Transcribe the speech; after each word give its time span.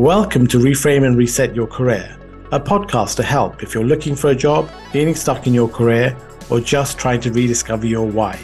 Welcome 0.00 0.46
to 0.46 0.56
Reframe 0.56 1.04
and 1.06 1.14
Reset 1.14 1.54
Your 1.54 1.66
Career, 1.66 2.16
a 2.52 2.58
podcast 2.58 3.16
to 3.16 3.22
help 3.22 3.62
if 3.62 3.74
you're 3.74 3.84
looking 3.84 4.16
for 4.16 4.30
a 4.30 4.34
job, 4.34 4.70
feeling 4.92 5.14
stuck 5.14 5.46
in 5.46 5.52
your 5.52 5.68
career, 5.68 6.16
or 6.48 6.58
just 6.58 6.96
trying 6.96 7.20
to 7.20 7.30
rediscover 7.30 7.86
your 7.86 8.06
why. 8.06 8.40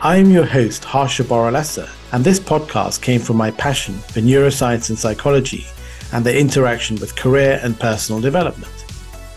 I 0.00 0.16
am 0.16 0.30
your 0.30 0.46
host, 0.46 0.86
Harsha 0.86 1.22
Boralesa, 1.22 1.90
and 2.14 2.24
this 2.24 2.40
podcast 2.40 3.02
came 3.02 3.20
from 3.20 3.36
my 3.36 3.50
passion 3.50 3.92
for 3.98 4.20
neuroscience 4.20 4.88
and 4.88 4.98
psychology 4.98 5.66
and 6.14 6.24
the 6.24 6.34
interaction 6.34 6.96
with 6.96 7.14
career 7.14 7.60
and 7.62 7.78
personal 7.78 8.22
development. 8.22 8.86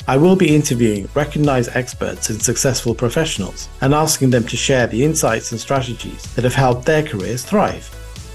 I 0.07 0.15
will 0.15 0.37
be 0.37 0.55
interviewing 0.55 1.09
recognized 1.13 1.71
experts 1.75 2.29
and 2.29 2.41
successful 2.41 2.95
professionals 2.95 3.67
and 3.81 3.93
asking 3.93 4.29
them 4.29 4.45
to 4.45 4.55
share 4.55 4.87
the 4.87 5.03
insights 5.03 5.51
and 5.51 5.59
strategies 5.59 6.33
that 6.35 6.45
have 6.45 6.55
helped 6.55 6.85
their 6.85 7.03
careers 7.03 7.43
thrive. 7.43 7.93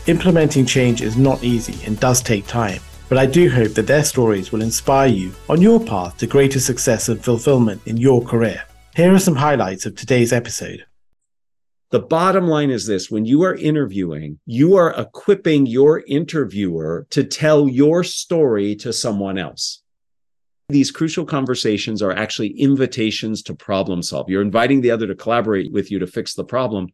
Implementing 0.08 0.66
change 0.66 1.00
is 1.00 1.16
not 1.16 1.42
easy 1.42 1.82
and 1.86 1.98
does 1.98 2.20
take 2.20 2.46
time, 2.46 2.82
but 3.08 3.18
I 3.18 3.26
do 3.26 3.50
hope 3.50 3.74
that 3.74 3.86
their 3.86 4.04
stories 4.04 4.52
will 4.52 4.62
inspire 4.62 5.08
you 5.08 5.32
on 5.48 5.60
your 5.60 5.78
path 5.78 6.16
to 6.18 6.26
greater 6.26 6.60
success 6.60 7.08
and 7.08 7.22
fulfillment 7.22 7.82
in 7.86 7.96
your 7.96 8.22
career. 8.22 8.64
Here 8.96 9.12
are 9.12 9.18
some 9.18 9.36
highlights 9.36 9.86
of 9.86 9.96
today's 9.96 10.32
episode. 10.32 10.84
The 11.90 12.00
bottom 12.00 12.48
line 12.48 12.70
is 12.70 12.86
this 12.86 13.10
when 13.10 13.24
you 13.24 13.42
are 13.42 13.54
interviewing, 13.54 14.38
you 14.46 14.76
are 14.76 14.92
equipping 15.00 15.66
your 15.66 16.02
interviewer 16.08 17.06
to 17.10 17.22
tell 17.22 17.68
your 17.68 18.02
story 18.02 18.74
to 18.76 18.92
someone 18.92 19.38
else. 19.38 19.82
These 20.70 20.90
crucial 20.90 21.24
conversations 21.24 22.02
are 22.02 22.12
actually 22.12 22.58
invitations 22.58 23.42
to 23.42 23.54
problem 23.54 24.02
solve. 24.02 24.30
You're 24.30 24.42
inviting 24.42 24.80
the 24.80 24.90
other 24.90 25.06
to 25.06 25.14
collaborate 25.14 25.70
with 25.72 25.90
you 25.90 25.98
to 25.98 26.06
fix 26.06 26.34
the 26.34 26.44
problem 26.44 26.88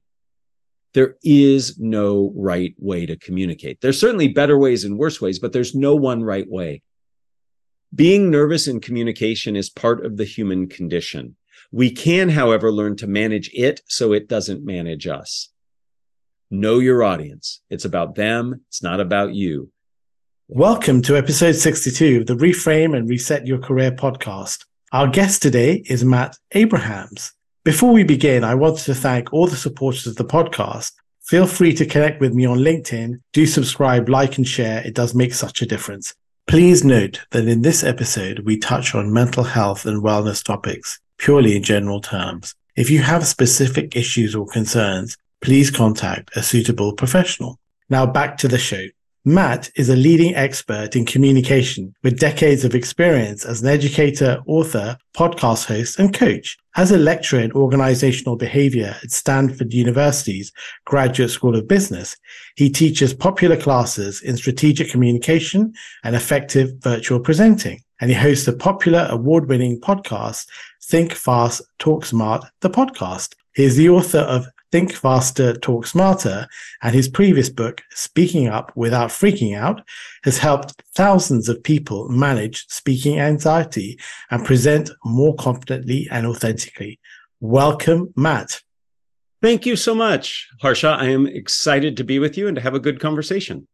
there 0.93 1.17
is 1.23 1.79
no 1.79 2.33
right 2.35 2.75
way 2.79 3.07
to 3.07 3.17
communicate. 3.17 3.81
There's 3.81 4.01
certainly 4.01 4.29
better 4.29 4.59
ways 4.59 4.85
and 4.85 4.99
worse 4.99 5.21
ways, 5.21 5.39
but 5.39 5.53
there's 5.53 5.75
no 5.75 5.95
one 5.95 6.23
right 6.23 6.49
way. 6.49 6.83
Being 7.95 8.31
nervous 8.31 8.67
in 8.67 8.81
communication 8.81 9.57
is 9.57 9.71
part 9.71 10.05
of 10.05 10.17
the 10.17 10.25
human 10.25 10.69
condition. 10.69 11.37
We 11.73 11.91
can, 11.91 12.31
however, 12.31 12.73
learn 12.73 12.97
to 12.97 13.07
manage 13.07 13.51
it 13.55 13.83
so 13.87 14.13
it 14.13 14.29
doesn't 14.29 14.65
manage 14.65 15.07
us. 15.07 15.51
Know 16.51 16.81
your 16.81 17.05
audience. 17.05 17.61
It's 17.71 17.85
about 17.85 18.17
them. 18.17 18.63
It's 18.69 18.83
not 18.83 19.01
about 19.01 19.35
you. 19.35 19.71
Welcome 20.49 21.03
to 21.03 21.17
episode 21.17 21.53
62 21.53 22.23
of 22.23 22.27
the 22.27 22.35
Reframe 22.35 22.97
and 22.97 23.09
Reset 23.09 23.47
Your 23.47 23.59
Career 23.59 23.93
podcast. 23.93 24.65
Our 24.93 25.07
guest 25.07 25.43
today 25.43 25.85
is 25.87 26.05
Matt 26.05 26.37
Abrahams. 26.51 27.33
Before 27.63 27.93
we 27.93 28.05
begin, 28.05 28.43
I 28.43 28.55
wanted 28.55 28.85
to 28.85 28.95
thank 28.95 29.35
all 29.35 29.47
the 29.47 29.55
supporters 29.55 30.07
of 30.07 30.17
the 30.17 30.25
podcast. 30.25 30.93
Feel 31.21 31.47
free 31.47 31.75
to 31.75 31.85
connect 31.85 32.19
with 32.19 32.33
me 32.33 32.47
on 32.47 32.61
LinkedIn. 32.61 33.21
Do 33.35 33.45
subscribe, 33.45 34.09
like, 34.09 34.39
and 34.39 34.49
share. 34.49 34.81
It 34.81 34.95
does 34.95 35.15
make 35.15 35.35
such 35.35 35.61
a 35.61 35.67
difference. 35.67 36.15
Please 36.47 36.85
note 36.85 37.21
that 37.33 37.47
in 37.47 37.61
this 37.61 37.85
episode, 37.85 38.41
we 38.41 38.57
touch 38.57 38.95
on 38.95 39.13
mental 39.13 39.45
health 39.45 39.85
and 39.85 40.03
wellness 40.03 40.43
topics 40.43 41.01
purely 41.19 41.55
in 41.55 41.63
general 41.63 42.01
terms. 42.01 42.55
If 42.77 42.89
you 42.89 43.01
have 43.01 43.27
specific 43.27 43.95
issues 43.95 44.35
or 44.35 44.47
concerns, 44.47 45.19
please 45.43 45.71
contact 45.71 46.35
a 46.35 46.43
suitable 46.43 46.95
professional. 46.95 47.59
Now 47.91 48.07
back 48.07 48.39
to 48.39 48.49
the 48.49 48.57
show. 48.57 48.87
Matt 49.27 49.71
is 49.77 49.91
a 49.91 49.97
leading 49.97 50.35
expert 50.35 50.97
in 50.97 51.05
communication 51.05 51.95
with 52.03 52.19
decades 52.19 52.65
of 52.65 52.75
experience 52.75 53.45
as 53.45 53.61
an 53.61 53.69
educator, 53.69 54.41
author, 54.47 54.97
podcast 55.15 55.67
host, 55.67 55.99
and 55.99 56.15
coach. 56.15 56.57
As 56.77 56.91
a 56.91 56.97
lecturer 56.97 57.41
in 57.41 57.53
organizational 57.53 58.37
behavior 58.37 58.97
at 59.03 59.11
Stanford 59.11 59.75
University's 59.75 60.51
Graduate 60.87 61.29
School 61.29 61.55
of 61.55 61.69
Business, 61.69 62.17
he 62.57 62.71
teaches 62.71 63.13
popular 63.13 63.59
classes 63.59 64.23
in 64.23 64.39
strategic 64.39 64.89
communication 64.89 65.75
and 66.03 66.17
effective 66.17 66.73
virtual 66.79 67.21
presenting. 67.21 67.83
And 68.01 68.11
he 68.11 68.17
hosts 68.17 68.49
a 68.49 68.55
popular 68.55 69.07
award 69.11 69.51
winning 69.51 69.79
podcast, 69.83 70.47
Think 70.85 71.13
Fast, 71.13 71.61
Talk 71.79 72.07
Smart, 72.07 72.47
the 72.61 72.71
podcast. 72.71 73.35
He 73.55 73.65
is 73.65 73.77
the 73.77 73.91
author 73.91 74.21
of 74.21 74.47
Think 74.73 74.93
Faster, 74.93 75.55
Talk 75.55 75.87
Smarter, 75.87 76.47
and 76.83 76.95
his 76.95 77.09
previous 77.09 77.49
book, 77.49 77.83
Speaking 77.91 78.49
Up 78.49 78.71
Without 78.77 79.11
Freaking 79.11 79.57
Out, 79.57 79.83
has 80.23 80.39
helped 80.39 80.81
thousands 80.95 81.49
of 81.49 81.63
people 81.63 82.09
manage 82.09 82.67
speaking 82.69 83.19
anxiety 83.19 83.99
and 84.31 84.45
present 84.45 84.91
more 85.05 85.35
confidently 85.35 86.07
and 86.11 86.27
authentically. 86.27 87.01
Welcome, 87.41 88.13
Matt. 88.17 88.61
Thank 89.43 89.67
you 89.67 89.75
so 89.75 89.95
much, 89.95 90.49
Harsha. 90.61 90.89
I 90.89 91.07
am 91.07 91.27
excited 91.27 91.97
to 91.97 92.05
be 92.05 92.19
with 92.19 92.37
you 92.37 92.47
and 92.47 92.55
to 92.57 92.63
have 92.63 92.75
a 92.75 92.81
good 92.81 93.01
conversation. 93.01 93.67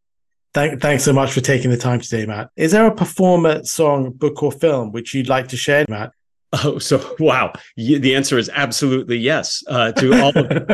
Thank, 0.55 0.81
thanks 0.81 1.05
so 1.05 1.13
much 1.13 1.33
for 1.33 1.43
taking 1.43 1.71
the 1.71 1.77
time 1.77 2.01
today, 2.01 2.25
Matt. 2.25 2.49
Is 2.57 2.73
there 2.73 2.87
a 2.87 2.95
performer, 2.95 3.65
song, 3.65 4.13
book, 4.13 4.43
or 4.43 4.53
film 4.53 4.93
which 4.93 5.13
you'd 5.13 5.28
like 5.28 5.49
to 5.49 5.57
share, 5.57 5.84
Matt? 5.89 6.13
Oh, 6.65 6.79
so 6.79 7.17
wow. 7.19 7.53
The 7.77 8.15
answer 8.15 8.39
is 8.39 8.49
absolutely 8.53 9.19
yes 9.19 9.62
uh, 9.69 9.93
to 9.93 10.23
all 10.23 10.37
of 10.37 10.49
them. 10.49 10.67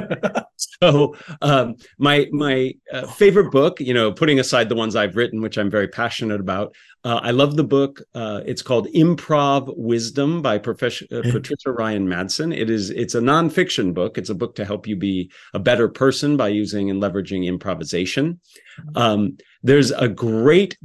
so 0.57 1.17
um, 1.41 1.77
my 1.99 2.29
my 2.31 2.73
uh, 2.93 3.07
favorite 3.07 3.51
book, 3.51 3.81
you 3.81 3.95
know, 3.95 4.13
putting 4.13 4.39
aside 4.39 4.69
the 4.69 4.75
ones 4.75 4.95
I've 4.95 5.17
written, 5.17 5.41
which 5.41 5.57
I'm 5.59 5.71
very 5.71 5.89
passionate 5.89 6.41
about, 6.41 6.75
uh, 7.05 7.21
I 7.23 7.33
love 7.33 7.57
the 7.57 7.65
book. 7.65 8.03
Uh, 8.15 8.43
it's 8.47 8.63
called 8.63 8.87
Improv 8.89 9.73
Wisdom 9.77 10.41
by 10.41 10.59
Professor, 10.59 11.07
uh, 11.11 11.23
Patricia 11.23 11.73
Ryan 11.73 12.07
Madson. 12.07 12.57
It 12.57 12.71
is 12.71 12.91
it's 12.91 13.15
a 13.15 13.21
nonfiction 13.21 13.93
book. 13.93 14.19
It's 14.19 14.31
a 14.31 14.35
book 14.35 14.55
to 14.57 14.65
help 14.65 14.87
you 14.87 14.95
be 14.95 15.31
a 15.55 15.59
better 15.59 15.89
person 15.89 16.37
by 16.37 16.49
using 16.49 16.91
and 16.91 17.03
leveraging 17.03 17.47
improvisation. 17.47 18.41
Um, 18.95 19.37
there's 19.63 19.91
a 19.91 20.09
great 20.09 20.77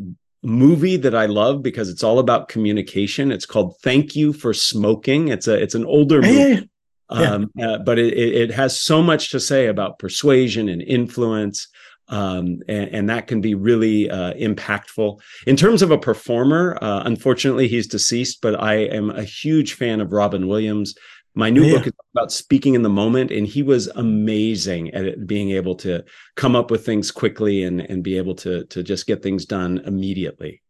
movie 0.44 0.98
that 0.98 1.16
I 1.16 1.26
love 1.26 1.62
because 1.62 1.90
it's 1.90 2.04
all 2.04 2.20
about 2.20 2.50
communication. 2.50 3.32
It's 3.32 3.46
called 3.46 3.76
Thank 3.82 4.16
You 4.16 4.34
for 4.34 4.54
Smoking. 4.54 5.30
It's 5.30 5.48
a 5.48 5.54
it's 5.54 5.76
an 5.76 5.86
older 5.86 6.22
movie. 6.22 6.70
Yeah. 7.10 7.32
Um, 7.32 7.52
uh, 7.62 7.78
but 7.80 7.98
it, 8.00 8.14
it 8.18 8.52
has 8.52 8.80
so 8.80 9.02
much 9.02 9.32
to 9.32 9.40
say 9.40 9.68
about 9.68 9.98
persuasion 9.98 10.68
and 10.68 10.82
influence. 10.82 11.68
Um, 12.10 12.60
and, 12.68 12.90
and, 12.90 13.10
that 13.10 13.28
can 13.28 13.42
be 13.42 13.54
really 13.54 14.10
uh, 14.10 14.34
impactful. 14.34 15.20
In 15.46 15.58
terms 15.58 15.82
of 15.82 15.92
a 15.92 15.98
performer, 15.98 16.78
uh, 16.82 17.04
unfortunately, 17.04 17.68
he's 17.68 17.86
deceased, 17.86 18.42
but 18.42 18.62
I 18.62 18.76
am 18.76 19.10
a 19.10 19.24
huge 19.24 19.74
fan 19.74 20.00
of 20.00 20.14
Robin 20.14 20.48
Williams. 20.48 20.96
My 21.36 21.50
new 21.50 21.64
yeah. 21.64 21.78
book 21.78 21.88
is 21.88 21.94
about 22.14 22.32
speaking 22.32 22.74
in 22.74 22.82
the 22.82 22.90
moment, 22.90 23.32
and 23.32 23.46
he 23.46 23.64
was 23.64 23.88
amazing 23.88 24.94
at 24.94 25.06
it, 25.06 25.28
being 25.28 25.52
able 25.52 25.76
to 25.76 26.04
come 26.36 26.56
up 26.56 26.72
with 26.72 26.86
things 26.86 27.12
quickly 27.12 27.64
and 27.64 27.82
and 27.82 28.04
be 28.04 28.18
able 28.18 28.36
to 28.36 28.66
to 28.66 28.84
just 28.84 29.08
get 29.08 29.22
things 29.22 29.46
done 29.46 29.80
immediately. 29.86 30.62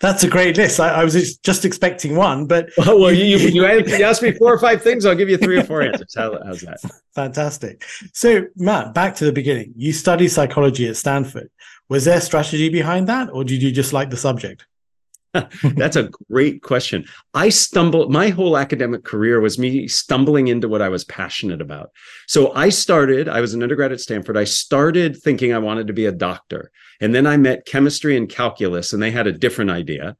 That's 0.00 0.24
a 0.24 0.28
great 0.28 0.56
list. 0.56 0.80
I, 0.80 0.88
I 0.90 1.04
was 1.04 1.38
just 1.38 1.64
expecting 1.64 2.16
one, 2.16 2.46
but 2.46 2.68
well, 2.78 3.00
well 3.00 3.12
you, 3.12 3.24
you, 3.24 3.64
you, 3.64 3.64
asked 3.64 4.22
me 4.22 4.32
four 4.32 4.52
or 4.52 4.58
five 4.58 4.82
things. 4.82 5.06
I'll 5.06 5.14
give 5.14 5.30
you 5.30 5.38
three 5.38 5.58
or 5.58 5.64
four 5.64 5.82
answers. 5.82 6.14
How, 6.14 6.38
how's 6.44 6.60
that? 6.60 6.80
Fantastic. 7.14 7.84
So, 8.12 8.46
Matt, 8.56 8.92
back 8.92 9.14
to 9.16 9.24
the 9.24 9.32
beginning. 9.32 9.72
You 9.76 9.92
studied 9.92 10.28
psychology 10.28 10.88
at 10.88 10.96
Stanford. 10.96 11.50
Was 11.88 12.04
there 12.04 12.20
strategy 12.20 12.68
behind 12.68 13.08
that, 13.08 13.30
or 13.30 13.44
did 13.44 13.62
you 13.62 13.70
just 13.70 13.92
like 13.92 14.10
the 14.10 14.16
subject? 14.16 14.66
That's 15.76 15.96
a 15.96 16.10
great 16.30 16.62
question. 16.62 17.06
I 17.34 17.48
stumbled, 17.48 18.12
my 18.12 18.28
whole 18.28 18.56
academic 18.56 19.04
career 19.04 19.40
was 19.40 19.58
me 19.58 19.88
stumbling 19.88 20.48
into 20.48 20.68
what 20.68 20.82
I 20.82 20.88
was 20.88 21.04
passionate 21.04 21.60
about. 21.60 21.90
So 22.26 22.54
I 22.54 22.68
started, 22.68 23.28
I 23.28 23.40
was 23.40 23.54
an 23.54 23.62
undergrad 23.62 23.92
at 23.92 24.00
Stanford. 24.00 24.36
I 24.36 24.44
started 24.44 25.16
thinking 25.16 25.52
I 25.52 25.58
wanted 25.58 25.88
to 25.88 25.92
be 25.92 26.06
a 26.06 26.12
doctor. 26.12 26.70
And 27.00 27.14
then 27.14 27.26
I 27.26 27.36
met 27.36 27.66
chemistry 27.66 28.16
and 28.16 28.28
calculus, 28.28 28.92
and 28.92 29.02
they 29.02 29.10
had 29.10 29.26
a 29.26 29.32
different 29.32 29.70
idea. 29.70 30.16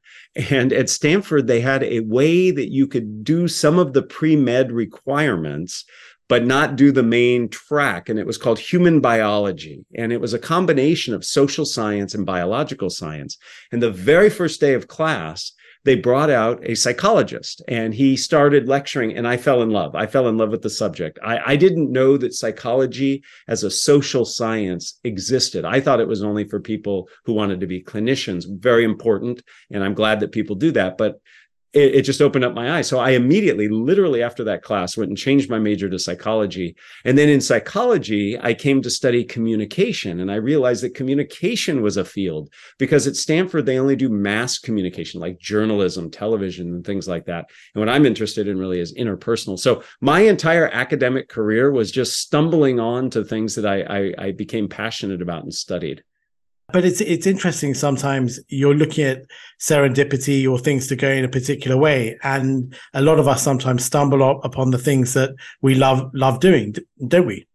And 0.49 0.73
at 0.73 0.89
Stanford, 0.89 1.47
they 1.47 1.61
had 1.61 1.83
a 1.83 2.01
way 2.01 2.51
that 2.51 2.71
you 2.71 2.87
could 2.87 3.23
do 3.23 3.47
some 3.47 3.79
of 3.79 3.93
the 3.93 4.03
pre 4.03 4.35
med 4.35 4.71
requirements 4.71 5.85
but 6.27 6.45
not 6.45 6.75
do 6.75 6.91
the 6.91 7.03
main 7.03 7.49
track. 7.49 8.09
And 8.09 8.19
it 8.19 8.25
was 8.25 8.37
called 8.37 8.59
human 8.59 8.99
biology. 8.99 9.85
And 9.95 10.11
it 10.11 10.21
was 10.21 10.33
a 10.33 10.39
combination 10.39 11.13
of 11.13 11.25
social 11.25 11.65
science 11.65 12.13
and 12.13 12.25
biological 12.25 12.89
science. 12.89 13.37
And 13.71 13.81
the 13.81 13.91
very 13.91 14.29
first 14.29 14.59
day 14.59 14.73
of 14.73 14.87
class, 14.87 15.51
they 15.85 15.95
brought 15.95 16.31
out 16.31 16.59
a 16.63 16.75
psychologist 16.75 17.61
and 17.67 17.93
he 17.93 18.17
started 18.17 18.67
lecturing 18.67 19.15
and 19.15 19.27
i 19.27 19.37
fell 19.37 19.61
in 19.61 19.69
love 19.69 19.95
i 19.95 20.05
fell 20.05 20.27
in 20.27 20.37
love 20.37 20.49
with 20.49 20.63
the 20.63 20.69
subject 20.69 21.19
I, 21.23 21.53
I, 21.53 21.55
didn't 21.55 21.91
know 21.91 22.17
that 22.17 22.33
psychology 22.33 23.23
as 23.47 23.63
a 23.63 23.71
social 23.71 24.25
science 24.25 24.99
existed 25.03 25.63
i 25.63 25.79
thought 25.79 26.01
it 26.01 26.07
was 26.07 26.23
only 26.23 26.43
for 26.43 26.59
people 26.59 27.07
who 27.23 27.33
wanted 27.33 27.59
to 27.61 27.67
be 27.67 27.83
clinicians 27.83 28.45
very 28.49 28.83
important 28.83 29.41
and 29.71 29.83
i'm 29.83 29.93
glad 29.93 30.19
that 30.19 30.31
people 30.31 30.55
do 30.55 30.71
that 30.71 30.97
but 30.97 31.21
it, 31.75 31.95
it, 31.95 32.01
just 32.03 32.21
opened 32.21 32.45
up 32.45 32.53
my 32.53 32.77
eyes. 32.77 32.87
So 32.87 32.99
I 32.99 33.11
immediately, 33.11 33.67
literally 33.67 34.23
after 34.23 34.45
that 34.45 34.63
class, 34.63 34.95
went 34.95 35.09
and 35.09 35.17
changed 35.17 35.49
my 35.49 35.59
major 35.59 35.89
to 35.89 35.99
psychology. 35.99 36.75
And 37.03 37.17
then 37.17 37.27
in 37.27 37.41
psychology, 37.41 38.39
I 38.39 38.53
came 38.53 38.81
to 38.81 38.89
study 38.89 39.25
communication. 39.25 40.21
And 40.21 40.31
I 40.31 40.35
realized 40.35 40.83
that 40.83 40.95
communication 40.95 41.81
was 41.81 41.97
a 41.97 42.05
field 42.05 42.49
because 42.79 43.07
at 43.07 43.17
Stanford, 43.17 43.65
they 43.65 43.77
only 43.77 43.97
do 43.97 44.07
mass 44.07 44.57
communication 44.57 45.19
like 45.19 45.37
journalism, 45.37 46.09
television, 46.09 46.67
and 46.69 46.85
things 46.85 47.09
like 47.09 47.25
that. 47.25 47.49
And 47.73 47.81
what 47.81 47.89
I'm 47.89 48.05
interested 48.05 48.47
in 48.47 48.57
really 48.57 48.79
is 48.79 48.93
interpersonal. 48.93 49.59
So 49.59 49.83
my 49.99 50.21
entire 50.21 50.69
academic 50.69 51.27
career 51.27 51.71
was 51.71 51.91
just 51.91 52.19
stumbling 52.19 52.79
on 52.79 53.09
to 53.09 53.25
things 53.25 53.53
that 53.55 53.65
I, 53.65 53.81
I, 53.81 54.13
I 54.27 54.31
became 54.31 54.69
passionate 54.69 55.21
about 55.21 55.43
and 55.43 55.53
studied. 55.53 56.03
But 56.69 56.83
it's 56.83 56.99
it's 56.99 57.27
interesting. 57.27 57.73
Sometimes 57.73 58.39
you're 58.49 58.73
looking 58.73 59.05
at 59.05 59.25
serendipity 59.59 60.49
or 60.49 60.57
things 60.57 60.87
to 60.87 60.95
go 60.95 61.09
in 61.09 61.23
a 61.23 61.29
particular 61.29 61.77
way, 61.77 62.17
and 62.23 62.75
a 62.93 63.01
lot 63.01 63.19
of 63.19 63.27
us 63.27 63.43
sometimes 63.43 63.85
stumble 63.85 64.41
upon 64.41 64.71
the 64.71 64.77
things 64.77 65.13
that 65.13 65.35
we 65.61 65.75
love 65.75 66.09
love 66.13 66.39
doing, 66.39 66.75
don't 67.07 67.27
we? 67.27 67.47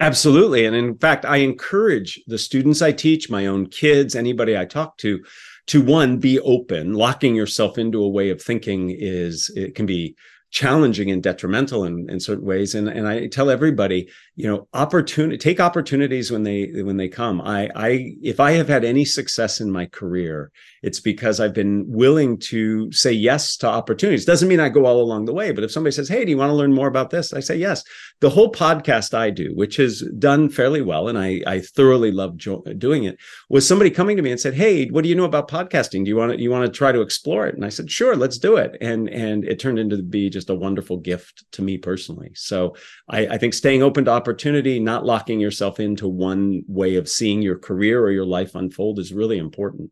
Absolutely, 0.00 0.64
and 0.64 0.76
in 0.76 0.96
fact, 0.98 1.24
I 1.24 1.38
encourage 1.38 2.20
the 2.26 2.38
students 2.38 2.82
I 2.82 2.92
teach, 2.92 3.30
my 3.30 3.46
own 3.46 3.66
kids, 3.66 4.14
anybody 4.14 4.56
I 4.56 4.64
talk 4.64 4.96
to, 4.98 5.24
to 5.68 5.82
one 5.82 6.18
be 6.18 6.38
open. 6.40 6.94
Locking 6.94 7.34
yourself 7.34 7.78
into 7.78 8.02
a 8.02 8.08
way 8.08 8.30
of 8.30 8.42
thinking 8.42 8.90
is 8.90 9.50
it 9.56 9.74
can 9.74 9.86
be 9.86 10.16
challenging 10.50 11.10
and 11.10 11.22
detrimental 11.22 11.84
in, 11.84 12.08
in 12.08 12.18
certain 12.18 12.46
ways 12.46 12.74
and 12.74 12.88
and 12.88 13.06
I 13.06 13.26
tell 13.26 13.50
everybody 13.50 14.08
you 14.38 14.46
know 14.46 14.68
opportunity 14.72 15.36
take 15.36 15.58
opportunities 15.58 16.30
when 16.30 16.44
they 16.44 16.70
when 16.82 16.96
they 16.96 17.08
come 17.08 17.40
I 17.40 17.68
I 17.74 17.88
if 18.22 18.38
I 18.38 18.52
have 18.52 18.68
had 18.68 18.84
any 18.84 19.04
success 19.04 19.60
in 19.60 19.68
my 19.70 19.86
career 19.86 20.52
it's 20.82 21.00
because 21.00 21.40
I've 21.40 21.54
been 21.54 21.84
willing 21.88 22.38
to 22.38 22.90
say 22.92 23.12
yes 23.12 23.56
to 23.58 23.66
opportunities. 23.66 24.24
Doesn't 24.24 24.48
mean 24.48 24.60
I 24.60 24.68
go 24.68 24.86
all 24.86 25.00
along 25.00 25.24
the 25.24 25.32
way, 25.32 25.52
but 25.52 25.64
if 25.64 25.72
somebody 25.72 25.92
says, 25.92 26.08
Hey, 26.08 26.24
do 26.24 26.30
you 26.30 26.36
want 26.36 26.50
to 26.50 26.54
learn 26.54 26.72
more 26.72 26.88
about 26.88 27.10
this? 27.10 27.32
I 27.32 27.40
say 27.40 27.56
yes. 27.56 27.82
The 28.20 28.30
whole 28.30 28.52
podcast 28.52 29.14
I 29.14 29.30
do, 29.30 29.52
which 29.54 29.78
is 29.78 30.08
done 30.18 30.48
fairly 30.48 30.82
well, 30.82 31.08
and 31.08 31.18
I, 31.18 31.40
I 31.46 31.60
thoroughly 31.60 32.10
love 32.10 32.36
jo- 32.36 32.62
doing 32.78 33.04
it, 33.04 33.18
was 33.48 33.66
somebody 33.66 33.90
coming 33.90 34.16
to 34.16 34.22
me 34.22 34.30
and 34.30 34.40
said, 34.40 34.54
Hey, 34.54 34.86
what 34.86 35.02
do 35.02 35.08
you 35.08 35.14
know 35.14 35.24
about 35.24 35.50
podcasting? 35.50 36.04
Do 36.04 36.08
you 36.08 36.16
want 36.16 36.32
to, 36.32 36.40
you 36.40 36.50
want 36.50 36.66
to 36.66 36.76
try 36.76 36.92
to 36.92 37.00
explore 37.00 37.46
it? 37.46 37.54
And 37.54 37.64
I 37.64 37.68
said, 37.70 37.90
Sure, 37.90 38.16
let's 38.16 38.38
do 38.38 38.56
it. 38.56 38.76
And, 38.80 39.08
and 39.08 39.44
it 39.44 39.58
turned 39.58 39.78
into 39.78 40.02
be 40.02 40.30
just 40.30 40.50
a 40.50 40.54
wonderful 40.54 40.98
gift 40.98 41.44
to 41.52 41.62
me 41.62 41.78
personally. 41.78 42.30
So 42.34 42.76
I, 43.08 43.26
I 43.26 43.38
think 43.38 43.54
staying 43.54 43.82
open 43.82 44.04
to 44.04 44.12
opportunity, 44.28 44.78
not 44.78 45.06
locking 45.06 45.40
yourself 45.40 45.80
into 45.80 46.06
one 46.06 46.62
way 46.68 46.96
of 46.96 47.08
seeing 47.08 47.40
your 47.40 47.58
career 47.58 48.02
or 48.02 48.10
your 48.10 48.26
life 48.26 48.54
unfold 48.54 48.98
is 48.98 49.10
really 49.10 49.38
important. 49.38 49.90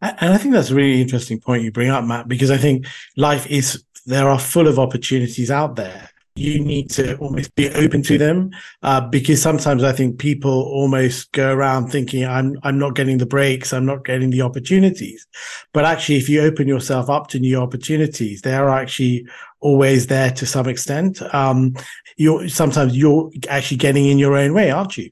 And 0.00 0.34
I 0.34 0.36
think 0.36 0.52
that's 0.52 0.70
a 0.70 0.74
really 0.74 1.00
interesting 1.00 1.38
point 1.38 1.62
you 1.62 1.70
bring 1.70 1.90
up, 1.90 2.04
Matt, 2.04 2.26
because 2.26 2.50
I 2.50 2.56
think 2.56 2.86
life 3.16 3.46
is, 3.46 3.84
there 4.04 4.28
are 4.28 4.38
full 4.38 4.66
of 4.66 4.80
opportunities 4.80 5.48
out 5.48 5.76
there. 5.76 6.10
You 6.34 6.64
need 6.64 6.88
to 6.92 7.16
almost 7.18 7.54
be 7.56 7.68
open 7.70 8.02
to 8.04 8.16
them 8.16 8.52
uh, 8.82 9.02
because 9.02 9.42
sometimes 9.42 9.84
I 9.84 9.92
think 9.92 10.18
people 10.18 10.50
almost 10.50 11.30
go 11.32 11.52
around 11.52 11.88
thinking 11.88 12.24
I'm 12.24 12.58
I'm 12.62 12.78
not 12.78 12.94
getting 12.94 13.18
the 13.18 13.26
breaks, 13.26 13.72
I'm 13.72 13.84
not 13.84 14.06
getting 14.06 14.30
the 14.30 14.40
opportunities. 14.40 15.26
But 15.74 15.84
actually, 15.84 16.16
if 16.16 16.30
you 16.30 16.40
open 16.40 16.66
yourself 16.66 17.10
up 17.10 17.28
to 17.28 17.38
new 17.38 17.58
opportunities, 17.58 18.40
they 18.40 18.54
are 18.54 18.70
actually 18.70 19.26
always 19.60 20.06
there 20.06 20.30
to 20.30 20.46
some 20.46 20.68
extent. 20.68 21.20
Um, 21.34 21.76
you're 22.16 22.48
sometimes 22.48 22.96
you're 22.96 23.30
actually 23.48 23.76
getting 23.76 24.06
in 24.06 24.18
your 24.18 24.36
own 24.36 24.54
way, 24.54 24.70
aren't 24.70 24.96
you? 24.96 25.10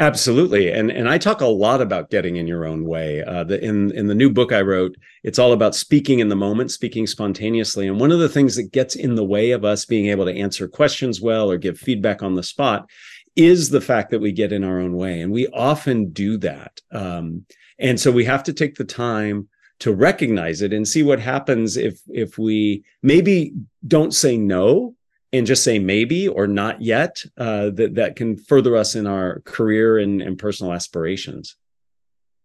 Absolutely, 0.00 0.72
and 0.72 0.90
and 0.90 1.08
I 1.08 1.18
talk 1.18 1.40
a 1.40 1.46
lot 1.46 1.80
about 1.80 2.10
getting 2.10 2.34
in 2.34 2.48
your 2.48 2.64
own 2.64 2.84
way. 2.84 3.22
Uh, 3.22 3.44
the, 3.44 3.62
in 3.64 3.92
in 3.92 4.08
the 4.08 4.14
new 4.14 4.28
book 4.28 4.52
I 4.52 4.60
wrote, 4.60 4.96
it's 5.22 5.38
all 5.38 5.52
about 5.52 5.76
speaking 5.76 6.18
in 6.18 6.28
the 6.28 6.34
moment, 6.34 6.72
speaking 6.72 7.06
spontaneously. 7.06 7.86
And 7.86 8.00
one 8.00 8.10
of 8.10 8.18
the 8.18 8.28
things 8.28 8.56
that 8.56 8.72
gets 8.72 8.96
in 8.96 9.14
the 9.14 9.24
way 9.24 9.52
of 9.52 9.64
us 9.64 9.84
being 9.84 10.06
able 10.06 10.24
to 10.24 10.36
answer 10.36 10.66
questions 10.66 11.20
well 11.20 11.48
or 11.48 11.58
give 11.58 11.78
feedback 11.78 12.24
on 12.24 12.34
the 12.34 12.42
spot 12.42 12.90
is 13.36 13.70
the 13.70 13.80
fact 13.80 14.10
that 14.10 14.20
we 14.20 14.32
get 14.32 14.52
in 14.52 14.64
our 14.64 14.80
own 14.80 14.96
way, 14.96 15.20
and 15.20 15.32
we 15.32 15.46
often 15.48 16.10
do 16.10 16.38
that. 16.38 16.80
Um, 16.90 17.46
and 17.78 17.98
so 17.98 18.10
we 18.10 18.24
have 18.24 18.42
to 18.44 18.52
take 18.52 18.74
the 18.74 18.84
time 18.84 19.48
to 19.78 19.94
recognize 19.94 20.60
it 20.60 20.72
and 20.72 20.88
see 20.88 21.04
what 21.04 21.20
happens 21.20 21.76
if 21.76 22.00
if 22.08 22.36
we 22.36 22.82
maybe 23.04 23.52
don't 23.86 24.12
say 24.12 24.36
no 24.36 24.96
and 25.34 25.46
just 25.46 25.64
say 25.64 25.78
maybe 25.78 26.28
or 26.28 26.46
not 26.46 26.80
yet 26.80 27.22
uh, 27.36 27.70
that 27.70 27.96
that 27.96 28.16
can 28.16 28.36
further 28.36 28.76
us 28.76 28.94
in 28.94 29.06
our 29.06 29.40
career 29.40 29.98
and, 29.98 30.22
and 30.22 30.38
personal 30.38 30.72
aspirations. 30.72 31.56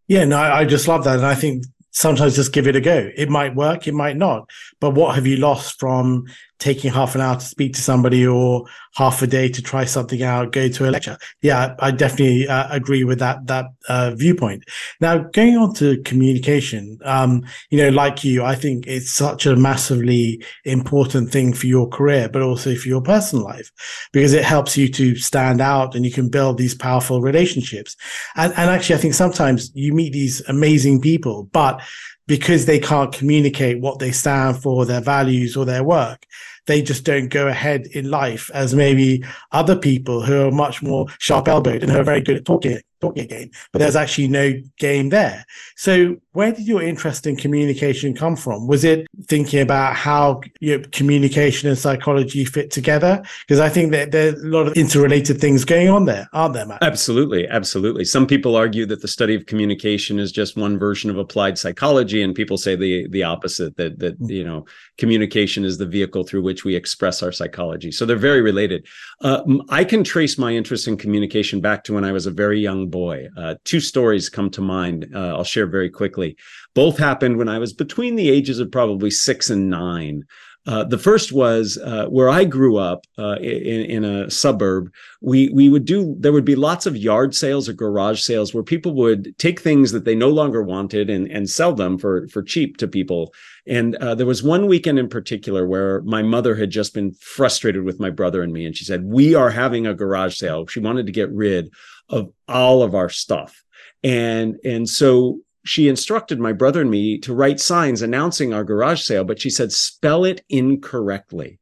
Yeah, 0.07 0.25
no, 0.25 0.38
I 0.38 0.65
just 0.65 0.88
love 0.88 1.03
that, 1.03 1.18
and 1.18 1.25
I 1.25 1.36
think 1.36 1.65
sometimes 1.91 2.36
just 2.36 2.51
give 2.51 2.68
it 2.68 2.75
a 2.75 2.81
go. 2.81 3.12
It 3.15 3.30
might 3.30 3.56
work, 3.56 3.88
it 3.88 3.94
might 3.94 4.18
not. 4.18 4.50
But 4.80 4.91
what 4.91 5.13
have 5.15 5.27
you 5.27 5.38
lost 5.38 5.80
from 5.80 6.25
taking 6.60 6.92
half 6.92 7.16
an 7.16 7.22
hour 7.22 7.36
to 7.36 7.46
speak 7.46 7.74
to 7.74 7.82
somebody 7.82 8.28
or 8.28 8.66
half 8.96 9.22
a 9.22 9.28
day 9.28 9.48
to 9.50 9.62
try 9.62 9.86
something 9.86 10.22
out, 10.22 10.52
go 10.52 10.68
to 10.68 10.88
a 10.88 10.92
lecture? 10.92 11.18
Yeah, 11.42 11.76
I 11.80 11.92
definitely 11.92 12.48
uh, 12.48 12.68
agree 12.70 13.04
with 13.04 13.20
that 13.20 13.48
that 13.48 13.66
uh, 13.88 14.12
viewpoint. 14.16 14.64
Now, 15.02 15.18
going 15.20 15.58
on 15.58 15.74
to 15.76 16.02
communication, 16.04 17.00
um, 17.04 17.44
you 17.70 17.78
know, 17.78 17.90
like 17.90 18.24
you, 18.24 18.44
I 18.44 18.56
think 18.56 18.88
it's 18.88 19.12
such 19.12 19.46
a 19.46 19.56
massively 19.56 20.44
important 20.66 21.32
thing 21.32 21.54
for 21.54 21.68
your 21.68 21.88
career, 21.88 22.30
but 22.30 22.42
also 22.42 22.76
for 22.76 22.88
your 22.88 23.02
personal 23.02 23.46
life, 23.46 23.72
because 24.12 24.34
it 24.34 24.44
helps 24.44 24.78
you 24.78 24.90
to 24.90 25.16
stand 25.16 25.62
out 25.62 25.96
and 25.96 26.06
you 26.06 26.12
can 26.12 26.30
build 26.30 26.58
these 26.58 26.76
powerful 26.76 27.22
relationships. 27.22 27.96
And, 28.36 28.54
and 28.58 28.70
actually, 28.70 28.96
I 28.96 29.00
think 29.00 29.14
sometimes 29.14 29.72
you 29.74 29.94
meet 29.94 30.14
these 30.14 30.42
amazing 30.48 31.02
people, 31.02 31.50
but 31.52 31.82
because 32.28 32.68
they 32.68 32.80
can't 32.80 33.12
communicate 33.12 33.82
what 33.82 33.98
they 33.98 34.12
stand 34.12 34.62
for, 34.62 34.86
their 34.86 35.02
values 35.02 35.58
or 35.58 35.66
their 35.66 35.84
work, 35.84 36.28
they 36.68 36.82
just 36.82 37.04
don't 37.04 37.30
go 37.30 37.48
ahead 37.48 37.88
in 37.88 38.10
life 38.10 38.50
as 38.54 38.76
maybe 38.76 39.24
other 39.52 39.76
people 39.76 40.22
who 40.22 40.48
are 40.48 40.52
much 40.52 40.82
more 40.82 41.08
sharp 41.20 41.48
elbowed 41.48 41.84
and 41.84 41.92
who 41.92 42.00
are 42.00 42.04
very 42.04 42.22
good 42.22 42.38
at 42.38 42.46
talking 42.46 42.80
talking 43.01 43.28
game, 43.28 43.51
but 43.72 43.80
there's 43.80 43.96
actually 43.96 44.28
no 44.28 44.54
game 44.78 45.10
there. 45.10 45.46
So 45.75 46.18
where 46.34 46.51
did 46.51 46.68
your 46.68 46.81
interest 46.81 47.28
in 47.28 47.36
communication 47.36 48.13
come 48.13 48.36
from? 48.36 48.68
Was 48.68 48.84
it 48.84 49.07
thinking 49.28 49.62
about 49.62 49.96
how 49.96 50.42
you 50.60 50.78
know, 50.78 50.84
communication 50.92 51.69
and 51.69 51.78
psychology 51.78 52.46
fit 52.46 52.72
together? 52.72 53.22
Because 53.48 53.60
I 53.60 53.69
think 53.69 53.92
that 53.92 54.12
there's 54.12 54.42
a 54.42 54.48
lot 54.48 54.68
of 54.68 54.74
interrelated 54.74 55.40
things 55.40 55.66
going 55.66 55.90
on 55.90 56.06
there, 56.06 56.30
aren't 56.34 56.54
there, 56.54 56.66
Matt? 56.66 56.84
Absolutely. 56.84 57.48
Absolutely. 57.48 58.06
Some 58.06 58.28
people 58.28 58.56
argue 58.56 58.86
that 58.86 59.01
the 59.01 59.07
study 59.07 59.36
of 59.36 59.46
communication 59.46 60.19
is 60.19 60.31
just 60.31 60.57
one 60.57 60.78
version 60.78 61.10
of 61.10 61.18
applied 61.18 61.57
psychology. 61.57 62.22
And 62.22 62.36
people 62.36 62.57
say 62.57 62.75
the, 62.75 63.07
the 63.10 63.24
opposite, 63.24 63.78
that, 63.78 64.00
that, 64.00 64.19
mm. 64.19 64.30
you 64.30 64.44
know, 64.44 64.66
communication 64.98 65.66
is 65.66 65.78
the 65.78 65.86
vehicle 65.86 66.24
through 66.24 66.44
which 66.44 66.63
we 66.63 66.75
express 66.75 67.24
our 67.24 67.31
psychology. 67.31 67.92
So 67.92 68.06
they're 68.06 68.18
very 68.18 68.42
related. 68.42 68.86
Uh, 69.22 69.42
I 69.69 69.84
can 69.84 70.04
trace 70.04 70.38
my 70.38 70.54
interest 70.54 70.88
in 70.88 70.98
communication 70.98 71.62
back 71.62 71.84
to 71.86 71.94
when 71.94 72.04
I 72.04 72.12
was 72.12 72.25
a 72.25 72.31
very 72.31 72.60
young 72.60 72.88
boy. 72.89 73.27
Uh, 73.38 73.56
two 73.63 73.80
stories 73.80 74.30
come 74.30 74.50
to 74.51 74.62
mind. 74.62 75.12
Uh, 75.13 75.36
I'll 75.36 75.44
share 75.44 75.68
very 75.68 75.89
quickly. 75.89 76.36
Both 76.75 76.97
happened 76.97 77.38
when 77.38 77.50
I 77.50 77.59
was 77.59 77.74
between 77.74 78.15
the 78.15 78.30
ages 78.30 78.59
of 78.59 78.71
probably 78.71 79.12
six 79.12 79.50
and 79.50 79.69
nine. 79.69 80.24
Uh, 80.68 80.84
the 80.84 80.98
first 80.98 81.32
was 81.32 81.78
uh, 81.84 82.06
where 82.08 82.30
I 82.30 82.44
grew 82.44 82.78
up 82.78 83.06
uh, 83.18 83.38
in, 83.38 84.04
in, 84.04 84.04
a 84.04 84.30
suburb. 84.30 84.92
We 85.22 85.50
we 85.50 85.70
would 85.70 85.86
do 85.86 86.16
there 86.20 86.34
would 86.34 86.46
be 86.46 86.56
lots 86.56 86.86
of 86.86 86.98
yard 86.98 87.34
sales 87.34 87.70
or 87.70 87.74
garage 87.74 88.22
sales 88.22 88.54
where 88.54 88.64
people 88.64 88.94
would 88.96 89.38
take 89.38 89.62
things 89.62 89.92
that 89.94 90.04
they 90.04 90.16
no 90.16 90.30
longer 90.30 90.62
wanted 90.62 91.10
and 91.10 91.32
and 91.32 91.50
sell 91.50 91.74
them 91.74 91.98
for 91.98 92.28
for 92.28 92.44
cheap 92.44 92.78
to 92.78 92.88
people. 92.88 93.34
And 93.68 93.96
uh, 93.96 94.16
there 94.16 94.28
was 94.28 94.44
one 94.44 94.68
weekend 94.68 95.00
in 95.00 95.08
particular 95.08 95.66
where 95.66 96.01
my 96.01 96.22
mother 96.22 96.56
had 96.56 96.72
just 96.72 96.94
been 96.94 97.13
frustrated 97.13 97.84
with 97.84 98.00
my 98.00 98.10
brother 98.10 98.44
and 98.44 98.51
me, 98.51 98.66
and 98.66 98.75
she 98.75 98.86
said, 98.86 99.06
"We 99.06 99.36
are 99.36 99.50
having 99.50 99.88
a 99.88 99.94
garage 99.94 100.38
sale." 100.38 100.68
She 100.68 100.82
wanted 100.82 101.06
to 101.06 101.12
get 101.12 101.32
rid 101.32 101.72
of 102.10 102.32
all 102.48 102.84
of 102.84 102.96
our 102.96 103.10
stuff. 103.10 103.63
And 104.04 104.58
and 104.63 104.89
so 104.89 105.39
she 105.66 105.88
instructed 105.88 106.39
my 106.39 106.54
brother 106.54 106.82
and 106.82 106.92
me 106.92 107.18
to 107.20 107.34
write 107.34 107.60
signs 107.60 108.01
announcing 108.01 108.54
our 108.54 108.63
garage 108.63 109.01
sale, 109.01 109.24
but 109.24 109.42
she 109.42 109.50
said 109.50 109.72
spell 109.72 110.25
it 110.25 110.44
incorrectly. 110.50 111.60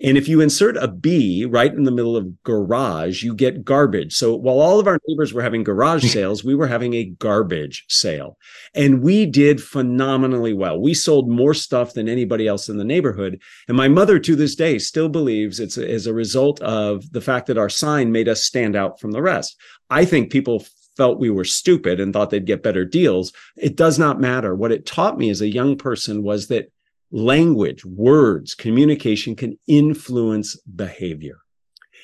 And 0.00 0.18
if 0.18 0.28
you 0.28 0.40
insert 0.40 0.76
a 0.76 0.88
B 0.88 1.44
right 1.44 1.72
in 1.72 1.84
the 1.84 1.92
middle 1.92 2.16
of 2.16 2.42
garage, 2.42 3.22
you 3.22 3.32
get 3.32 3.64
garbage. 3.64 4.12
So 4.12 4.34
while 4.34 4.60
all 4.60 4.80
of 4.80 4.88
our 4.88 4.98
neighbors 5.06 5.32
were 5.32 5.42
having 5.42 5.62
garage 5.62 6.04
sales, 6.12 6.44
we 6.44 6.54
were 6.54 6.66
having 6.66 6.94
a 6.94 7.04
garbage 7.04 7.84
sale. 7.88 8.36
And 8.74 9.02
we 9.02 9.24
did 9.24 9.62
phenomenally 9.62 10.52
well. 10.52 10.80
We 10.80 10.94
sold 10.94 11.28
more 11.28 11.54
stuff 11.54 11.94
than 11.94 12.08
anybody 12.08 12.48
else 12.48 12.68
in 12.68 12.76
the 12.76 12.84
neighborhood. 12.84 13.40
And 13.68 13.76
my 13.76 13.88
mother 13.88 14.18
to 14.18 14.34
this 14.34 14.56
day 14.56 14.78
still 14.78 15.08
believes 15.08 15.60
it's 15.60 15.78
as 15.78 16.06
a 16.06 16.14
result 16.14 16.60
of 16.60 17.10
the 17.12 17.20
fact 17.20 17.46
that 17.46 17.58
our 17.58 17.70
sign 17.70 18.10
made 18.10 18.28
us 18.28 18.44
stand 18.44 18.74
out 18.74 19.00
from 19.00 19.12
the 19.12 19.22
rest. 19.22 19.56
I 19.90 20.04
think 20.04 20.30
people 20.30 20.66
felt 20.96 21.18
we 21.18 21.30
were 21.30 21.44
stupid 21.44 22.00
and 22.00 22.12
thought 22.12 22.30
they'd 22.30 22.46
get 22.46 22.62
better 22.62 22.84
deals. 22.84 23.32
It 23.56 23.76
does 23.76 23.98
not 23.98 24.20
matter. 24.20 24.54
What 24.54 24.72
it 24.72 24.86
taught 24.86 25.18
me 25.18 25.30
as 25.30 25.40
a 25.40 25.48
young 25.48 25.76
person 25.76 26.22
was 26.22 26.48
that 26.48 26.70
language, 27.10 27.84
words, 27.84 28.54
communication 28.54 29.36
can 29.36 29.58
influence 29.66 30.56
behavior. 30.60 31.38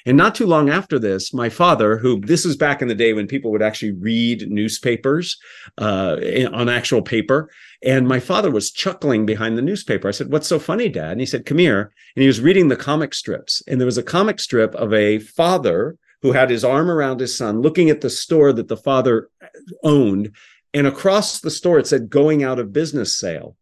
And 0.07 0.17
not 0.17 0.35
too 0.35 0.47
long 0.47 0.71
after 0.71 0.99
this, 0.99 1.35
my 1.35 1.49
father, 1.49 1.99
who 1.99 2.21
this 2.21 2.45
was 2.45 2.57
back 2.57 2.81
in 2.81 2.89
the 2.89 2.95
day 2.95 3.13
when 3.13 3.27
people 3.27 3.51
would 3.51 3.63
actually 3.63 3.93
read 3.93 4.51
newspapers 4.51 5.39
uh, 5.79 6.17
on 6.53 6.69
actual 6.69 7.03
paper, 7.03 7.51
and 7.83 8.09
my 8.09 8.21
father 8.21 8.51
was 8.51 8.71
chuckling 8.71 9.27
behind 9.27 9.59
the 9.59 9.63
newspaper. 9.63 10.09
I 10.09 10.13
said, 10.13 10.33
What's 10.33 10.49
so 10.49 10.59
funny, 10.59 10.89
Dad? 10.89 11.13
And 11.13 11.21
he 11.21 11.27
said, 11.27 11.45
Come 11.45 11.59
here. 11.59 11.93
And 12.17 12.23
he 12.23 12.27
was 12.27 12.41
reading 12.41 12.69
the 12.69 12.77
comic 12.77 13.13
strips. 13.15 13.63
And 13.67 13.81
there 13.81 13.87
was 13.87 13.99
a 13.99 14.03
comic 14.03 14.41
strip 14.41 14.75
of 14.75 14.93
a 14.95 15.19
father 15.19 15.97
who 16.23 16.33
had 16.33 16.51
his 16.51 16.65
arm 16.65 16.91
around 16.91 17.21
his 17.21 17.37
son, 17.37 17.61
looking 17.61 17.91
at 17.91 18.01
the 18.01 18.11
store 18.11 18.53
that 18.53 18.69
the 18.69 18.77
father 18.77 19.31
owned. 19.83 20.35
And 20.73 20.87
across 20.87 21.41
the 21.41 21.51
store, 21.51 21.79
it 21.79 21.87
said, 21.87 22.11
going 22.11 22.45
out 22.45 22.59
of 22.59 22.73
business 22.73 23.17
sale. 23.17 23.57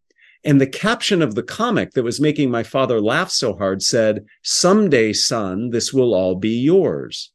And 0.45 0.61
the 0.61 0.67
caption 0.67 1.21
of 1.23 1.35
the 1.35 1.43
comic 1.43 1.93
that 1.93 2.05
was 2.05 2.21
making 2.21 2.51
my 2.51 2.63
father 2.63 3.01
laugh 3.01 3.31
so 3.31 3.57
hard 3.57 3.83
said, 3.83 4.25
Someday, 4.43 5.13
son, 5.13 5.71
this 5.71 5.93
will 5.93 6.15
all 6.15 6.37
be 6.37 6.61
yours. 6.61 7.33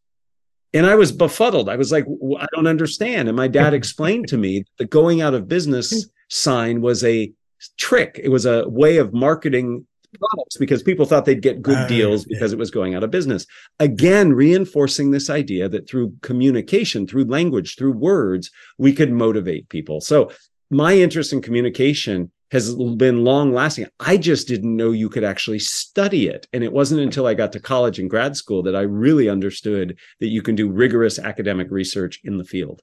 And 0.74 0.86
I 0.86 0.96
was 0.96 1.12
befuddled. 1.12 1.70
I 1.70 1.76
was 1.76 1.92
like, 1.92 2.06
I 2.40 2.48
don't 2.56 2.68
understand. 2.68 3.28
And 3.28 3.38
my 3.38 3.48
dad 3.48 3.74
explained 3.74 4.28
to 4.30 4.38
me 4.38 4.66
the 4.78 4.86
going 4.86 5.22
out 5.22 5.34
of 5.34 5.48
business 5.48 6.10
sign 6.30 6.82
was 6.82 7.04
a 7.04 7.32
trick. 7.78 8.20
It 8.22 8.30
was 8.30 8.46
a 8.46 8.68
way 8.68 8.98
of 8.98 9.14
marketing 9.14 9.86
products 10.20 10.58
because 10.58 10.84
people 10.84 11.06
thought 11.06 11.26
they'd 11.26 11.42
get 11.42 11.62
good 11.62 11.78
uh, 11.78 11.88
deals 11.88 12.26
because 12.26 12.52
yeah. 12.52 12.56
it 12.56 12.60
was 12.60 12.72
going 12.72 12.96
out 12.96 13.04
of 13.04 13.12
business. 13.12 13.46
Again, 13.80 14.34
reinforcing 14.34 15.12
this 15.12 15.30
idea 15.30 15.70
that 15.70 15.90
through 15.90 16.14
communication, 16.22 17.08
through 17.08 17.26
language, 17.26 17.76
through 17.76 17.94
words, 17.94 18.52
we 18.78 18.94
could 18.94 19.12
motivate 19.12 19.70
people. 19.70 20.02
So 20.02 20.32
my 20.70 20.94
interest 20.94 21.34
in 21.34 21.42
communication 21.42 22.32
has 22.52 22.76
been 22.76 23.24
long 23.24 23.52
lasting. 23.52 23.88
I 24.00 24.16
just 24.18 24.48
didn't 24.48 24.76
know 24.76 24.92
you 24.92 25.10
could 25.10 25.24
actually 25.24 25.58
study 25.58 26.28
it. 26.28 26.48
And 26.54 26.64
it 26.64 26.72
wasn't 26.72 27.02
until 27.02 27.26
I 27.26 27.34
got 27.34 27.52
to 27.54 27.60
college 27.60 27.98
and 27.98 28.10
grad 28.10 28.38
school 28.38 28.62
that 28.64 28.76
I 28.76 28.82
really 28.82 29.28
understood 29.28 29.98
that 30.20 30.28
you 30.28 30.44
can 30.44 30.54
do 30.54 30.70
rigorous 30.70 31.18
academic 31.18 31.72
research 31.72 32.20
in 32.24 32.38
the 32.38 32.44
field. 32.44 32.82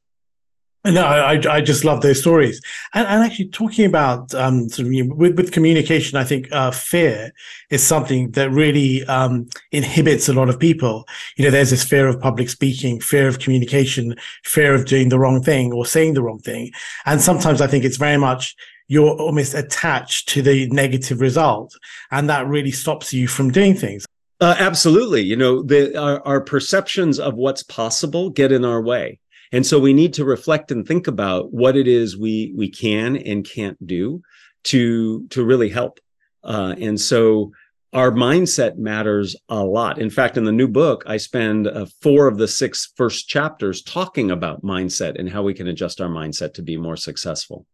No, 0.83 1.05
I, 1.05 1.39
I 1.47 1.61
just 1.61 1.85
love 1.85 2.01
those 2.01 2.21
stories, 2.21 2.59
and, 2.95 3.07
and 3.07 3.23
actually 3.23 3.49
talking 3.49 3.85
about 3.85 4.35
um, 4.35 4.71
sort 4.71 4.87
of 4.87 4.93
you 4.95 5.05
know, 5.05 5.15
with 5.15 5.37
with 5.37 5.53
communication, 5.53 6.17
I 6.17 6.25
think 6.25 6.51
uh, 6.53 6.71
fear 6.71 7.35
is 7.69 7.83
something 7.83 8.31
that 8.31 8.51
really 8.51 9.05
um, 9.05 9.51
inhibits 9.73 10.31
a 10.31 10.33
lot 10.33 10.49
of 10.49 10.59
people. 10.59 11.07
You 11.37 11.45
know, 11.45 11.51
there's 11.51 11.69
this 11.69 11.85
fear 11.85 12.09
of 12.09 12.19
public 12.19 12.49
speaking, 12.49 12.99
fear 12.99 13.29
of 13.29 13.41
communication, 13.41 14.17
fear 14.45 14.73
of 14.73 14.87
doing 14.87 15.11
the 15.11 15.19
wrong 15.19 15.43
thing 15.43 15.71
or 15.71 15.85
saying 15.85 16.15
the 16.15 16.23
wrong 16.23 16.39
thing, 16.39 16.71
and 17.05 17.21
sometimes 17.21 17.61
I 17.61 17.67
think 17.67 17.85
it's 17.85 17.99
very 17.99 18.17
much 18.17 18.57
you're 18.89 19.19
almost 19.19 19.53
attached 19.53 20.31
to 20.31 20.41
the 20.41 20.67
negative 20.71 21.21
result, 21.21 21.77
and 22.11 22.31
that 22.31 22.47
really 22.47 22.73
stops 22.73 23.13
you 23.13 23.29
from 23.29 23.51
doing 23.51 23.75
things. 23.75 24.07
Uh, 24.41 24.57
absolutely, 24.59 25.21
you 25.21 25.37
know, 25.37 25.63
the, 25.63 25.95
our, 25.95 26.27
our 26.27 26.41
perceptions 26.41 27.21
of 27.21 27.35
what's 27.35 27.63
possible 27.63 28.31
get 28.31 28.51
in 28.51 28.65
our 28.65 28.81
way 28.81 29.20
and 29.53 29.67
so 29.67 29.79
we 29.79 29.93
need 29.93 30.15
to 30.15 30.25
reflect 30.25 30.71
and 30.71 30.87
think 30.87 31.07
about 31.07 31.53
what 31.53 31.77
it 31.77 31.89
is 31.89 32.17
we 32.17 32.53
we 32.57 32.69
can 32.69 33.17
and 33.17 33.45
can't 33.45 33.85
do 33.87 34.23
to 34.65 35.27
to 35.29 35.45
really 35.45 35.69
help. 35.69 36.01
Uh, 36.43 36.75
and 36.79 37.01
so 37.01 37.53
our 37.93 38.13
mindset 38.13 38.77
matters 38.77 39.35
a 39.49 39.65
lot. 39.65 39.99
In 39.99 40.11
fact, 40.11 40.37
in 40.37 40.45
the 40.45 40.53
new 40.53 40.69
book, 40.69 41.03
I 41.07 41.17
spend 41.17 41.67
uh, 41.67 41.87
four 42.01 42.29
of 42.29 42.39
the 42.39 42.47
six 42.47 42.93
first 42.97 43.29
chapters 43.29 43.83
talking 43.83 44.31
about 44.31 44.63
mindset 44.63 45.19
and 45.19 45.29
how 45.29 45.43
we 45.43 45.55
can 45.55 45.67
adjust 45.67 46.01
our 46.01 46.09
mindset 46.09 46.55
to 46.55 46.63
be 46.63 46.77
more 46.77 46.97
successful. 46.97 47.67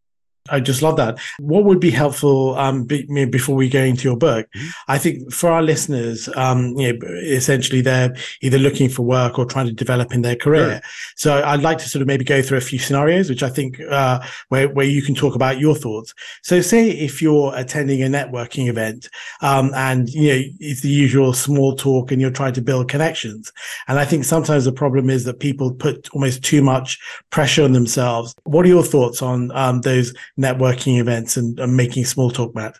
I 0.51 0.61
just 0.61 0.83
love 0.83 0.97
that. 0.97 1.19
What 1.39 1.65
would 1.65 1.81
be 1.81 1.91
helpful 1.91 2.57
um, 2.57 2.85
be, 2.85 3.05
before 3.27 3.55
we 3.55 3.69
go 3.69 3.83
into 3.83 4.05
your 4.05 4.17
book? 4.17 4.47
Mm-hmm. 4.55 4.69
I 4.89 4.99
think 4.99 5.33
for 5.33 5.51
our 5.51 5.63
listeners, 5.63 6.29
um, 6.37 6.77
you 6.77 6.93
know, 6.93 6.99
essentially 7.23 7.81
they're 7.81 8.15
either 8.43 8.59
looking 8.59 8.89
for 8.89 9.03
work 9.03 9.39
or 9.39 9.45
trying 9.45 9.67
to 9.67 9.73
develop 9.73 10.13
in 10.13 10.23
their 10.23 10.37
career. 10.37 10.81
Sure. 10.83 10.91
So 11.17 11.43
I'd 11.45 11.63
like 11.63 11.79
to 11.79 11.89
sort 11.89 12.03
of 12.03 12.09
maybe 12.09 12.25
go 12.25 12.43
through 12.43 12.59
a 12.59 12.63
few 12.63 12.79
scenarios, 12.79 13.29
which 13.29 13.43
I 13.43 13.49
think 13.49 13.81
uh, 13.91 14.21
where 14.49 14.69
where 14.69 14.87
you 14.87 15.03
can 15.03 15.15
talk 15.15 15.35
about 15.35 15.59
your 15.59 15.75
thoughts. 15.75 16.15
So 16.43 16.61
say 16.61 16.91
if 16.91 17.23
you're 17.23 17.53
attending 17.55 18.03
a 18.03 18.07
networking 18.07 18.69
event 18.69 19.09
um, 19.43 19.73
and 19.75 20.09
you 20.11 20.29
know 20.29 20.43
it's 20.61 20.81
the 20.81 20.89
usual 20.89 21.33
small 21.33 21.77
talk 21.77 22.13
and 22.13 22.21
you're 22.21 22.31
trying 22.31 22.55
to 22.55 22.63
build 22.63 22.89
connections, 22.89 23.53
and 23.89 23.99
I 23.99 24.05
think 24.05 24.25
sometimes 24.25 24.65
the 24.65 24.73
problem 24.73 25.11
is 25.11 25.25
that 25.25 25.41
people 25.41 25.73
put 25.73 26.09
almost 26.13 26.43
too 26.43 26.63
much 26.63 26.99
pressure 27.31 27.65
on 27.65 27.73
themselves. 27.73 28.35
What 28.45 28.65
are 28.65 28.69
your 28.69 28.85
thoughts 28.85 29.23
on 29.23 29.51
um, 29.53 29.81
those 29.83 30.15
networking 30.39 31.01
events 31.01 31.37
and, 31.37 31.59
and 31.59 31.77
making 31.77 32.05
small 32.05 32.31
talk, 32.31 32.55
Matt? 32.55 32.79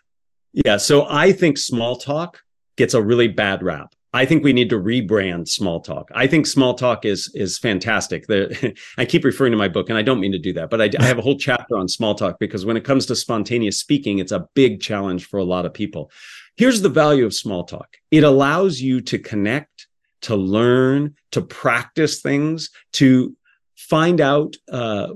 Yeah. 0.53 0.77
So 0.77 1.07
I 1.09 1.31
think 1.31 1.57
small 1.57 1.97
talk 1.97 2.41
gets 2.77 2.93
a 2.93 3.01
really 3.01 3.27
bad 3.27 3.63
rap. 3.63 3.93
I 4.13 4.25
think 4.25 4.43
we 4.43 4.53
need 4.53 4.69
to 4.69 4.77
rebrand 4.77 5.47
small 5.47 5.81
talk. 5.81 6.09
I 6.15 6.27
think 6.27 6.47
small 6.47 6.73
talk 6.73 7.05
is 7.05 7.29
is 7.35 7.57
fantastic. 7.57 8.25
The, 8.27 8.75
I 8.97 9.05
keep 9.05 9.23
referring 9.23 9.51
to 9.51 9.57
my 9.57 9.67
book, 9.67 9.89
and 9.89 9.97
I 9.97 10.01
don't 10.01 10.19
mean 10.19 10.31
to 10.31 10.39
do 10.39 10.53
that, 10.53 10.69
but 10.69 10.81
I, 10.81 10.89
I, 10.99 11.05
have 11.05 11.19
a 11.19 11.21
whole 11.21 11.37
chapter 11.37 11.77
on 11.77 11.87
small 11.87 12.15
talk 12.15 12.39
because 12.39 12.65
when 12.65 12.77
it 12.77 12.85
comes 12.85 13.05
to 13.07 13.15
spontaneous 13.15 13.79
speaking, 13.79 14.19
it's 14.19 14.31
a 14.31 14.47
big 14.53 14.81
challenge 14.81 15.25
for 15.25 15.37
a 15.37 15.43
lot 15.43 15.65
of 15.65 15.73
people. 15.73 16.09
Here's 16.55 16.81
the 16.81 16.89
value 16.89 17.25
of 17.25 17.33
small 17.33 17.65
talk: 17.65 17.97
it 18.09 18.23
allows 18.23 18.79
you 18.79 19.01
to 19.01 19.19
connect, 19.19 19.87
to 20.21 20.35
learn, 20.35 21.15
to 21.31 21.41
practice 21.41 22.21
things, 22.21 22.69
to 22.93 23.35
find 23.75 24.19
out 24.19 24.55
uh, 24.71 25.09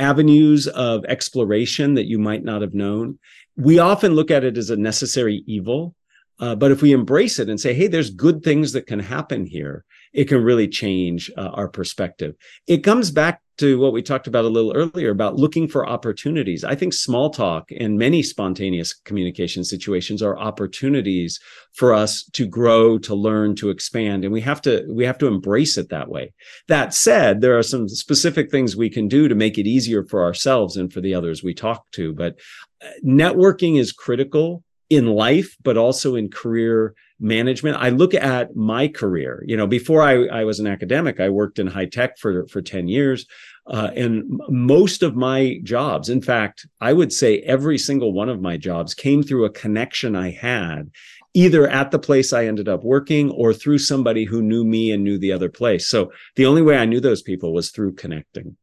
avenues 0.00 0.66
of 0.66 1.04
exploration 1.04 1.94
that 1.94 2.06
you 2.06 2.18
might 2.18 2.42
not 2.42 2.62
have 2.62 2.74
known. 2.74 3.18
We 3.56 3.78
often 3.78 4.14
look 4.14 4.30
at 4.30 4.44
it 4.44 4.56
as 4.56 4.70
a 4.70 4.76
necessary 4.76 5.44
evil. 5.46 5.94
Uh, 6.40 6.54
but 6.54 6.70
if 6.70 6.80
we 6.80 6.92
embrace 6.92 7.38
it 7.38 7.50
and 7.50 7.60
say, 7.60 7.74
hey, 7.74 7.86
there's 7.86 8.08
good 8.08 8.42
things 8.42 8.72
that 8.72 8.86
can 8.86 8.98
happen 8.98 9.44
here, 9.44 9.84
it 10.14 10.24
can 10.24 10.42
really 10.42 10.66
change 10.66 11.30
uh, 11.36 11.50
our 11.52 11.68
perspective. 11.68 12.34
It 12.66 12.78
comes 12.78 13.10
back 13.10 13.42
to 13.60 13.78
what 13.78 13.92
we 13.92 14.02
talked 14.02 14.26
about 14.26 14.44
a 14.44 14.48
little 14.48 14.72
earlier 14.74 15.10
about 15.10 15.36
looking 15.36 15.68
for 15.68 15.88
opportunities. 15.88 16.64
I 16.64 16.74
think 16.74 16.92
small 16.92 17.30
talk 17.30 17.70
and 17.78 17.98
many 17.98 18.22
spontaneous 18.22 18.94
communication 18.94 19.64
situations 19.64 20.22
are 20.22 20.38
opportunities 20.38 21.38
for 21.74 21.92
us 21.92 22.24
to 22.32 22.46
grow, 22.46 22.98
to 22.98 23.14
learn, 23.14 23.54
to 23.56 23.70
expand, 23.70 24.24
and 24.24 24.32
we 24.32 24.40
have 24.40 24.62
to 24.62 24.86
we 24.90 25.04
have 25.04 25.18
to 25.18 25.26
embrace 25.26 25.76
it 25.76 25.90
that 25.90 26.08
way. 26.08 26.32
That 26.68 26.94
said, 26.94 27.40
there 27.40 27.58
are 27.58 27.62
some 27.62 27.88
specific 27.88 28.50
things 28.50 28.76
we 28.76 28.90
can 28.90 29.08
do 29.08 29.28
to 29.28 29.34
make 29.34 29.58
it 29.58 29.66
easier 29.66 30.04
for 30.04 30.24
ourselves 30.24 30.76
and 30.76 30.92
for 30.92 31.00
the 31.00 31.14
others 31.14 31.42
we 31.42 31.54
talk 31.54 31.90
to, 31.92 32.14
but 32.14 32.38
uh, 32.82 32.88
networking 33.04 33.78
is 33.78 33.92
critical 33.92 34.64
in 34.90 35.06
life, 35.06 35.56
but 35.62 35.76
also 35.76 36.16
in 36.16 36.28
career 36.28 36.94
management. 37.20 37.76
I 37.76 37.90
look 37.90 38.12
at 38.12 38.56
my 38.56 38.88
career. 38.88 39.44
You 39.46 39.56
know, 39.56 39.66
before 39.66 40.02
I, 40.02 40.26
I 40.26 40.44
was 40.44 40.58
an 40.58 40.66
academic, 40.66 41.20
I 41.20 41.28
worked 41.28 41.58
in 41.58 41.66
high 41.66 41.86
tech 41.86 42.18
for 42.18 42.46
for 42.48 42.60
ten 42.60 42.88
years. 42.88 43.26
Uh, 43.66 43.90
and 43.94 44.24
most 44.48 45.02
of 45.02 45.14
my 45.14 45.60
jobs, 45.62 46.08
in 46.08 46.20
fact, 46.20 46.66
I 46.80 46.92
would 46.92 47.12
say 47.12 47.38
every 47.40 47.78
single 47.78 48.12
one 48.12 48.28
of 48.28 48.40
my 48.40 48.56
jobs 48.56 48.94
came 48.94 49.22
through 49.22 49.44
a 49.44 49.50
connection 49.50 50.16
I 50.16 50.30
had 50.30 50.90
either 51.34 51.68
at 51.68 51.90
the 51.90 51.98
place 51.98 52.32
I 52.32 52.46
ended 52.46 52.68
up 52.68 52.82
working 52.82 53.30
or 53.30 53.54
through 53.54 53.78
somebody 53.78 54.24
who 54.24 54.42
knew 54.42 54.64
me 54.64 54.90
and 54.90 55.04
knew 55.04 55.18
the 55.18 55.32
other 55.32 55.48
place. 55.48 55.86
So 55.86 56.12
the 56.36 56.46
only 56.46 56.62
way 56.62 56.76
I 56.76 56.86
knew 56.86 57.00
those 57.00 57.22
people 57.22 57.52
was 57.52 57.70
through 57.70 57.94
connecting. 57.94 58.56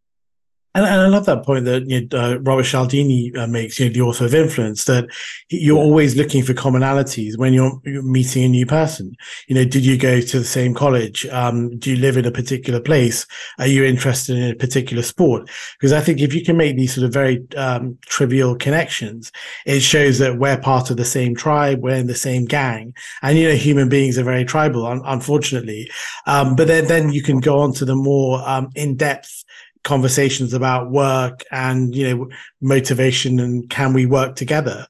And, 0.77 0.86
and 0.86 1.01
I 1.01 1.07
love 1.07 1.25
that 1.25 1.43
point 1.43 1.65
that 1.65 1.89
you 1.89 2.07
know, 2.07 2.19
uh, 2.19 2.38
Robert 2.41 2.65
Cialdini 2.65 3.34
uh, 3.36 3.48
makes, 3.48 3.79
you 3.79 3.88
know, 3.88 3.93
the 3.93 4.01
author 4.01 4.25
of 4.25 4.36
Influence, 4.36 4.86
that 4.86 5.07
you're 5.50 5.75
yeah. 5.75 5.84
always 5.84 6.15
looking 6.15 6.43
for 6.43 6.53
commonalities 6.53 7.36
when 7.36 7.51
you're, 7.51 7.81
you're, 7.84 8.03
meeting 8.03 8.43
a 8.43 8.48
new 8.48 8.67
person. 8.67 9.15
You 9.48 9.55
know, 9.55 9.65
did 9.65 9.84
you 9.84 9.98
go 9.98 10.22
to 10.22 10.39
the 10.39 10.46
same 10.46 10.75
college? 10.75 11.25
Um, 11.27 11.79
do 11.79 11.89
you 11.89 11.96
live 11.96 12.15
in 12.15 12.25
a 12.25 12.31
particular 12.31 12.79
place? 12.79 13.25
Are 13.57 13.65
you 13.65 13.84
interested 13.86 14.38
in 14.38 14.51
a 14.51 14.55
particular 14.55 15.01
sport? 15.01 15.50
Because 15.79 15.93
I 15.93 16.00
think 16.00 16.22
if 16.22 16.36
you 16.36 16.46
can 16.46 16.57
make 16.57 16.77
these 16.77 16.93
sort 16.93 17.05
of 17.05 17.12
very 17.12 17.43
um, 17.57 17.98
trivial 18.01 18.55
connections, 18.55 19.31
it 19.65 19.79
shows 19.79 20.19
that 20.19 20.38
we're 20.38 20.60
part 20.60 20.91
of 20.91 20.98
the 20.98 21.05
same 21.05 21.34
tribe, 21.34 21.81
we're 21.81 21.96
in 21.96 22.05
the 22.05 22.13
same 22.13 22.46
gang, 22.46 22.93
and 23.24 23.36
you 23.36 23.50
know, 23.50 23.55
human 23.55 23.89
beings 23.89 24.19
are 24.19 24.24
very 24.24 24.46
tribal, 24.46 24.86
un- 24.86 25.01
unfortunately. 25.05 25.89
Um, 26.27 26.55
but 26.55 26.67
then, 26.67 26.86
then 26.86 27.12
you 27.12 27.24
can 27.24 27.39
go 27.39 27.57
on 27.62 27.74
to 27.74 27.86
the 27.86 27.96
more 27.96 28.48
um, 28.48 28.69
in-depth 28.75 29.43
conversations 29.88 30.53
about 30.53 30.91
work 30.91 31.46
and 31.50 31.96
you 31.96 32.06
know 32.10 32.29
motivation 32.60 33.39
and 33.39 33.70
can 33.70 33.94
we 33.94 34.06
work 34.06 34.36
together 34.36 34.86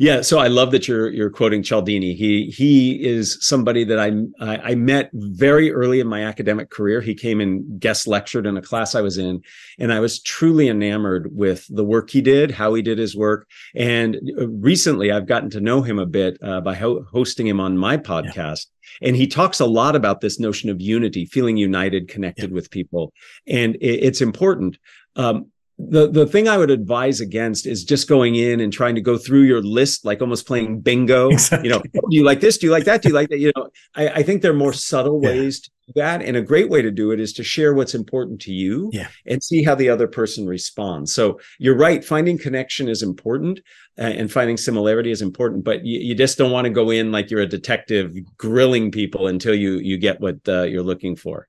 yeah, 0.00 0.22
so 0.22 0.38
I 0.38 0.46
love 0.46 0.70
that 0.70 0.88
you're 0.88 1.10
you're 1.10 1.28
quoting 1.28 1.62
Cialdini. 1.62 2.14
He 2.14 2.46
he 2.46 3.06
is 3.06 3.36
somebody 3.42 3.84
that 3.84 3.98
I, 3.98 4.12
I, 4.40 4.70
I 4.70 4.74
met 4.74 5.10
very 5.12 5.70
early 5.70 6.00
in 6.00 6.06
my 6.06 6.24
academic 6.24 6.70
career. 6.70 7.02
He 7.02 7.14
came 7.14 7.38
and 7.38 7.78
guest 7.78 8.06
lectured 8.06 8.46
in 8.46 8.56
a 8.56 8.62
class 8.62 8.94
I 8.94 9.02
was 9.02 9.18
in, 9.18 9.42
and 9.78 9.92
I 9.92 10.00
was 10.00 10.22
truly 10.22 10.68
enamored 10.68 11.36
with 11.36 11.66
the 11.68 11.84
work 11.84 12.08
he 12.08 12.22
did, 12.22 12.50
how 12.50 12.72
he 12.72 12.80
did 12.80 12.96
his 12.96 13.14
work. 13.14 13.46
And 13.74 14.16
uh, 14.40 14.48
recently, 14.48 15.12
I've 15.12 15.26
gotten 15.26 15.50
to 15.50 15.60
know 15.60 15.82
him 15.82 15.98
a 15.98 16.06
bit 16.06 16.38
uh, 16.42 16.62
by 16.62 16.76
ho- 16.76 17.04
hosting 17.12 17.46
him 17.46 17.60
on 17.60 17.76
my 17.76 17.98
podcast. 17.98 18.68
Yeah. 19.02 19.08
And 19.08 19.16
he 19.16 19.26
talks 19.26 19.60
a 19.60 19.66
lot 19.66 19.96
about 19.96 20.22
this 20.22 20.40
notion 20.40 20.70
of 20.70 20.80
unity, 20.80 21.26
feeling 21.26 21.58
united, 21.58 22.08
connected 22.08 22.48
yeah. 22.48 22.54
with 22.54 22.70
people, 22.70 23.12
and 23.46 23.74
it, 23.76 24.02
it's 24.06 24.22
important. 24.22 24.78
Um, 25.14 25.50
the 25.88 26.08
the 26.08 26.26
thing 26.26 26.48
I 26.48 26.58
would 26.58 26.70
advise 26.70 27.20
against 27.20 27.66
is 27.66 27.84
just 27.84 28.08
going 28.08 28.34
in 28.34 28.60
and 28.60 28.72
trying 28.72 28.94
to 28.96 29.00
go 29.00 29.16
through 29.16 29.42
your 29.42 29.62
list 29.62 30.04
like 30.04 30.20
almost 30.20 30.46
playing 30.46 30.80
bingo. 30.80 31.30
Exactly. 31.40 31.68
You 31.68 31.74
know, 31.74 31.82
oh, 31.96 32.08
do 32.10 32.16
you 32.16 32.24
like 32.24 32.40
this? 32.40 32.58
Do 32.58 32.66
you 32.66 32.72
like 32.72 32.84
that? 32.84 33.02
Do 33.02 33.08
you 33.08 33.14
like 33.14 33.28
that? 33.30 33.38
You 33.38 33.52
know, 33.56 33.68
I, 33.94 34.08
I 34.08 34.22
think 34.22 34.42
there 34.42 34.50
are 34.50 34.54
more 34.54 34.72
subtle 34.72 35.20
yeah. 35.22 35.30
ways 35.30 35.60
to 35.60 35.70
do 35.86 35.92
that, 35.96 36.22
and 36.22 36.36
a 36.36 36.42
great 36.42 36.68
way 36.68 36.82
to 36.82 36.90
do 36.90 37.12
it 37.12 37.20
is 37.20 37.32
to 37.34 37.44
share 37.44 37.72
what's 37.72 37.94
important 37.94 38.40
to 38.42 38.52
you, 38.52 38.90
yeah. 38.92 39.08
and 39.26 39.42
see 39.42 39.62
how 39.62 39.74
the 39.74 39.88
other 39.88 40.06
person 40.06 40.46
responds. 40.46 41.14
So 41.14 41.40
you're 41.58 41.76
right, 41.76 42.04
finding 42.04 42.36
connection 42.36 42.88
is 42.88 43.02
important, 43.02 43.60
uh, 43.98 44.02
and 44.02 44.30
finding 44.30 44.56
similarity 44.56 45.10
is 45.10 45.22
important, 45.22 45.64
but 45.64 45.84
you, 45.84 46.00
you 46.00 46.14
just 46.14 46.36
don't 46.36 46.52
want 46.52 46.66
to 46.66 46.70
go 46.70 46.90
in 46.90 47.10
like 47.12 47.30
you're 47.30 47.40
a 47.40 47.46
detective 47.46 48.14
grilling 48.36 48.90
people 48.90 49.28
until 49.28 49.54
you 49.54 49.78
you 49.78 49.96
get 49.96 50.20
what 50.20 50.36
uh, 50.48 50.62
you're 50.62 50.82
looking 50.82 51.16
for. 51.16 51.48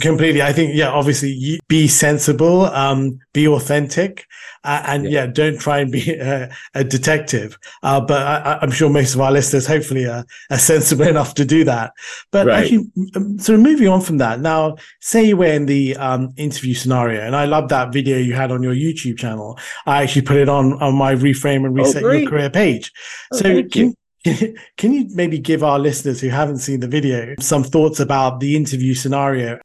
Completely. 0.00 0.42
I 0.42 0.52
think, 0.52 0.74
yeah, 0.74 0.90
obviously 0.90 1.60
be 1.68 1.88
sensible, 1.88 2.66
um, 2.66 3.18
be 3.32 3.48
authentic, 3.48 4.26
uh, 4.62 4.82
and 4.86 5.04
yeah. 5.04 5.10
yeah. 5.10 5.26
don't 5.26 5.58
try 5.58 5.80
and 5.80 5.90
be 5.90 6.12
a, 6.20 6.54
a 6.74 6.84
detective. 6.84 7.58
Uh, 7.82 8.00
but 8.00 8.24
I, 8.24 8.58
am 8.62 8.70
sure 8.70 8.90
most 8.90 9.14
of 9.14 9.20
our 9.20 9.32
listeners 9.32 9.66
hopefully 9.66 10.06
are, 10.06 10.24
are 10.50 10.58
sensible 10.72 11.06
enough 11.06 11.34
to 11.34 11.44
do 11.44 11.64
that. 11.64 11.92
But 12.30 12.46
right. 12.46 12.62
actually, 12.62 12.90
sort 13.38 13.58
of 13.58 13.60
moving 13.60 13.88
on 13.88 14.00
from 14.00 14.18
that, 14.18 14.40
now, 14.40 14.76
say 15.00 15.24
you 15.24 15.36
were 15.36 15.46
in 15.46 15.66
the 15.66 15.96
um, 15.96 16.32
interview 16.36 16.74
scenario, 16.74 17.22
and 17.22 17.34
I 17.34 17.46
love 17.46 17.68
that 17.70 17.92
video 17.92 18.18
you 18.18 18.34
had 18.34 18.52
on 18.52 18.62
your 18.62 18.74
YouTube 18.74 19.18
channel. 19.18 19.58
I 19.86 20.02
actually 20.02 20.22
put 20.22 20.36
it 20.36 20.48
on, 20.48 20.74
on 20.80 20.94
my 20.94 21.14
Reframe 21.14 21.66
and 21.66 21.78
oh, 21.78 21.82
Reset 21.82 22.04
oh, 22.04 22.10
Your 22.10 22.30
Career 22.30 22.50
page. 22.50 22.92
Oh, 23.32 23.38
so 23.38 23.62
can, 23.64 23.94
can 24.76 24.92
you 24.92 25.08
maybe 25.10 25.38
give 25.38 25.64
our 25.64 25.78
listeners 25.78 26.20
who 26.20 26.28
haven't 26.28 26.58
seen 26.58 26.80
the 26.80 26.88
video 26.88 27.34
some 27.40 27.64
thoughts 27.64 27.98
about 27.98 28.38
the 28.38 28.54
interview 28.54 28.94
scenario 28.94 29.58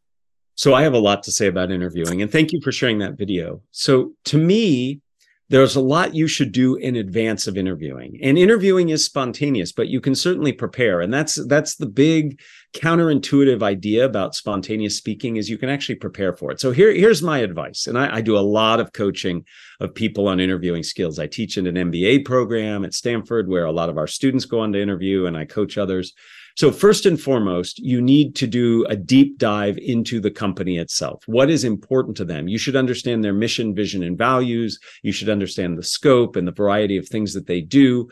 so 0.55 0.73
I 0.73 0.83
have 0.83 0.93
a 0.93 0.99
lot 0.99 1.23
to 1.23 1.31
say 1.31 1.47
about 1.47 1.71
interviewing, 1.71 2.21
and 2.21 2.31
thank 2.31 2.51
you 2.51 2.61
for 2.61 2.71
sharing 2.71 2.99
that 2.99 3.17
video. 3.17 3.61
So 3.71 4.13
to 4.25 4.37
me, 4.37 5.01
there's 5.49 5.75
a 5.75 5.81
lot 5.81 6.15
you 6.15 6.27
should 6.27 6.51
do 6.51 6.75
in 6.77 6.95
advance 6.95 7.45
of 7.45 7.57
interviewing. 7.57 8.17
And 8.23 8.39
interviewing 8.39 8.89
is 8.89 9.05
spontaneous, 9.05 9.71
but 9.71 9.87
you 9.87 10.01
can 10.01 10.15
certainly 10.15 10.51
prepare. 10.51 11.01
And 11.01 11.13
that's 11.13 11.35
that's 11.47 11.75
the 11.75 11.85
big 11.85 12.39
counterintuitive 12.73 13.61
idea 13.61 14.05
about 14.05 14.33
spontaneous 14.33 14.97
speaking 14.97 15.35
is 15.35 15.49
you 15.49 15.59
can 15.59 15.69
actually 15.69 15.95
prepare 15.95 16.33
for 16.33 16.51
it. 16.51 16.59
So 16.59 16.71
here, 16.71 16.91
here's 16.91 17.21
my 17.21 17.37
advice. 17.37 17.85
And 17.85 17.99
I, 17.99 18.15
I 18.15 18.21
do 18.21 18.35
a 18.35 18.39
lot 18.39 18.79
of 18.79 18.93
coaching 18.93 19.45
of 19.79 19.93
people 19.93 20.27
on 20.27 20.39
interviewing 20.39 20.81
skills. 20.81 21.19
I 21.19 21.27
teach 21.27 21.57
in 21.57 21.67
an 21.67 21.91
MBA 21.91 22.25
program 22.25 22.83
at 22.83 22.95
Stanford 22.95 23.47
where 23.47 23.65
a 23.65 23.71
lot 23.71 23.89
of 23.89 23.97
our 23.99 24.07
students 24.07 24.45
go 24.45 24.61
on 24.61 24.73
to 24.73 24.81
interview 24.81 25.27
and 25.27 25.37
I 25.37 25.45
coach 25.45 25.77
others. 25.77 26.13
So, 26.55 26.71
first 26.71 27.05
and 27.07 27.19
foremost, 27.19 27.79
you 27.79 28.01
need 28.01 28.35
to 28.35 28.47
do 28.47 28.85
a 28.85 28.95
deep 28.95 29.39
dive 29.39 29.77
into 29.79 30.19
the 30.19 30.29
company 30.29 30.77
itself. 30.77 31.23
What 31.25 31.49
is 31.49 31.63
important 31.63 32.15
to 32.17 32.25
them? 32.25 32.47
You 32.47 32.59
should 32.59 32.75
understand 32.75 33.23
their 33.23 33.33
mission, 33.33 33.73
vision, 33.73 34.03
and 34.03 34.17
values. 34.17 34.79
You 35.01 35.11
should 35.11 35.29
understand 35.29 35.77
the 35.77 35.83
scope 35.83 36.35
and 36.35 36.47
the 36.47 36.51
variety 36.51 36.97
of 36.97 37.07
things 37.07 37.33
that 37.33 37.47
they 37.47 37.61
do. 37.61 38.09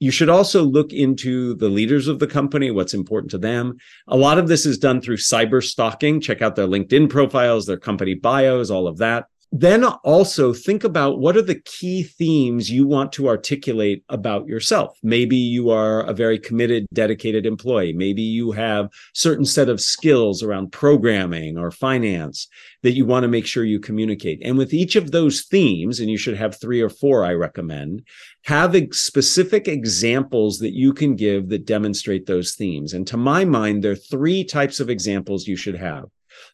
You 0.00 0.10
should 0.10 0.28
also 0.28 0.62
look 0.62 0.92
into 0.92 1.54
the 1.54 1.68
leaders 1.68 2.08
of 2.08 2.18
the 2.18 2.26
company, 2.26 2.70
what's 2.70 2.94
important 2.94 3.30
to 3.32 3.38
them. 3.38 3.78
A 4.06 4.16
lot 4.16 4.38
of 4.38 4.48
this 4.48 4.64
is 4.66 4.78
done 4.78 5.00
through 5.00 5.16
cyber 5.16 5.64
stalking. 5.64 6.20
Check 6.20 6.42
out 6.42 6.56
their 6.56 6.68
LinkedIn 6.68 7.08
profiles, 7.10 7.66
their 7.66 7.78
company 7.78 8.14
bios, 8.14 8.70
all 8.70 8.86
of 8.86 8.98
that 8.98 9.26
then 9.50 9.82
also 9.84 10.52
think 10.52 10.84
about 10.84 11.20
what 11.20 11.36
are 11.36 11.42
the 11.42 11.60
key 11.60 12.02
themes 12.02 12.70
you 12.70 12.86
want 12.86 13.12
to 13.12 13.28
articulate 13.28 14.04
about 14.10 14.46
yourself. 14.46 14.98
Maybe 15.02 15.36
you 15.36 15.70
are 15.70 16.02
a 16.02 16.12
very 16.12 16.38
committed 16.38 16.86
dedicated 16.92 17.46
employee. 17.46 17.94
Maybe 17.94 18.20
you 18.20 18.52
have 18.52 18.90
certain 19.14 19.46
set 19.46 19.70
of 19.70 19.80
skills 19.80 20.42
around 20.42 20.72
programming 20.72 21.56
or 21.56 21.70
finance 21.70 22.46
that 22.82 22.92
you 22.92 23.06
want 23.06 23.24
to 23.24 23.28
make 23.28 23.46
sure 23.46 23.64
you 23.64 23.80
communicate. 23.80 24.40
And 24.44 24.58
with 24.58 24.74
each 24.74 24.96
of 24.96 25.12
those 25.12 25.44
themes 25.44 25.98
and 25.98 26.10
you 26.10 26.18
should 26.18 26.36
have 26.36 26.60
3 26.60 26.82
or 26.82 26.90
4 26.90 27.24
I 27.24 27.32
recommend 27.32 28.02
have 28.44 28.76
specific 28.92 29.66
examples 29.66 30.58
that 30.58 30.74
you 30.74 30.92
can 30.92 31.16
give 31.16 31.48
that 31.48 31.66
demonstrate 31.66 32.26
those 32.26 32.54
themes. 32.54 32.92
And 32.92 33.06
to 33.06 33.16
my 33.16 33.44
mind 33.46 33.82
there 33.82 33.92
are 33.92 33.96
three 33.96 34.44
types 34.44 34.78
of 34.78 34.90
examples 34.90 35.46
you 35.46 35.56
should 35.56 35.76
have 35.76 36.04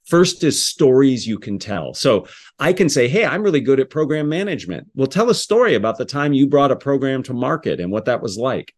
First 0.05 0.45
is 0.45 0.67
stories 0.67 1.26
you 1.26 1.38
can 1.38 1.59
tell. 1.59 1.95
So 1.95 2.26
I 2.59 2.73
can 2.73 2.88
say, 2.88 3.09
Hey, 3.09 3.25
I'm 3.25 3.43
really 3.43 3.61
good 3.61 3.81
at 3.81 3.91
program 3.91 4.29
management. 4.29 4.88
Well, 4.95 5.07
tell 5.07 5.31
a 5.31 5.35
story 5.35 5.75
about 5.75 5.99
the 5.99 6.05
time 6.05 6.33
you 6.33 6.47
brought 6.47 6.73
a 6.73 6.76
program 6.76 7.23
to 7.25 7.35
market 7.35 7.81
and 7.81 7.91
what 7.91 8.05
that 8.07 8.23
was 8.23 8.37
like. 8.37 8.75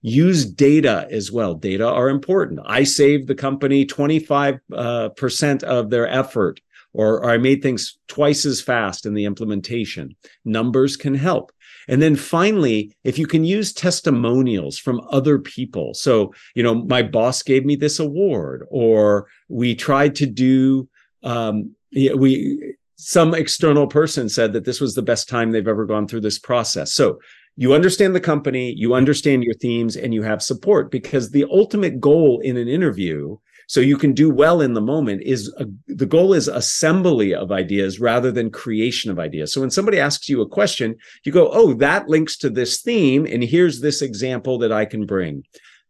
Use 0.00 0.44
data 0.44 1.08
as 1.10 1.32
well. 1.32 1.54
Data 1.54 1.86
are 1.86 2.08
important. 2.08 2.60
I 2.64 2.84
saved 2.84 3.26
the 3.26 3.34
company 3.34 3.84
25 3.84 4.60
uh, 4.72 5.08
percent 5.10 5.64
of 5.64 5.90
their 5.90 6.06
effort, 6.06 6.60
or, 6.92 7.24
or 7.24 7.30
I 7.30 7.38
made 7.38 7.62
things 7.62 7.98
twice 8.06 8.46
as 8.46 8.60
fast 8.60 9.06
in 9.06 9.14
the 9.14 9.24
implementation. 9.24 10.14
Numbers 10.44 10.96
can 10.96 11.14
help. 11.14 11.50
And 11.88 12.00
then 12.02 12.14
finally, 12.16 12.94
if 13.02 13.18
you 13.18 13.26
can 13.26 13.44
use 13.44 13.72
testimonials 13.72 14.78
from 14.78 15.00
other 15.10 15.38
people. 15.38 15.94
So, 15.94 16.34
you 16.54 16.62
know, 16.62 16.74
my 16.74 17.02
boss 17.02 17.42
gave 17.42 17.64
me 17.64 17.76
this 17.76 17.98
award, 17.98 18.66
or 18.70 19.26
we 19.48 19.74
tried 19.74 20.14
to 20.16 20.26
do, 20.26 20.88
um, 21.22 21.74
we, 21.92 22.74
some 22.96 23.34
external 23.34 23.86
person 23.86 24.28
said 24.28 24.52
that 24.52 24.64
this 24.64 24.80
was 24.80 24.94
the 24.94 25.02
best 25.02 25.28
time 25.28 25.50
they've 25.50 25.66
ever 25.66 25.86
gone 25.86 26.06
through 26.06 26.20
this 26.20 26.38
process. 26.38 26.92
So 26.92 27.18
you 27.56 27.74
understand 27.74 28.14
the 28.14 28.20
company, 28.20 28.72
you 28.72 28.94
understand 28.94 29.42
your 29.42 29.54
themes, 29.54 29.96
and 29.96 30.14
you 30.14 30.22
have 30.22 30.42
support 30.42 30.90
because 30.90 31.30
the 31.30 31.46
ultimate 31.50 32.00
goal 32.00 32.40
in 32.40 32.56
an 32.56 32.68
interview 32.68 33.36
so 33.68 33.80
you 33.80 33.98
can 33.98 34.14
do 34.14 34.30
well 34.30 34.62
in 34.62 34.72
the 34.72 34.80
moment 34.80 35.22
is 35.22 35.52
a, 35.58 35.66
the 35.88 36.06
goal 36.06 36.32
is 36.32 36.48
assembly 36.48 37.34
of 37.34 37.52
ideas 37.52 38.00
rather 38.00 38.32
than 38.32 38.50
creation 38.50 39.10
of 39.10 39.18
ideas. 39.18 39.52
So 39.52 39.60
when 39.60 39.70
somebody 39.70 40.00
asks 40.00 40.28
you 40.28 40.40
a 40.40 40.48
question 40.48 40.96
you 41.22 41.30
go 41.30 41.50
oh 41.52 41.74
that 41.74 42.08
links 42.08 42.36
to 42.38 42.50
this 42.50 42.80
theme 42.80 43.26
and 43.26 43.44
here's 43.44 43.80
this 43.80 44.02
example 44.02 44.58
that 44.58 44.72
i 44.72 44.84
can 44.84 45.06
bring. 45.06 45.44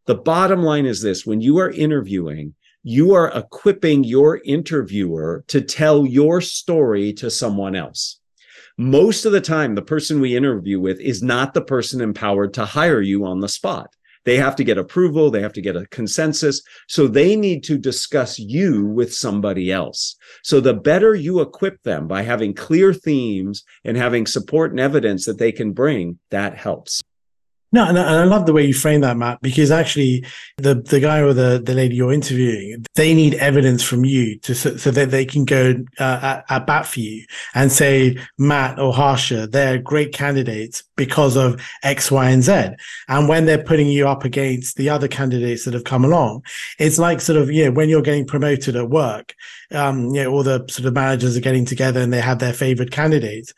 The 0.07 0.17
bottom 0.17 0.63
line 0.63 0.87
is 0.87 1.01
this 1.01 1.25
when 1.25 1.41
you 1.41 1.59
are 1.59 1.71
interviewing 1.71 2.55
you 2.83 3.15
are 3.15 3.31
equipping 3.37 4.05
your 4.05 4.41
interviewer 4.45 5.45
to 5.49 5.61
tell 5.61 6.07
your 6.07 6.41
story 6.41 7.13
to 7.13 7.31
someone 7.31 7.75
else. 7.75 8.21
Most 8.79 9.25
of 9.25 9.33
the 9.33 9.41
time 9.41 9.75
the 9.75 9.83
person 9.83 10.21
we 10.21 10.37
interview 10.37 10.81
with 10.81 11.01
is 11.01 11.23
not 11.23 11.55
the 11.55 11.61
person 11.61 12.01
empowered 12.01 12.55
to 12.55 12.65
hire 12.65 13.01
you 13.01 13.25
on 13.25 13.41
the 13.41 13.49
spot 13.49 13.95
they 14.25 14.37
have 14.37 14.57
to 14.57 14.65
get 14.65 14.79
approval, 14.79 15.31
they 15.31 15.43
have 15.43 15.53
to 15.55 15.61
get 15.61 15.77
a 15.77 15.87
consensus. 15.87 16.63
So 16.87 17.07
they 17.07 17.37
need 17.37 17.65
to 17.65 17.79
discuss 17.79 18.39
you 18.39 18.87
with 18.87 19.15
somebody 19.15 19.73
else. 19.73 20.17
So 20.43 20.61
the 20.61 20.75
better 20.75 21.15
you 21.15 21.41
equip 21.41 21.83
them 21.83 22.09
by 22.09 22.23
having 22.23 22.55
clear 22.55 22.93
themes 22.93 23.65
and 23.85 23.97
having 23.97 24.27
support 24.27 24.71
and 24.71 24.81
evidence 24.81 25.25
that 25.27 25.39
they 25.39 25.53
can 25.53 25.73
bring, 25.73 26.19
that 26.31 26.57
helps. 26.57 27.03
No, 27.71 27.87
and 27.87 27.99
I 27.99 28.25
love 28.25 28.47
the 28.47 28.55
way 28.55 28.65
you 28.65 28.73
frame 28.73 29.03
that, 29.03 29.19
Matt, 29.19 29.43
because 29.43 29.71
actually 29.71 30.25
the, 30.57 30.77
the 30.77 31.01
guy 31.01 31.21
or 31.21 31.35
the, 31.35 31.61
the 31.63 31.75
lady 31.75 31.97
you're 31.97 32.15
interviewing, 32.15 32.87
they 32.95 33.13
need 33.13 33.35
evidence 33.35 33.83
from 33.83 34.07
you 34.07 34.39
to, 34.41 34.55
so, 34.55 34.79
so 34.79 34.91
that 34.91 35.11
they 35.11 35.27
can 35.27 35.45
go 35.45 35.75
uh, 36.01 36.21
at, 36.23 36.45
at, 36.49 36.67
bat 36.67 36.87
for 36.87 37.01
you 37.01 37.27
and 37.55 37.71
say, 37.71 38.17
Matt 38.39 38.79
or 38.79 38.95
Harsha, 38.95 39.47
they're 39.47 39.77
great 39.77 40.15
candidates 40.15 40.83
because 40.97 41.37
of 41.37 41.61
X, 41.83 42.11
Y, 42.11 42.31
and 42.31 42.43
Z. 42.43 42.71
And 43.09 43.29
when 43.29 43.45
they're 43.45 43.63
putting 43.63 43.89
you 43.89 44.09
up 44.09 44.25
against 44.25 44.77
the 44.77 44.89
other 44.89 45.09
candidates 45.09 45.67
that 45.67 45.75
have 45.75 45.85
come 45.85 46.07
along, 46.07 46.45
it's 46.79 46.99
like 46.99 47.21
sort 47.21 47.39
of, 47.39 47.51
you 47.51 47.67
know, 47.67 47.73
when 47.73 47.91
you're 47.91 48.01
getting 48.01 48.27
promoted 48.27 48.77
at 48.77 48.89
work, 48.89 49.35
um, 49.73 50.07
you 50.15 50.25
know, 50.25 50.33
all 50.33 50.43
the 50.43 50.65
sort 50.71 50.87
of 50.87 50.95
managers 50.95 51.37
are 51.37 51.41
getting 51.41 51.67
together 51.67 52.01
and 52.01 52.13
they 52.13 52.21
have 52.21 52.39
their 52.39 52.55
favorite 52.55 52.91
candidates 52.91 53.53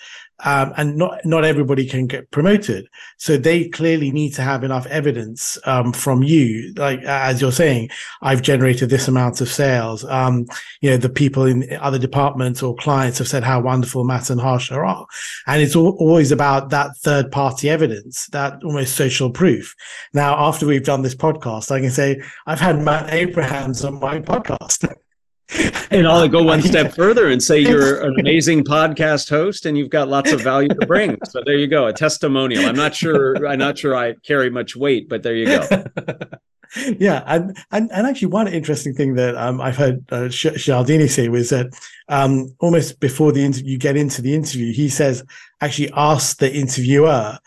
um, 0.44 0.72
and 0.76 0.96
not 0.96 1.20
not 1.24 1.44
everybody 1.44 1.86
can 1.86 2.06
get 2.06 2.30
promoted. 2.30 2.86
So 3.18 3.36
they 3.36 3.68
clearly 3.68 4.10
need 4.10 4.34
to 4.34 4.42
have 4.42 4.64
enough 4.64 4.86
evidence 4.86 5.58
um, 5.64 5.92
from 5.92 6.22
you, 6.22 6.72
like 6.76 7.02
as 7.02 7.40
you're 7.40 7.52
saying, 7.52 7.90
I've 8.22 8.42
generated 8.42 8.90
this 8.90 9.08
amount 9.08 9.40
of 9.40 9.48
sales. 9.48 10.04
Um, 10.04 10.46
you 10.80 10.90
know, 10.90 10.96
the 10.96 11.08
people 11.08 11.44
in 11.44 11.66
other 11.80 11.98
departments 11.98 12.62
or 12.62 12.74
clients 12.76 13.18
have 13.18 13.28
said 13.28 13.44
how 13.44 13.60
wonderful 13.60 14.04
Matt 14.04 14.30
and 14.30 14.40
Harsha 14.40 14.74
are, 14.74 15.06
and 15.46 15.62
it's 15.62 15.76
all, 15.76 15.96
always 15.98 16.32
about 16.32 16.70
that 16.70 16.96
third 16.98 17.30
party 17.30 17.68
evidence, 17.68 18.26
that 18.28 18.62
almost 18.64 18.96
social 18.96 19.30
proof. 19.30 19.74
Now, 20.12 20.36
after 20.36 20.66
we've 20.66 20.84
done 20.84 21.02
this 21.02 21.14
podcast, 21.14 21.70
I 21.70 21.80
can 21.80 21.90
say 21.90 22.20
I've 22.46 22.60
had 22.60 22.82
Matt 22.82 23.12
Abrahams 23.12 23.84
on 23.84 24.00
my 24.00 24.20
podcast. 24.20 24.94
and 25.90 26.06
I'll 26.06 26.28
go 26.28 26.42
one 26.42 26.62
step 26.72 26.94
further 26.94 27.28
and 27.28 27.42
say 27.42 27.60
you're 27.60 28.02
an 28.02 28.18
amazing 28.20 28.64
podcast 28.64 29.28
host 29.28 29.66
and 29.66 29.76
you've 29.76 29.90
got 29.90 30.08
lots 30.08 30.32
of 30.32 30.40
value 30.40 30.68
to 30.68 30.86
bring. 30.86 31.18
So 31.26 31.42
there 31.44 31.56
you 31.56 31.66
go, 31.66 31.86
a 31.86 31.92
testimonial. 31.92 32.66
I'm 32.66 32.76
not 32.76 32.94
sure. 32.94 33.46
I'm 33.46 33.58
not 33.58 33.78
sure 33.78 33.96
I 33.96 34.14
carry 34.14 34.50
much 34.50 34.76
weight, 34.76 35.08
but 35.08 35.22
there 35.22 35.34
you 35.34 35.46
go. 35.46 35.84
yeah, 36.98 37.24
and, 37.26 37.56
and 37.72 37.90
and 37.92 38.06
actually, 38.06 38.28
one 38.28 38.48
interesting 38.48 38.94
thing 38.94 39.14
that 39.14 39.36
um, 39.36 39.60
I've 39.60 39.76
heard 39.76 40.04
uh, 40.12 40.28
Cialdini 40.28 41.08
say 41.08 41.28
was 41.28 41.50
that 41.50 41.66
um, 42.08 42.54
almost 42.60 43.00
before 43.00 43.32
the 43.32 43.44
interview, 43.44 43.72
you 43.72 43.78
get 43.78 43.96
into 43.96 44.22
the 44.22 44.34
interview, 44.34 44.72
he 44.72 44.88
says 44.88 45.24
actually 45.60 45.90
ask 45.94 46.38
the 46.38 46.52
interviewer 46.52 47.38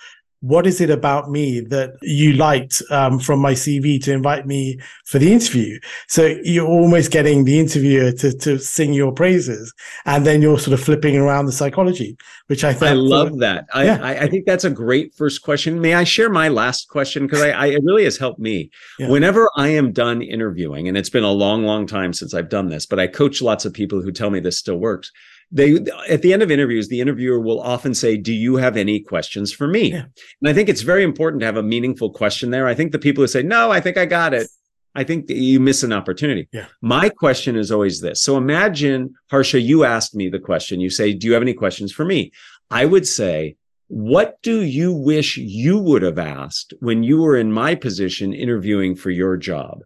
what 0.44 0.68
is 0.68 0.82
it 0.82 0.90
about 0.90 1.32
me 1.32 1.62
that 1.62 1.96
you 2.02 2.34
liked 2.34 2.82
um, 2.92 3.18
from 3.18 3.40
my 3.40 3.54
CV 3.54 4.04
to 4.04 4.12
invite 4.12 4.46
me 4.46 4.78
for 5.06 5.18
the 5.18 5.32
interview? 5.32 5.80
So 6.10 6.36
you're 6.44 6.68
almost 6.68 7.12
getting 7.12 7.46
the 7.46 7.58
interviewer 7.58 8.12
to, 8.12 8.38
to 8.40 8.60
sing 8.60 8.92
your 8.92 9.14
praises, 9.14 9.74
and 10.06 10.26
then 10.26 10.42
you're 10.42 10.60
sort 10.60 10.78
of 10.78 10.84
flipping 10.84 11.16
around 11.16 11.46
the 11.46 11.54
psychology, 11.54 12.18
which 12.48 12.66
I 12.66 12.74
think 12.74 12.92
I 12.92 12.94
love 12.94 13.40
that. 13.40 13.68
I, 13.74 13.86
yeah. 13.86 14.00
I, 14.04 14.24
I, 14.24 14.28
think 14.28 14.46
that's 14.46 14.66
a 14.66 14.70
great 14.70 15.16
first 15.16 15.44
question. 15.44 15.80
May 15.80 15.94
I 15.94 16.04
share 16.04 16.30
my 16.30 16.50
last 16.50 16.90
question 16.90 17.26
because 17.26 17.42
I, 17.42 17.52
I, 17.52 17.66
it 17.68 17.82
really 17.86 18.04
has 18.04 18.18
helped 18.18 18.40
me. 18.40 18.70
Yeah. 19.00 19.08
Whenever 19.08 19.50
I 19.56 19.70
am 19.70 19.94
done 19.94 20.22
interviewing, 20.22 20.90
and 20.90 20.98
it's 20.98 21.10
been 21.10 21.24
a 21.24 21.32
long, 21.32 21.64
long 21.64 21.88
time 21.88 22.12
since 22.12 22.34
I've 22.34 22.50
done 22.50 22.68
this, 22.68 22.86
but 22.86 23.00
I 23.00 23.08
coach 23.08 23.42
lots 23.42 23.64
of 23.64 23.72
people 23.72 24.02
who 24.02 24.12
tell 24.12 24.30
me 24.30 24.42
this 24.42 24.58
still 24.58 24.78
works 24.78 25.10
they 25.54 25.76
at 26.10 26.22
the 26.24 26.34
end 26.34 26.42
of 26.42 26.52
interviews 26.52 26.90
the 26.90 27.00
interviewer 27.00 27.40
will 27.40 27.62
often 27.62 27.94
say 27.94 28.18
do 28.18 28.34
you 28.34 28.56
have 28.56 28.76
any 28.76 29.00
questions 29.00 29.54
for 29.54 29.68
me 29.68 29.92
yeah. 29.92 30.06
and 30.42 30.50
i 30.50 30.54
think 30.54 30.68
it's 30.68 30.82
very 30.82 31.04
important 31.04 31.40
to 31.40 31.46
have 31.46 31.58
a 31.58 31.64
meaningful 31.64 32.12
question 32.12 32.50
there 32.50 32.68
i 32.68 32.74
think 32.74 32.92
the 32.92 33.00
people 33.00 33.22
who 33.22 33.28
say 33.28 33.44
no 33.44 33.72
i 33.72 33.80
think 33.80 33.98
i 33.98 34.06
got 34.06 34.34
it 34.34 34.48
I 34.96 35.04
think 35.04 35.30
you 35.30 35.60
miss 35.60 35.84
an 35.84 35.92
opportunity. 35.92 36.48
Yeah. 36.52 36.68
My 36.82 37.10
question 37.10 37.56
is 37.56 37.72
always 37.72 38.02
this. 38.02 38.22
So 38.22 38.38
imagine, 38.38 39.16
Harsha, 39.32 39.60
you 39.60 39.86
asked 39.86 40.16
me 40.16 40.30
the 40.30 40.40
question. 40.40 40.80
You 40.80 40.90
say, 40.90 41.14
Do 41.14 41.28
you 41.28 41.34
have 41.34 41.42
any 41.42 41.54
questions 41.54 41.92
for 41.92 42.06
me? 42.06 42.32
I 42.70 42.86
would 42.86 43.08
say, 43.08 43.56
What 43.88 44.40
do 44.44 44.62
you 44.62 44.94
wish 44.94 45.38
you 45.38 45.80
would 45.80 46.04
have 46.04 46.20
asked 46.20 46.74
when 46.80 47.02
you 47.04 47.22
were 47.22 47.36
in 47.36 47.52
my 47.52 47.76
position 47.76 48.34
interviewing 48.34 48.96
for 48.96 49.10
your 49.10 49.36
job? 49.36 49.80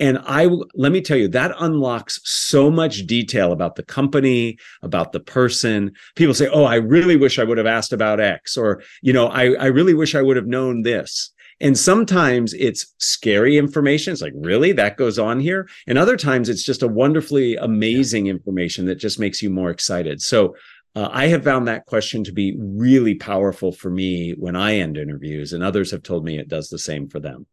And 0.00 0.18
I 0.24 0.48
let 0.74 0.92
me 0.92 1.00
tell 1.00 1.16
you, 1.16 1.28
that 1.28 1.54
unlocks 1.58 2.20
so 2.24 2.70
much 2.70 3.06
detail 3.06 3.52
about 3.52 3.76
the 3.76 3.82
company, 3.82 4.58
about 4.82 5.12
the 5.12 5.20
person. 5.20 5.92
People 6.16 6.34
say, 6.34 6.48
Oh, 6.48 6.64
I 6.64 6.76
really 6.76 7.16
wish 7.16 7.38
I 7.38 7.44
would 7.44 7.58
have 7.58 7.66
asked 7.66 7.92
about 7.92 8.20
X, 8.20 8.56
or, 8.56 8.82
you 9.02 9.12
know, 9.12 9.28
I, 9.28 9.54
I 9.54 9.66
really 9.66 9.94
wish 9.94 10.14
I 10.14 10.22
would 10.22 10.36
have 10.36 10.46
known 10.46 10.82
this. 10.82 11.30
And 11.60 11.78
sometimes 11.78 12.52
it's 12.54 12.92
scary 12.98 13.56
information. 13.56 14.12
It's 14.12 14.22
like, 14.22 14.32
really? 14.34 14.72
That 14.72 14.96
goes 14.96 15.18
on 15.18 15.38
here. 15.38 15.68
And 15.86 15.96
other 15.96 16.16
times 16.16 16.48
it's 16.48 16.64
just 16.64 16.82
a 16.82 16.88
wonderfully 16.88 17.56
amazing 17.56 18.26
information 18.26 18.86
that 18.86 18.96
just 18.96 19.20
makes 19.20 19.40
you 19.40 19.50
more 19.50 19.70
excited. 19.70 20.20
So 20.20 20.56
uh, 20.96 21.08
I 21.10 21.26
have 21.26 21.44
found 21.44 21.66
that 21.66 21.86
question 21.86 22.24
to 22.24 22.32
be 22.32 22.56
really 22.58 23.14
powerful 23.14 23.72
for 23.72 23.90
me 23.90 24.32
when 24.32 24.56
I 24.56 24.76
end 24.76 24.96
interviews, 24.96 25.52
and 25.52 25.62
others 25.62 25.90
have 25.90 26.02
told 26.02 26.24
me 26.24 26.38
it 26.38 26.48
does 26.48 26.68
the 26.68 26.78
same 26.78 27.08
for 27.08 27.20
them. 27.20 27.46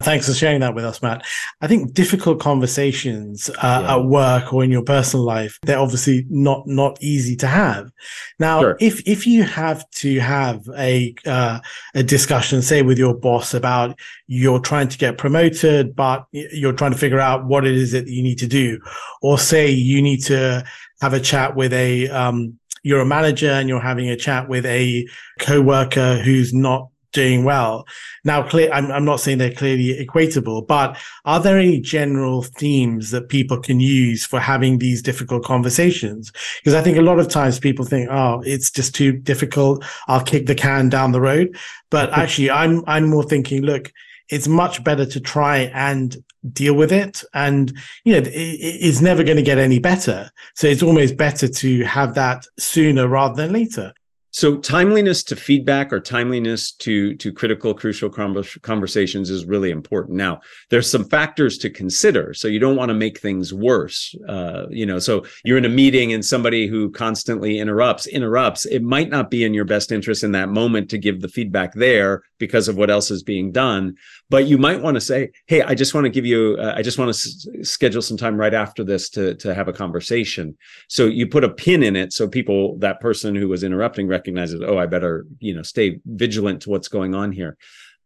Thanks 0.00 0.26
for 0.26 0.34
sharing 0.34 0.60
that 0.60 0.74
with 0.74 0.84
us, 0.84 1.00
Matt. 1.00 1.24
I 1.62 1.68
think 1.68 1.94
difficult 1.94 2.38
conversations 2.38 3.48
uh, 3.48 3.80
yeah. 3.82 3.96
at 3.96 4.04
work 4.04 4.52
or 4.52 4.62
in 4.62 4.70
your 4.70 4.82
personal 4.82 5.24
life, 5.24 5.58
they're 5.62 5.78
obviously 5.78 6.26
not, 6.28 6.66
not 6.66 6.98
easy 7.02 7.34
to 7.36 7.46
have. 7.46 7.90
Now, 8.38 8.60
sure. 8.60 8.76
if, 8.78 9.00
if 9.08 9.26
you 9.26 9.42
have 9.44 9.88
to 9.92 10.20
have 10.20 10.68
a, 10.76 11.14
uh, 11.24 11.60
a 11.94 12.02
discussion, 12.02 12.60
say 12.60 12.82
with 12.82 12.98
your 12.98 13.14
boss 13.14 13.54
about 13.54 13.98
you're 14.26 14.60
trying 14.60 14.88
to 14.88 14.98
get 14.98 15.16
promoted, 15.16 15.96
but 15.96 16.26
you're 16.30 16.74
trying 16.74 16.92
to 16.92 16.98
figure 16.98 17.20
out 17.20 17.46
what 17.46 17.66
it 17.66 17.74
is 17.74 17.92
that 17.92 18.06
you 18.06 18.22
need 18.22 18.38
to 18.38 18.46
do, 18.46 18.78
or 19.22 19.38
say 19.38 19.70
you 19.70 20.02
need 20.02 20.22
to 20.24 20.62
have 21.00 21.14
a 21.14 21.20
chat 21.20 21.56
with 21.56 21.72
a, 21.72 22.06
um, 22.08 22.58
you're 22.82 23.00
a 23.00 23.06
manager 23.06 23.50
and 23.50 23.66
you're 23.66 23.80
having 23.80 24.10
a 24.10 24.16
chat 24.16 24.46
with 24.46 24.66
a 24.66 25.06
coworker 25.40 26.18
who's 26.18 26.52
not 26.52 26.90
doing 27.16 27.44
well. 27.44 27.86
Now, 28.24 28.46
clear, 28.46 28.70
I'm, 28.70 28.92
I'm 28.92 29.06
not 29.06 29.20
saying 29.20 29.38
they're 29.38 29.50
clearly 29.50 30.06
equatable, 30.06 30.66
but 30.66 30.98
are 31.24 31.40
there 31.40 31.58
any 31.58 31.80
general 31.80 32.42
themes 32.42 33.10
that 33.10 33.30
people 33.30 33.58
can 33.58 33.80
use 33.80 34.26
for 34.26 34.38
having 34.38 34.78
these 34.78 35.00
difficult 35.00 35.42
conversations? 35.42 36.30
Because 36.58 36.74
I 36.74 36.82
think 36.82 36.98
a 36.98 37.02
lot 37.02 37.18
of 37.18 37.28
times 37.28 37.58
people 37.58 37.86
think, 37.86 38.10
oh, 38.10 38.42
it's 38.44 38.70
just 38.70 38.94
too 38.94 39.12
difficult. 39.12 39.82
I'll 40.08 40.22
kick 40.22 40.44
the 40.44 40.54
can 40.54 40.90
down 40.90 41.12
the 41.12 41.20
road. 41.22 41.56
But 41.90 42.10
actually, 42.22 42.50
I'm, 42.50 42.84
I'm 42.86 43.08
more 43.08 43.24
thinking, 43.24 43.62
look, 43.62 43.90
it's 44.28 44.46
much 44.46 44.84
better 44.84 45.06
to 45.06 45.18
try 45.18 45.70
and 45.72 46.22
deal 46.52 46.74
with 46.74 46.92
it. 46.92 47.24
And, 47.32 47.72
you 48.04 48.12
know, 48.12 48.18
it, 48.18 48.28
it's 48.28 49.00
never 49.00 49.24
going 49.24 49.38
to 49.38 49.42
get 49.42 49.56
any 49.56 49.78
better. 49.78 50.30
So 50.54 50.66
it's 50.66 50.82
almost 50.82 51.16
better 51.16 51.48
to 51.48 51.84
have 51.84 52.14
that 52.14 52.44
sooner 52.58 53.08
rather 53.08 53.34
than 53.34 53.54
later. 53.54 53.94
So 54.36 54.58
timeliness 54.58 55.22
to 55.24 55.34
feedback 55.34 55.94
or 55.94 55.98
timeliness 55.98 56.70
to 56.72 57.14
to 57.14 57.32
critical 57.32 57.72
crucial 57.72 58.10
conversations 58.10 59.30
is 59.30 59.46
really 59.46 59.70
important. 59.70 60.18
Now, 60.18 60.40
there's 60.68 60.90
some 60.90 61.04
factors 61.04 61.56
to 61.56 61.70
consider. 61.70 62.34
So 62.34 62.46
you 62.46 62.58
don't 62.58 62.76
want 62.76 62.90
to 62.90 62.94
make 62.94 63.18
things 63.18 63.54
worse. 63.54 64.14
Uh, 64.28 64.66
you 64.68 64.84
know, 64.84 64.98
so 64.98 65.24
you're 65.42 65.56
in 65.56 65.64
a 65.64 65.70
meeting 65.70 66.12
and 66.12 66.22
somebody 66.22 66.66
who 66.66 66.90
constantly 66.90 67.58
interrupts 67.58 68.06
interrupts. 68.06 68.66
It 68.66 68.82
might 68.82 69.08
not 69.08 69.30
be 69.30 69.42
in 69.42 69.54
your 69.54 69.64
best 69.64 69.90
interest 69.90 70.22
in 70.22 70.32
that 70.32 70.50
moment 70.50 70.90
to 70.90 70.98
give 70.98 71.22
the 71.22 71.28
feedback 71.28 71.72
there 71.72 72.22
because 72.36 72.68
of 72.68 72.76
what 72.76 72.90
else 72.90 73.10
is 73.10 73.22
being 73.22 73.52
done. 73.52 73.96
But 74.28 74.46
you 74.46 74.58
might 74.58 74.82
want 74.82 74.96
to 74.96 75.00
say, 75.00 75.30
"Hey, 75.46 75.62
I 75.62 75.74
just 75.74 75.94
want 75.94 76.04
to 76.04 76.10
give 76.10 76.26
you. 76.26 76.56
Uh, 76.58 76.74
I 76.76 76.82
just 76.82 76.98
want 76.98 77.14
to 77.14 77.18
s- 77.18 77.46
schedule 77.62 78.02
some 78.02 78.16
time 78.16 78.36
right 78.36 78.54
after 78.54 78.82
this 78.82 79.08
to 79.10 79.34
to 79.36 79.54
have 79.54 79.68
a 79.68 79.72
conversation." 79.72 80.56
So 80.88 81.06
you 81.06 81.28
put 81.28 81.44
a 81.44 81.48
pin 81.48 81.82
in 81.82 81.94
it 81.94 82.12
so 82.12 82.26
people 82.28 82.76
that 82.78 83.00
person 83.00 83.34
who 83.34 83.48
was 83.48 83.62
interrupting 83.62 84.08
recognizes, 84.08 84.62
oh, 84.62 84.78
I 84.78 84.86
better, 84.86 85.26
you 85.38 85.54
know, 85.54 85.62
stay 85.62 86.00
vigilant 86.06 86.62
to 86.62 86.70
what's 86.70 86.88
going 86.88 87.14
on 87.14 87.32
here. 87.32 87.56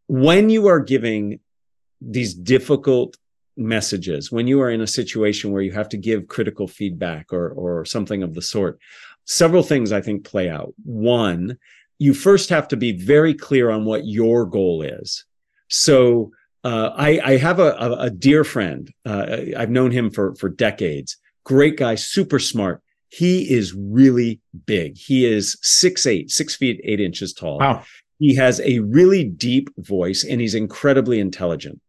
When 0.08 0.50
you 0.50 0.66
are 0.66 0.80
giving 0.80 1.40
these 2.00 2.34
difficult 2.34 3.16
messages, 3.56 4.32
when 4.32 4.46
you 4.46 4.60
are 4.62 4.70
in 4.70 4.80
a 4.80 4.86
situation 4.86 5.52
where 5.52 5.62
you 5.62 5.72
have 5.72 5.88
to 5.90 5.96
give 5.96 6.28
critical 6.28 6.66
feedback 6.66 7.32
or, 7.32 7.50
or 7.50 7.84
something 7.84 8.22
of 8.22 8.34
the 8.34 8.42
sort, 8.42 8.78
several 9.26 9.62
things 9.62 9.92
I 9.92 10.00
think 10.00 10.24
play 10.24 10.48
out. 10.48 10.74
One, 10.84 11.58
you 11.98 12.14
first 12.14 12.48
have 12.48 12.68
to 12.68 12.76
be 12.76 12.92
very 12.92 13.34
clear 13.34 13.70
on 13.70 13.84
what 13.84 14.06
your 14.06 14.46
goal 14.46 14.82
is. 14.82 15.24
So, 15.70 16.32
uh, 16.62 16.90
I, 16.94 17.20
I, 17.24 17.36
have 17.38 17.58
a, 17.58 17.70
a, 17.72 17.92
a 17.92 18.10
dear 18.10 18.44
friend. 18.44 18.92
Uh, 19.06 19.36
I've 19.56 19.70
known 19.70 19.90
him 19.90 20.10
for, 20.10 20.34
for 20.34 20.50
decades. 20.50 21.16
Great 21.44 21.78
guy, 21.78 21.94
super 21.94 22.38
smart 22.38 22.82
he 23.10 23.52
is 23.52 23.74
really 23.74 24.40
big. 24.66 24.96
He 24.96 25.26
is 25.26 25.58
six 25.62 26.06
eight, 26.06 26.30
six 26.30 26.56
feet 26.56 26.80
eight 26.84 27.00
inches 27.00 27.34
tall. 27.34 27.58
Wow. 27.58 27.84
He 28.18 28.34
has 28.36 28.60
a 28.60 28.78
really 28.80 29.24
deep 29.24 29.70
voice 29.78 30.24
and 30.24 30.40
he's 30.40 30.54
incredibly 30.54 31.18
intelligent. 31.18 31.80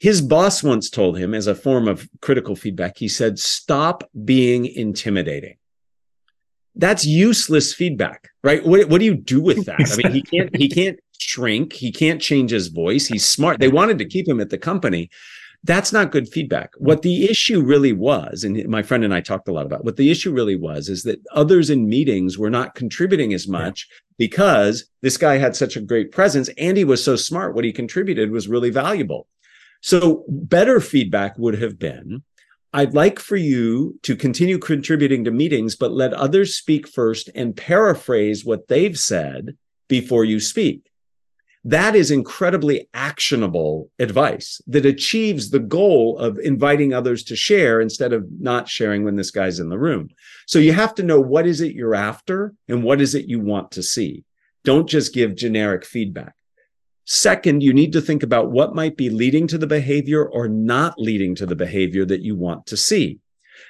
His 0.00 0.20
boss 0.20 0.62
once 0.62 0.90
told 0.90 1.18
him, 1.18 1.34
as 1.34 1.46
a 1.46 1.54
form 1.54 1.88
of 1.88 2.08
critical 2.20 2.56
feedback, 2.56 2.98
he 2.98 3.08
said, 3.08 3.38
Stop 3.38 4.08
being 4.24 4.66
intimidating. 4.66 5.56
That's 6.76 7.06
useless 7.06 7.72
feedback, 7.72 8.30
right? 8.42 8.64
What, 8.64 8.88
what 8.88 8.98
do 8.98 9.04
you 9.04 9.14
do 9.14 9.40
with 9.40 9.66
that? 9.66 9.80
I 9.80 9.96
mean, 9.96 10.12
he 10.12 10.22
can't, 10.22 10.56
he 10.56 10.68
can't 10.68 10.98
shrink. 11.18 11.72
He 11.72 11.92
can't 11.92 12.20
change 12.20 12.50
his 12.50 12.68
voice. 12.68 13.06
He's 13.06 13.26
smart. 13.26 13.60
They 13.60 13.68
wanted 13.68 13.98
to 13.98 14.04
keep 14.04 14.28
him 14.28 14.40
at 14.40 14.50
the 14.50 14.58
company, 14.58 15.10
that's 15.64 15.92
not 15.92 16.12
good 16.12 16.28
feedback. 16.28 16.74
What 16.76 17.00
the 17.00 17.24
issue 17.24 17.62
really 17.62 17.94
was, 17.94 18.44
and 18.44 18.68
my 18.68 18.82
friend 18.82 19.02
and 19.02 19.14
I 19.14 19.22
talked 19.22 19.48
a 19.48 19.52
lot 19.52 19.64
about 19.64 19.84
what 19.84 19.96
the 19.96 20.10
issue 20.10 20.30
really 20.30 20.56
was, 20.56 20.90
is 20.90 21.04
that 21.04 21.22
others 21.32 21.70
in 21.70 21.88
meetings 21.88 22.36
were 22.36 22.50
not 22.50 22.74
contributing 22.74 23.32
as 23.32 23.48
much 23.48 23.88
yeah. 23.88 23.96
because 24.18 24.84
this 25.00 25.16
guy 25.16 25.38
had 25.38 25.56
such 25.56 25.76
a 25.76 25.80
great 25.80 26.12
presence 26.12 26.50
and 26.58 26.76
he 26.76 26.84
was 26.84 27.02
so 27.02 27.16
smart. 27.16 27.54
What 27.54 27.64
he 27.64 27.72
contributed 27.72 28.30
was 28.30 28.46
really 28.46 28.68
valuable. 28.68 29.26
So 29.80 30.24
better 30.28 30.80
feedback 30.80 31.38
would 31.38 31.58
have 31.60 31.78
been, 31.78 32.22
I'd 32.76 32.92
like 32.92 33.20
for 33.20 33.36
you 33.36 34.00
to 34.02 34.16
continue 34.16 34.58
contributing 34.58 35.22
to 35.24 35.30
meetings, 35.30 35.76
but 35.76 35.92
let 35.92 36.12
others 36.12 36.56
speak 36.56 36.88
first 36.88 37.30
and 37.32 37.56
paraphrase 37.56 38.44
what 38.44 38.66
they've 38.66 38.98
said 38.98 39.56
before 39.88 40.24
you 40.24 40.40
speak. 40.40 40.90
That 41.62 41.94
is 41.94 42.10
incredibly 42.10 42.88
actionable 42.92 43.90
advice 44.00 44.60
that 44.66 44.84
achieves 44.84 45.50
the 45.50 45.60
goal 45.60 46.18
of 46.18 46.40
inviting 46.40 46.92
others 46.92 47.22
to 47.24 47.36
share 47.36 47.80
instead 47.80 48.12
of 48.12 48.26
not 48.40 48.68
sharing 48.68 49.04
when 49.04 49.14
this 49.14 49.30
guy's 49.30 49.60
in 49.60 49.68
the 49.68 49.78
room. 49.78 50.08
So 50.48 50.58
you 50.58 50.72
have 50.72 50.96
to 50.96 51.04
know 51.04 51.20
what 51.20 51.46
is 51.46 51.60
it 51.60 51.76
you're 51.76 51.94
after 51.94 52.54
and 52.66 52.82
what 52.82 53.00
is 53.00 53.14
it 53.14 53.26
you 53.26 53.38
want 53.38 53.70
to 53.72 53.84
see. 53.84 54.24
Don't 54.64 54.88
just 54.88 55.14
give 55.14 55.36
generic 55.36 55.84
feedback. 55.84 56.34
Second, 57.06 57.62
you 57.62 57.74
need 57.74 57.92
to 57.92 58.00
think 58.00 58.22
about 58.22 58.50
what 58.50 58.74
might 58.74 58.96
be 58.96 59.10
leading 59.10 59.46
to 59.48 59.58
the 59.58 59.66
behavior 59.66 60.26
or 60.26 60.48
not 60.48 60.98
leading 60.98 61.34
to 61.34 61.46
the 61.46 61.56
behavior 61.56 62.04
that 62.06 62.22
you 62.22 62.34
want 62.34 62.66
to 62.66 62.76
see. 62.76 63.18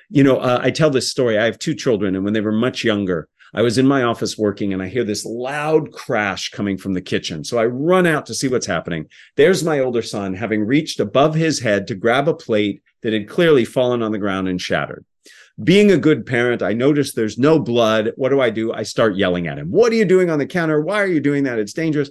You 0.08 0.22
know, 0.22 0.36
uh, 0.38 0.60
I 0.62 0.70
tell 0.70 0.90
this 0.90 1.10
story. 1.10 1.38
I 1.38 1.44
have 1.44 1.58
two 1.58 1.74
children, 1.74 2.14
and 2.14 2.24
when 2.24 2.32
they 2.32 2.40
were 2.40 2.52
much 2.52 2.84
younger, 2.84 3.28
I 3.56 3.62
was 3.62 3.78
in 3.78 3.86
my 3.86 4.02
office 4.02 4.36
working 4.36 4.72
and 4.72 4.82
I 4.82 4.88
hear 4.88 5.04
this 5.04 5.24
loud 5.24 5.92
crash 5.92 6.50
coming 6.50 6.76
from 6.76 6.92
the 6.92 7.00
kitchen. 7.00 7.44
So 7.44 7.56
I 7.56 7.66
run 7.66 8.04
out 8.04 8.26
to 8.26 8.34
see 8.34 8.48
what's 8.48 8.66
happening. 8.66 9.06
There's 9.36 9.62
my 9.62 9.78
older 9.78 10.02
son 10.02 10.34
having 10.34 10.64
reached 10.64 10.98
above 10.98 11.36
his 11.36 11.60
head 11.60 11.86
to 11.86 11.94
grab 11.94 12.28
a 12.28 12.34
plate 12.34 12.82
that 13.02 13.12
had 13.12 13.28
clearly 13.28 13.64
fallen 13.64 14.02
on 14.02 14.10
the 14.10 14.18
ground 14.18 14.48
and 14.48 14.60
shattered. 14.60 15.04
Being 15.62 15.92
a 15.92 15.96
good 15.96 16.26
parent, 16.26 16.62
I 16.62 16.72
notice 16.72 17.12
there's 17.12 17.38
no 17.38 17.60
blood. 17.60 18.10
What 18.16 18.30
do 18.30 18.40
I 18.40 18.50
do? 18.50 18.72
I 18.72 18.82
start 18.82 19.16
yelling 19.16 19.46
at 19.46 19.58
him. 19.58 19.70
What 19.70 19.92
are 19.92 19.96
you 19.96 20.04
doing 20.04 20.30
on 20.30 20.40
the 20.40 20.46
counter? 20.46 20.80
Why 20.80 21.00
are 21.00 21.06
you 21.06 21.20
doing 21.20 21.44
that? 21.44 21.60
It's 21.60 21.72
dangerous. 21.72 22.10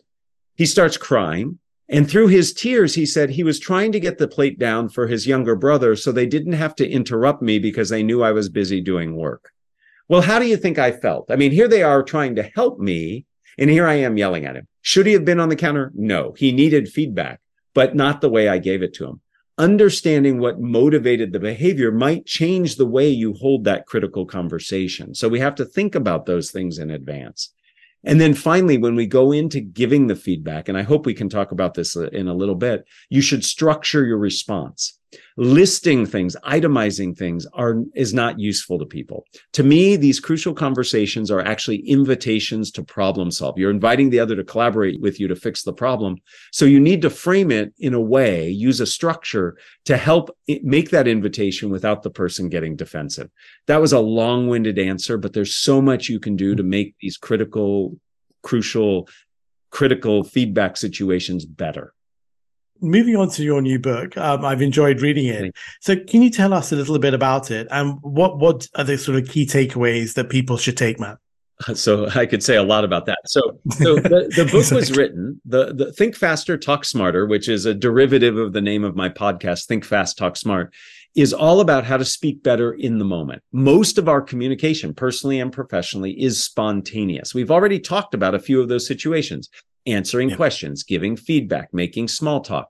He 0.56 0.66
starts 0.66 0.98
crying. 0.98 1.60
And 1.90 2.10
through 2.10 2.28
his 2.28 2.54
tears, 2.54 2.96
he 2.96 3.06
said 3.06 3.30
he 3.30 3.44
was 3.44 3.60
trying 3.60 3.92
to 3.92 4.00
get 4.00 4.18
the 4.18 4.28
plate 4.28 4.58
down 4.58 4.90
for 4.90 5.08
his 5.08 5.28
younger 5.28 5.56
brother 5.56 5.96
so 5.96 6.12
they 6.12 6.26
didn't 6.26 6.54
have 6.54 6.76
to 6.76 6.90
interrupt 6.90 7.42
me 7.42 7.60
because 7.60 7.90
they 7.90 8.04
knew 8.04 8.24
I 8.24 8.32
was 8.32 8.50
busy 8.50 8.82
doing 8.82 9.16
work. 9.16 9.52
Well, 10.08 10.22
how 10.22 10.40
do 10.40 10.46
you 10.46 10.58
think 10.58 10.80
I 10.80 10.92
felt? 10.92 11.30
I 11.30 11.36
mean, 11.36 11.52
here 11.52 11.68
they 11.68 11.84
are 11.84 12.02
trying 12.02 12.36
to 12.36 12.44
help 12.44 12.80
me, 12.80 13.26
and 13.58 13.70
here 13.70 13.86
I 13.86 13.96
am 13.96 14.18
yelling 14.18 14.46
at 14.46 14.56
him. 14.56 14.68
Should 14.82 15.06
he 15.06 15.14
have 15.14 15.26
been 15.26 15.40
on 15.40 15.50
the 15.50 15.56
counter? 15.56 15.92
No, 15.94 16.34
he 16.38 16.52
needed 16.52 16.90
feedback, 16.90 17.42
but 17.74 17.96
not 17.96 18.22
the 18.22 18.30
way 18.30 18.48
I 18.48 18.58
gave 18.58 18.82
it 18.82 18.94
to 18.96 19.06
him. 19.06 19.22
Understanding 19.58 20.40
what 20.40 20.60
motivated 20.60 21.32
the 21.32 21.40
behavior 21.40 21.92
might 21.92 22.26
change 22.26 22.76
the 22.76 22.88
way 22.88 23.10
you 23.10 23.34
hold 23.34 23.66
that 23.66 23.86
critical 23.86 24.26
conversation. 24.26 25.14
So 25.14 25.30
we 25.30 25.40
have 25.40 25.56
to 25.56 25.66
think 25.66 25.96
about 25.96 26.26
those 26.26 26.50
things 26.50 26.80
in 26.80 26.90
advance. 26.90 27.54
And 28.04 28.20
then 28.20 28.34
finally, 28.34 28.78
when 28.78 28.96
we 28.96 29.06
go 29.06 29.32
into 29.32 29.62
giving 29.62 30.08
the 30.08 30.16
feedback, 30.16 30.68
and 30.68 30.78
I 30.78 30.82
hope 30.82 31.06
we 31.06 31.14
can 31.14 31.30
talk 31.30 31.52
about 31.52 31.74
this 31.74 31.96
uh, 31.96 32.08
in 32.08 32.28
a 32.28 32.34
little 32.34 32.56
bit, 32.56 32.86
you 33.10 33.22
should 33.22 33.46
structure 33.46 34.06
your 34.06 34.18
response. 34.18 35.00
Listing 35.38 36.06
things 36.06 36.36
itemizing 36.46 37.18
things 37.18 37.46
are 37.54 37.84
is 37.96 38.14
not 38.14 38.40
useful 38.40 38.80
to 38.80 38.86
people. 38.86 39.26
To 39.54 39.64
me 39.64 39.96
these 39.96 40.20
crucial 40.20 40.54
conversations 40.54 41.32
are 41.32 41.42
actually 41.42 41.78
invitations 41.88 42.72
to 42.72 42.84
problem 42.84 43.32
solve. 43.32 43.58
You're 43.58 43.72
inviting 43.72 44.10
the 44.10 44.20
other 44.20 44.36
to 44.36 44.44
collaborate 44.44 45.02
with 45.02 45.20
you 45.20 45.28
to 45.28 45.36
fix 45.36 45.64
the 45.64 45.74
problem. 45.74 46.18
So 46.52 46.66
you 46.66 46.80
need 46.80 47.02
to 47.02 47.10
frame 47.10 47.52
it 47.52 47.74
in 47.78 47.94
a 47.94 48.02
way 48.02 48.50
use 48.50 48.80
a 48.80 48.86
structure 48.86 49.58
to 49.86 49.98
help 49.98 50.30
make 50.62 50.90
that 50.92 51.08
invitation 51.08 51.70
without 51.70 52.04
the 52.04 52.10
person 52.10 52.50
getting 52.50 52.76
defensive. 52.76 53.30
That 53.68 53.82
was 53.82 53.94
a 53.94 54.00
long-winded 54.00 54.78
answer 54.80 55.18
but 55.18 55.34
there's 55.34 55.56
so 55.56 55.82
much 55.82 56.10
you 56.10 56.20
can 56.20 56.36
do 56.36 56.56
to 56.56 56.64
make 56.64 56.96
these 57.00 57.18
critical 57.18 57.98
crucial 58.42 59.08
critical 59.72 60.24
feedback 60.24 60.78
situations 60.78 61.46
better 61.46 61.94
moving 62.84 63.16
on 63.16 63.30
to 63.32 63.44
your 63.44 63.62
new 63.62 63.80
book, 63.80 64.18
um, 64.18 64.46
I've 64.46 64.62
enjoyed 64.62 65.02
reading 65.02 65.26
it. 65.26 65.56
So, 65.82 65.96
can 65.96 66.22
you 66.22 66.30
tell 66.30 66.54
us 66.54 66.72
a 66.72 66.76
little 66.76 67.00
bit 67.00 67.14
about 67.14 67.50
it 67.50 67.68
and 67.72 67.98
what 68.02 68.38
what 68.38 68.68
are 68.76 68.84
the 68.84 68.98
sort 68.98 69.18
of 69.18 69.28
key 69.28 69.46
takeaways 69.46 70.14
that 70.16 70.30
people 70.30 70.58
should 70.58 70.78
take, 70.78 71.00
Matt? 71.00 71.18
So 71.76 72.10
I 72.16 72.26
could 72.26 72.44
say 72.44 72.56
a 72.56 72.64
lot 72.64 72.84
about 72.84 73.06
that. 73.06 73.20
So, 73.26 73.42
so 73.72 73.96
the, 73.96 74.32
the 74.36 74.46
book 74.46 74.56
exactly. 74.56 74.78
was 74.78 74.98
written. 74.98 75.42
The, 75.46 75.74
the 75.74 75.94
Think 75.94 76.16
Faster, 76.16 76.58
Talk 76.58 76.84
Smarter, 76.84 77.26
which 77.26 77.48
is 77.48 77.66
a 77.66 77.74
derivative 77.74 78.38
of 78.38 78.54
the 78.54 78.62
name 78.62 78.84
of 78.84 78.96
my 78.96 79.08
podcast, 79.08 79.66
Think 79.66 79.86
Fast, 79.86 80.18
Talk 80.18 80.36
Smart, 80.36 80.74
is 81.16 81.34
all 81.34 81.60
about 81.60 81.86
how 81.86 81.98
to 81.98 82.06
speak 82.06 82.42
better 82.42 82.74
in 82.74 82.98
the 82.98 83.06
moment. 83.06 83.44
Most 83.52 83.98
of 83.98 84.10
our 84.10 84.22
communication, 84.22 84.94
personally 84.94 85.40
and 85.40 85.54
professionally, 85.54 86.20
is 86.20 86.44
spontaneous. 86.44 87.36
We've 87.36 87.52
already 87.52 87.80
talked 87.80 88.14
about 88.14 88.36
a 88.36 88.40
few 88.40 88.60
of 88.60 88.68
those 88.68 88.88
situations 88.88 89.50
answering 89.86 90.30
yeah. 90.30 90.36
questions, 90.36 90.84
giving 90.84 91.16
feedback, 91.16 91.74
making 91.74 92.08
small 92.08 92.42
talk, 92.42 92.70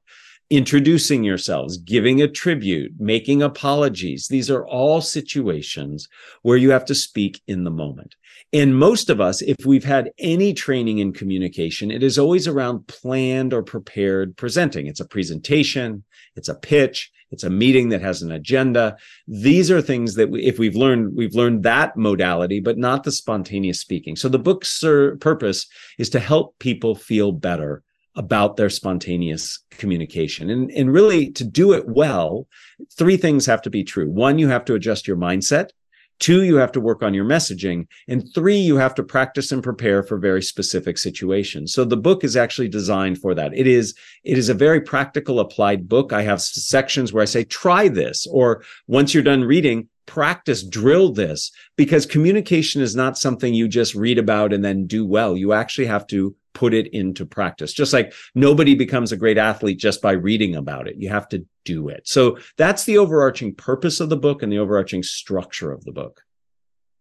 introducing 0.56 1.24
yourselves, 1.24 1.78
giving 1.78 2.22
a 2.22 2.28
tribute, 2.28 2.94
making 3.00 3.42
apologies. 3.42 4.28
These 4.28 4.52
are 4.52 4.66
all 4.68 5.02
situations 5.02 6.08
where 6.44 6.58
you 6.58 6.70
have 6.70 6.86
to 6.86 6.96
speak 6.96 7.42
in 7.48 7.64
the 7.64 7.72
moment. 7.72 8.16
And 8.52 8.78
most 8.78 9.10
of 9.10 9.20
us, 9.20 9.42
if 9.42 9.66
we've 9.66 9.84
had 9.84 10.12
any 10.20 10.54
training 10.54 11.00
in 11.00 11.12
communication, 11.12 11.90
it 11.90 12.04
is 12.04 12.20
always 12.20 12.48
around 12.48 12.86
planned 12.88 13.52
or 13.52 13.64
prepared 13.64 14.38
presenting. 14.38 14.86
It's 14.86 15.00
a 15.00 15.08
presentation, 15.08 16.04
it's 16.36 16.50
a 16.50 16.56
pitch, 16.56 17.12
it's 17.32 17.44
a 17.44 17.50
meeting 17.50 17.90
that 17.90 18.02
has 18.02 18.22
an 18.22 18.32
agenda. 18.32 18.96
These 19.28 19.72
are 19.72 19.82
things 19.82 20.14
that 20.16 20.30
we, 20.30 20.44
if 20.44 20.60
we've 20.60 20.76
learned, 20.76 21.16
we've 21.16 21.34
learned 21.34 21.64
that 21.64 21.98
modality, 21.98 22.60
but 22.60 22.78
not 22.78 23.04
the 23.04 23.12
spontaneous 23.12 23.80
speaking. 23.80 24.16
So 24.16 24.30
the 24.30 24.38
book's 24.38 24.84
uh, 24.84 25.16
purpose 25.20 25.66
is 25.98 26.12
to 26.12 26.20
help 26.20 26.60
people 26.60 26.94
feel 26.94 27.32
better 27.32 27.82
about 28.16 28.58
their 28.58 28.70
spontaneous 28.70 29.60
communication. 29.72 30.50
And, 30.50 30.70
and 30.72 30.94
really 30.94 31.32
to 31.32 31.44
do 31.44 31.74
it 31.74 31.88
well, 31.88 32.48
three 32.98 33.18
things 33.18 33.46
have 33.46 33.62
to 33.64 33.70
be 33.70 33.84
true. 33.84 34.10
One, 34.10 34.38
you 34.38 34.48
have 34.50 34.66
to 34.66 34.76
adjust 34.76 35.08
your 35.08 35.18
mindset. 35.18 35.70
Two, 36.20 36.44
you 36.44 36.56
have 36.58 36.72
to 36.74 36.80
work 36.80 37.02
on 37.02 37.14
your 37.14 37.26
messaging. 37.26 37.88
And 38.08 38.24
three, 38.34 38.58
you 38.58 38.78
have 38.78 38.94
to 38.96 39.04
practice 39.04 39.52
and 39.52 39.64
prepare 39.64 40.04
for 40.04 40.18
very 40.18 40.44
specific 40.44 40.98
situations. 40.98 41.74
So 41.74 41.84
the 41.84 41.98
book 41.98 42.24
is 42.24 42.38
actually 42.38 42.70
designed 42.70 43.18
for 43.18 43.34
that. 43.34 43.54
It 43.54 43.66
is, 43.66 43.96
it 44.24 44.38
is 44.38 44.48
a 44.48 44.54
very 44.54 44.80
practical 44.80 45.40
applied 45.40 45.90
book. 45.90 46.14
I 46.14 46.22
have 46.22 46.42
sections 46.42 47.12
where 47.12 47.24
I 47.24 47.26
say, 47.26 47.44
try 47.44 47.88
this, 47.88 48.28
or 48.28 48.64
once 48.88 49.14
you're 49.14 49.24
done 49.24 49.44
reading, 49.44 49.90
practice, 50.06 50.64
drill 50.64 51.12
this, 51.12 51.52
because 51.78 52.06
communication 52.06 52.82
is 52.82 52.96
not 52.96 53.18
something 53.18 53.54
you 53.54 53.68
just 53.68 53.96
read 53.96 54.20
about 54.20 54.54
and 54.54 54.64
then 54.64 54.86
do 54.86 55.06
well. 55.06 55.36
You 55.36 55.54
actually 55.54 55.88
have 55.88 56.06
to 56.08 56.36
put 56.54 56.74
it 56.74 56.88
into 56.94 57.26
practice. 57.26 57.74
Just 57.74 57.94
like 57.94 58.14
nobody 58.36 58.76
becomes 58.76 59.12
a 59.12 59.18
great 59.18 59.38
athlete 59.38 59.80
just 59.80 60.02
by 60.02 60.12
reading 60.12 60.56
about 60.56 60.88
it. 60.88 60.96
You 60.98 61.10
have 61.10 61.28
to 61.30 61.46
do 61.66 61.90
it. 61.90 62.08
So 62.08 62.38
that's 62.58 62.86
the 62.86 62.98
overarching 62.98 63.56
purpose 63.56 64.00
of 64.00 64.10
the 64.10 64.18
book 64.18 64.44
and 64.44 64.52
the 64.52 64.60
overarching 64.60 65.04
structure 65.04 65.72
of 65.72 65.84
the 65.86 65.92
book. 65.92 66.22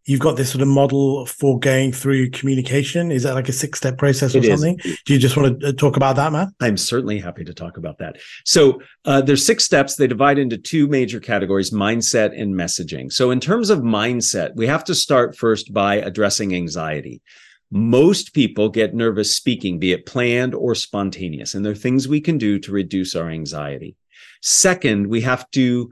You've 0.04 0.20
got 0.20 0.36
this 0.36 0.50
sort 0.50 0.62
of 0.62 0.68
model 0.68 1.26
for 1.26 1.60
going 1.60 1.92
through 1.92 2.30
communication. 2.30 3.12
Is 3.12 3.22
that 3.22 3.34
like 3.34 3.48
a 3.48 3.52
six 3.52 3.78
step 3.78 3.98
process 3.98 4.34
or 4.34 4.38
it 4.38 4.46
something? 4.46 4.80
Is. 4.82 4.98
Do 5.04 5.14
you 5.14 5.20
just 5.20 5.36
want 5.36 5.60
to 5.60 5.68
uh, 5.68 5.72
talk 5.72 5.96
about 5.96 6.16
that, 6.16 6.32
Matt? 6.32 6.48
I'm 6.60 6.76
certainly 6.76 7.20
happy 7.20 7.44
to 7.44 7.54
talk 7.54 7.76
about 7.76 7.98
that. 7.98 8.16
So 8.44 8.82
uh, 9.04 9.20
there's 9.20 9.46
six 9.46 9.64
steps. 9.64 9.94
They 9.94 10.08
divide 10.08 10.38
into 10.38 10.58
two 10.58 10.88
major 10.88 11.20
categories 11.20 11.70
mindset 11.70 12.38
and 12.38 12.52
messaging. 12.54 13.12
So, 13.12 13.30
in 13.30 13.38
terms 13.38 13.70
of 13.70 13.78
mindset, 13.78 14.56
we 14.56 14.66
have 14.66 14.82
to 14.84 14.94
start 14.94 15.36
first 15.36 15.72
by 15.72 15.96
addressing 15.96 16.52
anxiety. 16.52 17.22
Most 17.74 18.34
people 18.34 18.68
get 18.68 18.94
nervous 18.94 19.34
speaking, 19.34 19.78
be 19.78 19.92
it 19.92 20.04
planned 20.04 20.54
or 20.54 20.74
spontaneous, 20.74 21.54
and 21.54 21.64
there 21.64 21.72
are 21.72 21.74
things 21.74 22.06
we 22.06 22.20
can 22.20 22.36
do 22.36 22.58
to 22.58 22.70
reduce 22.70 23.16
our 23.16 23.30
anxiety. 23.30 23.96
Second, 24.42 25.06
we 25.06 25.22
have 25.22 25.50
to 25.52 25.90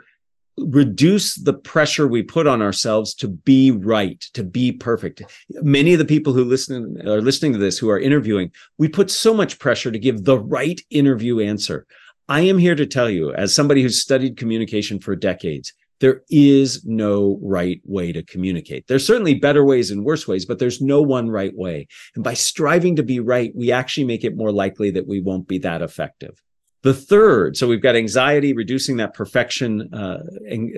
reduce 0.59 1.37
the 1.37 1.55
pressure 1.55 2.07
we 2.07 2.23
put 2.23 2.47
on 2.47 2.61
ourselves 2.61 3.15
to 3.15 3.29
be 3.29 3.71
right, 3.71 4.21
to 4.35 4.45
be 4.45 4.73
perfect. 4.73 5.23
Many 5.63 5.95
of 5.95 5.99
the 5.99 6.05
people 6.05 6.35
who 6.35 6.45
listen 6.45 7.01
are 7.09 7.23
listening 7.23 7.55
to 7.55 7.59
this 7.59 7.79
who 7.79 7.89
are 7.89 7.99
interviewing, 7.99 8.53
we 8.77 8.87
put 8.87 9.11
so 9.11 9.33
much 9.33 9.59
pressure 9.59 9.91
to 9.91 9.99
give 9.99 10.25
the 10.25 10.39
right 10.39 10.79
interview 10.91 11.41
answer. 11.41 11.87
I 12.29 12.43
am 12.43 12.59
here 12.59 12.75
to 12.75 12.85
tell 12.85 13.09
you, 13.09 13.33
as 13.33 13.55
somebody 13.55 13.83
who's 13.83 14.03
studied 14.03 14.37
communication 14.37 15.01
for 15.01 15.17
decades, 15.17 15.73
there 16.01 16.23
is 16.31 16.85
no 16.85 17.39
right 17.43 17.81
way 17.85 18.13
to 18.13 18.23
communicate. 18.23 18.87
There's 18.87 19.07
certainly 19.07 19.35
better 19.35 19.65
ways 19.65 19.91
and 19.91 20.05
worse 20.05 20.27
ways, 20.27 20.45
but 20.45 20.59
there's 20.59 20.81
no 20.81 21.01
one 21.03 21.31
right 21.31 21.55
way. 21.55 21.87
And 22.15 22.25
by 22.25 22.35
striving 22.35 22.97
to 22.97 23.03
be 23.03 23.21
right, 23.21 23.53
we 23.55 23.71
actually 23.71 24.05
make 24.05 24.25
it 24.25 24.37
more 24.37 24.53
likely 24.53 24.91
that 24.93 25.07
we 25.07 25.21
won't 25.21 25.47
be 25.47 25.59
that 25.59 25.83
effective. 25.83 26.43
The 26.83 26.95
third, 26.95 27.59
so 27.59 27.69
we've 27.69 27.83
got 27.83 27.95
anxiety, 27.95 28.55
reducing 28.55 28.97
that 28.97 29.13
perfection 29.13 29.93
uh, 29.93 30.21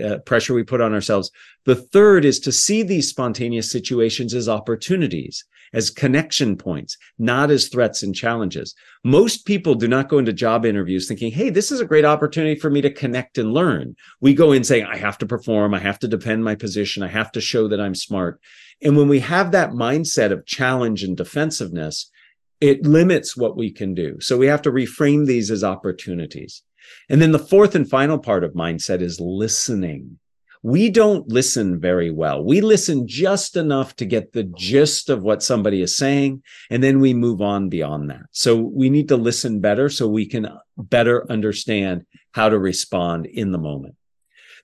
uh, 0.05 0.19
pressure 0.19 0.53
we 0.53 0.65
put 0.65 0.81
on 0.81 0.93
ourselves. 0.93 1.31
The 1.65 1.77
third 1.77 2.25
is 2.25 2.41
to 2.41 2.51
see 2.51 2.83
these 2.83 3.09
spontaneous 3.09 3.71
situations 3.71 4.35
as 4.35 4.49
opportunities 4.49 5.45
as 5.73 5.91
connection 5.91 6.57
points, 6.57 6.97
not 7.19 7.51
as 7.51 7.69
threats 7.69 8.03
and 8.03 8.15
challenges. 8.15 8.75
Most 9.05 9.47
people 9.47 9.75
do 9.75 9.89
not 9.89 10.09
go 10.09 10.19
into 10.19 10.33
job 10.33 10.67
interviews 10.67 11.09
thinking, 11.09 11.33
hey, 11.33 11.51
this 11.51 11.73
is 11.73 11.81
a 11.81 11.87
great 11.87 12.05
opportunity 12.05 12.59
for 12.59 12.71
me 12.71 12.81
to 12.81 12.93
connect 12.93 13.39
and 13.39 13.53
learn. 13.53 13.97
We 14.21 14.35
go 14.35 14.53
in 14.53 14.65
saying, 14.65 14.85
I 14.85 14.97
have 14.97 15.19
to 15.19 15.27
perform, 15.27 15.75
I 15.75 15.79
have 15.79 15.99
to 16.01 16.09
defend 16.09 16.45
my 16.45 16.55
position, 16.55 17.03
I 17.03 17.09
have 17.09 17.33
to 17.33 17.41
show 17.41 17.69
that 17.69 17.81
I'm 17.81 17.95
smart. 17.95 18.41
And 18.83 18.97
when 18.97 19.09
we 19.09 19.21
have 19.21 19.53
that 19.53 19.71
mindset 19.71 20.33
of 20.33 20.47
challenge 20.47 21.03
and 21.03 21.17
defensiveness, 21.17 22.11
it 22.61 22.87
limits 22.87 23.37
what 23.37 23.57
we 23.57 23.73
can 23.73 23.95
do. 23.95 24.21
So 24.21 24.37
we 24.37 24.47
have 24.47 24.63
to 24.63 24.71
reframe 24.71 25.27
these 25.27 25.51
as 25.51 25.65
opportunities. 25.65 26.63
And 27.09 27.21
then 27.21 27.33
the 27.33 27.39
fourth 27.39 27.75
and 27.75 27.89
final 27.89 28.19
part 28.19 28.45
of 28.45 28.55
mindset 28.55 29.01
is 29.01 29.21
listening 29.21 30.19
we 30.63 30.91
don't 30.91 31.29
listen 31.29 31.81
very 31.81 32.11
well. 32.11 32.43
We 32.45 32.61
listen 32.61 33.09
just 33.09 33.57
enough 33.57 33.97
to 33.97 34.05
get 34.05 34.33
the 34.33 34.45
gist 34.45 35.11
of 35.11 35.23
what 35.23 35.43
somebody 35.43 35.83
is 35.83 35.97
saying, 35.97 36.43
and 36.71 36.83
then 36.83 37.01
we 37.01 37.15
move 37.15 37.41
on 37.41 37.69
beyond 37.69 38.11
that. 38.11 38.27
So 38.31 38.57
we 38.57 38.89
need 38.89 39.09
to 39.09 39.17
listen 39.17 39.61
better 39.61 39.89
so 39.89 40.07
we 40.07 40.27
can 40.27 40.49
better 40.77 41.31
understand 41.31 42.07
how 42.33 42.49
to 42.49 42.59
respond 42.59 43.27
in 43.27 43.51
the 43.51 43.59
moment. 43.59 43.97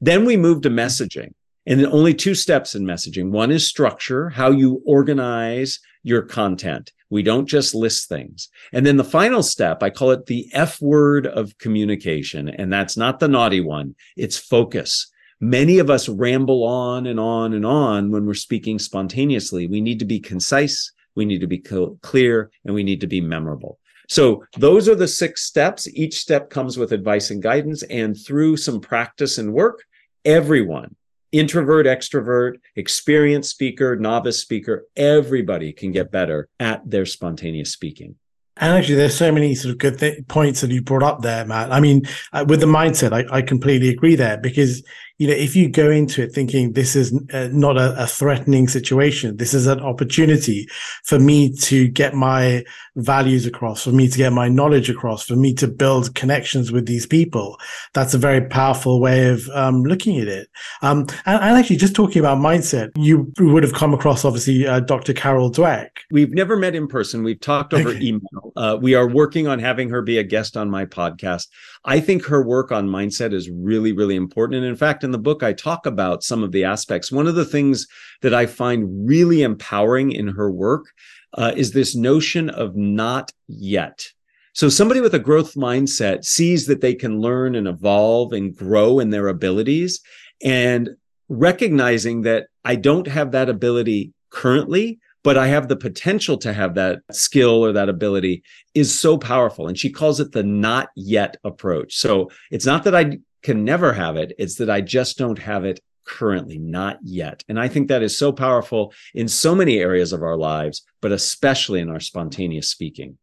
Then 0.01 0.25
we 0.25 0.37
move 0.37 0.63
to 0.63 0.71
messaging. 0.71 1.33
And 1.67 1.85
only 1.85 2.15
two 2.15 2.35
steps 2.35 2.75
in 2.75 2.85
messaging. 2.85 3.31
One 3.31 3.51
is 3.51 3.67
structure, 3.67 4.31
how 4.31 4.53
you 4.53 4.83
organize 4.87 5.81
your 6.03 6.23
content. 6.23 6.93
We 7.11 7.23
don't 7.23 7.47
just 7.47 7.75
list 7.75 8.09
things. 8.09 8.49
And 8.73 8.87
then 8.87 8.97
the 8.97 9.05
final 9.05 9.43
step, 9.43 9.83
I 9.83 9.91
call 9.91 10.13
it 10.13 10.25
the 10.27 10.49
F 10.55 10.81
word 10.81 11.27
of 11.27 11.59
communication. 11.59 12.49
And 12.49 12.73
that's 12.73 12.97
not 12.97 13.21
the 13.21 13.29
naughty 13.29 13.61
one. 13.61 13.97
It's 14.17 14.39
focus 14.39 15.11
many 15.41 15.79
of 15.79 15.91
us 15.91 16.09
ramble 16.09 16.65
on 16.65 17.07
and 17.07 17.21
on 17.21 17.53
and 17.55 17.65
on 17.65 18.11
when 18.11 18.27
we're 18.27 18.35
speaking 18.35 18.79
spontaneously. 18.79 19.67
We 19.67 19.81
need 19.81 19.99
to 20.01 20.05
be 20.05 20.21
concise, 20.21 20.93
we 21.15 21.25
need 21.25 21.41
to 21.41 21.47
be 21.47 21.59
clear, 21.59 22.51
and 22.65 22.75
we 22.75 22.83
need 22.83 23.01
to 23.01 23.07
be 23.07 23.21
memorable. 23.21 23.79
So 24.09 24.45
those 24.57 24.89
are 24.89 24.95
the 24.95 25.09
six 25.09 25.43
steps. 25.43 25.87
Each 25.89 26.19
step 26.19 26.49
comes 26.49 26.79
with 26.79 26.93
advice 26.93 27.31
and 27.31 27.43
guidance. 27.43 27.83
And 27.85 28.17
through 28.17 28.57
some 28.57 28.81
practice 28.81 29.37
and 29.37 29.53
work, 29.53 29.85
everyone, 30.25 30.97
introvert, 31.31 31.87
extrovert, 31.87 32.55
experienced 32.75 33.51
speaker, 33.51 33.97
novice 33.97 34.41
speaker, 34.41 34.87
everybody 34.97 35.73
can 35.73 35.93
get 35.93 36.11
better 36.11 36.49
at 36.59 36.89
their 36.89 37.05
spontaneous 37.05 37.71
speaking. 37.71 38.17
And 38.57 38.77
actually, 38.77 38.97
there's 38.97 39.17
so 39.17 39.31
many 39.31 39.55
sort 39.55 39.73
of 39.73 39.79
good 39.79 39.99
th- 39.99 40.27
points 40.27 40.63
that 40.63 40.71
you 40.71 40.83
brought 40.83 41.05
up 41.05 41.23
there, 41.23 41.45
Matt. 41.45 41.71
I 41.71 41.79
mean, 41.79 42.03
uh, 42.33 42.45
with 42.49 42.61
the 42.61 42.67
mindset, 42.67 43.13
I, 43.13 43.37
I 43.37 43.43
completely 43.43 43.89
agree 43.89 44.17
there 44.17 44.37
because 44.37 44.83
you 45.19 45.27
know, 45.27 45.35
if 45.35 45.57
you 45.57 45.69
go 45.69 45.91
into 45.91 46.23
it 46.23 46.33
thinking 46.33 46.73
this 46.73 46.95
is 46.95 47.13
uh, 47.33 47.49
not 47.53 47.77
a, 47.77 48.03
a, 48.03 48.07
threatening 48.07 48.69
situation, 48.69 49.37
this 49.37 49.53
is 49.53 49.67
an 49.67 49.81
opportunity 49.81 50.69
for 51.05 51.19
me 51.19 51.53
to 51.57 51.89
get 51.89 52.15
my 52.15 52.65
values 52.95 53.45
across, 53.45 53.83
for 53.83 53.91
me 53.91 54.09
to 54.09 54.17
get 54.17 54.33
my 54.33 54.49
knowledge 54.49 54.89
across, 54.89 55.25
for 55.25 55.35
me 55.35 55.53
to 55.55 55.67
build 55.67 56.15
connections 56.15 56.71
with 56.71 56.87
these 56.87 57.05
people. 57.05 57.59
That's 57.95 58.15
a 58.15 58.19
very 58.19 58.47
powerful 58.47 59.01
way 59.01 59.29
of 59.29 59.49
um, 59.51 59.83
looking 59.83 60.21
at 60.21 60.29
it. 60.29 60.49
Um, 60.83 61.01
and, 61.27 61.43
and, 61.43 61.59
actually, 61.59 61.77
just 61.77 61.97
talking 61.97 62.21
about 62.21 62.39
mindset, 62.39 62.91
you 62.97 63.33
would 63.41 63.65
have 63.65 63.75
come 63.75 63.93
across 63.93 64.25
obviously 64.25 64.69
uh, 64.69 64.81
Dr. 64.81 65.13
Carol 65.13 65.51
Dweck. 65.51 65.89
We've 66.13 66.33
never 66.33 66.57
met 66.57 66.77
in 66.77 66.87
person. 66.87 67.25
We've 67.25 67.41
talked 67.41 67.75
over 67.75 67.91
okay. 67.91 68.01
email. 68.01 68.53
Uh, 68.57 68.79
we 68.81 68.95
are 68.95 69.09
working 69.09 69.49
on 69.49 69.59
having 69.59 69.89
her 69.91 70.01
be 70.01 70.19
a 70.19 70.23
guest 70.23 70.57
on 70.57 70.71
my 70.71 70.85
podcast. 70.85 71.49
I 71.85 72.01
think 72.01 72.25
her 72.25 72.43
work 72.43 72.73
on 72.73 72.89
mindset 72.89 73.33
is 73.33 73.51
really, 73.51 73.93
really 73.93 74.17
important. 74.17 74.59
And 74.59 74.67
in 74.67 74.77
fact, 74.77 75.05
in 75.05 75.11
the 75.11 75.19
book, 75.19 75.43
I 75.43 75.53
talk 75.53 75.87
about 75.87 76.23
some 76.23 76.43
of 76.43 76.53
the 76.53 76.65
aspects. 76.65 77.13
One 77.13 77.27
of 77.27 77.35
the 77.35 77.45
things 77.45 77.87
that 78.23 78.35
I 78.35 78.47
find 78.47 79.09
really 79.09 79.43
empowering 79.43 80.13
in 80.13 80.29
her 80.29 80.51
work 80.51 80.87
uh, 81.35 81.53
is 81.57 81.73
this 81.73 81.95
notion 81.95 82.51
of 82.51 82.77
not 82.77 83.33
yet. 83.47 84.07
So 84.55 84.69
somebody 84.69 85.01
with 85.01 85.15
a 85.15 85.21
growth 85.21 85.55
mindset 85.55 86.25
sees 86.25 86.67
that 86.67 86.81
they 86.81 86.95
can 86.95 87.21
learn 87.21 87.55
and 87.55 87.69
evolve 87.69 88.33
and 88.33 88.57
grow 88.57 88.99
in 88.99 89.11
their 89.11 89.29
abilities 89.29 90.01
and 90.43 90.91
recognizing 91.29 92.23
that 92.23 92.49
I 92.65 92.77
don't 92.77 93.07
have 93.07 93.33
that 93.33 93.49
ability 93.49 94.13
currently, 94.31 94.99
but 95.29 95.37
I 95.37 95.49
have 95.49 95.69
the 95.69 95.77
potential 95.77 96.39
to 96.39 96.55
have 96.55 96.77
that 96.77 97.01
skill 97.13 97.63
or 97.63 97.73
that 97.73 97.91
ability 97.91 98.43
is 98.75 98.99
so 98.99 99.19
powerful. 99.19 99.69
And 99.69 99.79
she 99.79 99.91
calls 99.91 100.21
it 100.21 100.33
the 100.33 100.43
not 100.43 100.89
yet 100.97 101.37
approach. 101.45 101.97
So 101.97 102.31
it's 102.51 102.65
not 102.65 102.85
that 102.85 102.95
I 102.95 103.19
can 103.43 103.63
never 103.63 103.93
have 103.93 104.17
it, 104.17 104.33
it's 104.39 104.55
that 104.55 104.71
I 104.71 104.81
just 104.81 105.19
don't 105.19 105.39
have 105.39 105.67
it 105.67 105.81
currently, 106.07 106.57
not 106.57 106.99
yet. 107.03 107.45
And 107.47 107.61
I 107.61 107.69
think 107.69 107.89
that 107.89 108.03
is 108.03 108.17
so 108.17 108.33
powerful 108.33 108.95
in 109.13 109.29
so 109.29 109.55
many 109.55 109.77
areas 109.77 110.15
of 110.15 110.23
our 110.23 110.39
lives, 110.39 110.87
but 111.03 111.13
especially 111.13 111.81
in 111.81 111.91
our 111.91 112.01
spontaneous 112.01 112.71
speaking. 112.71 113.19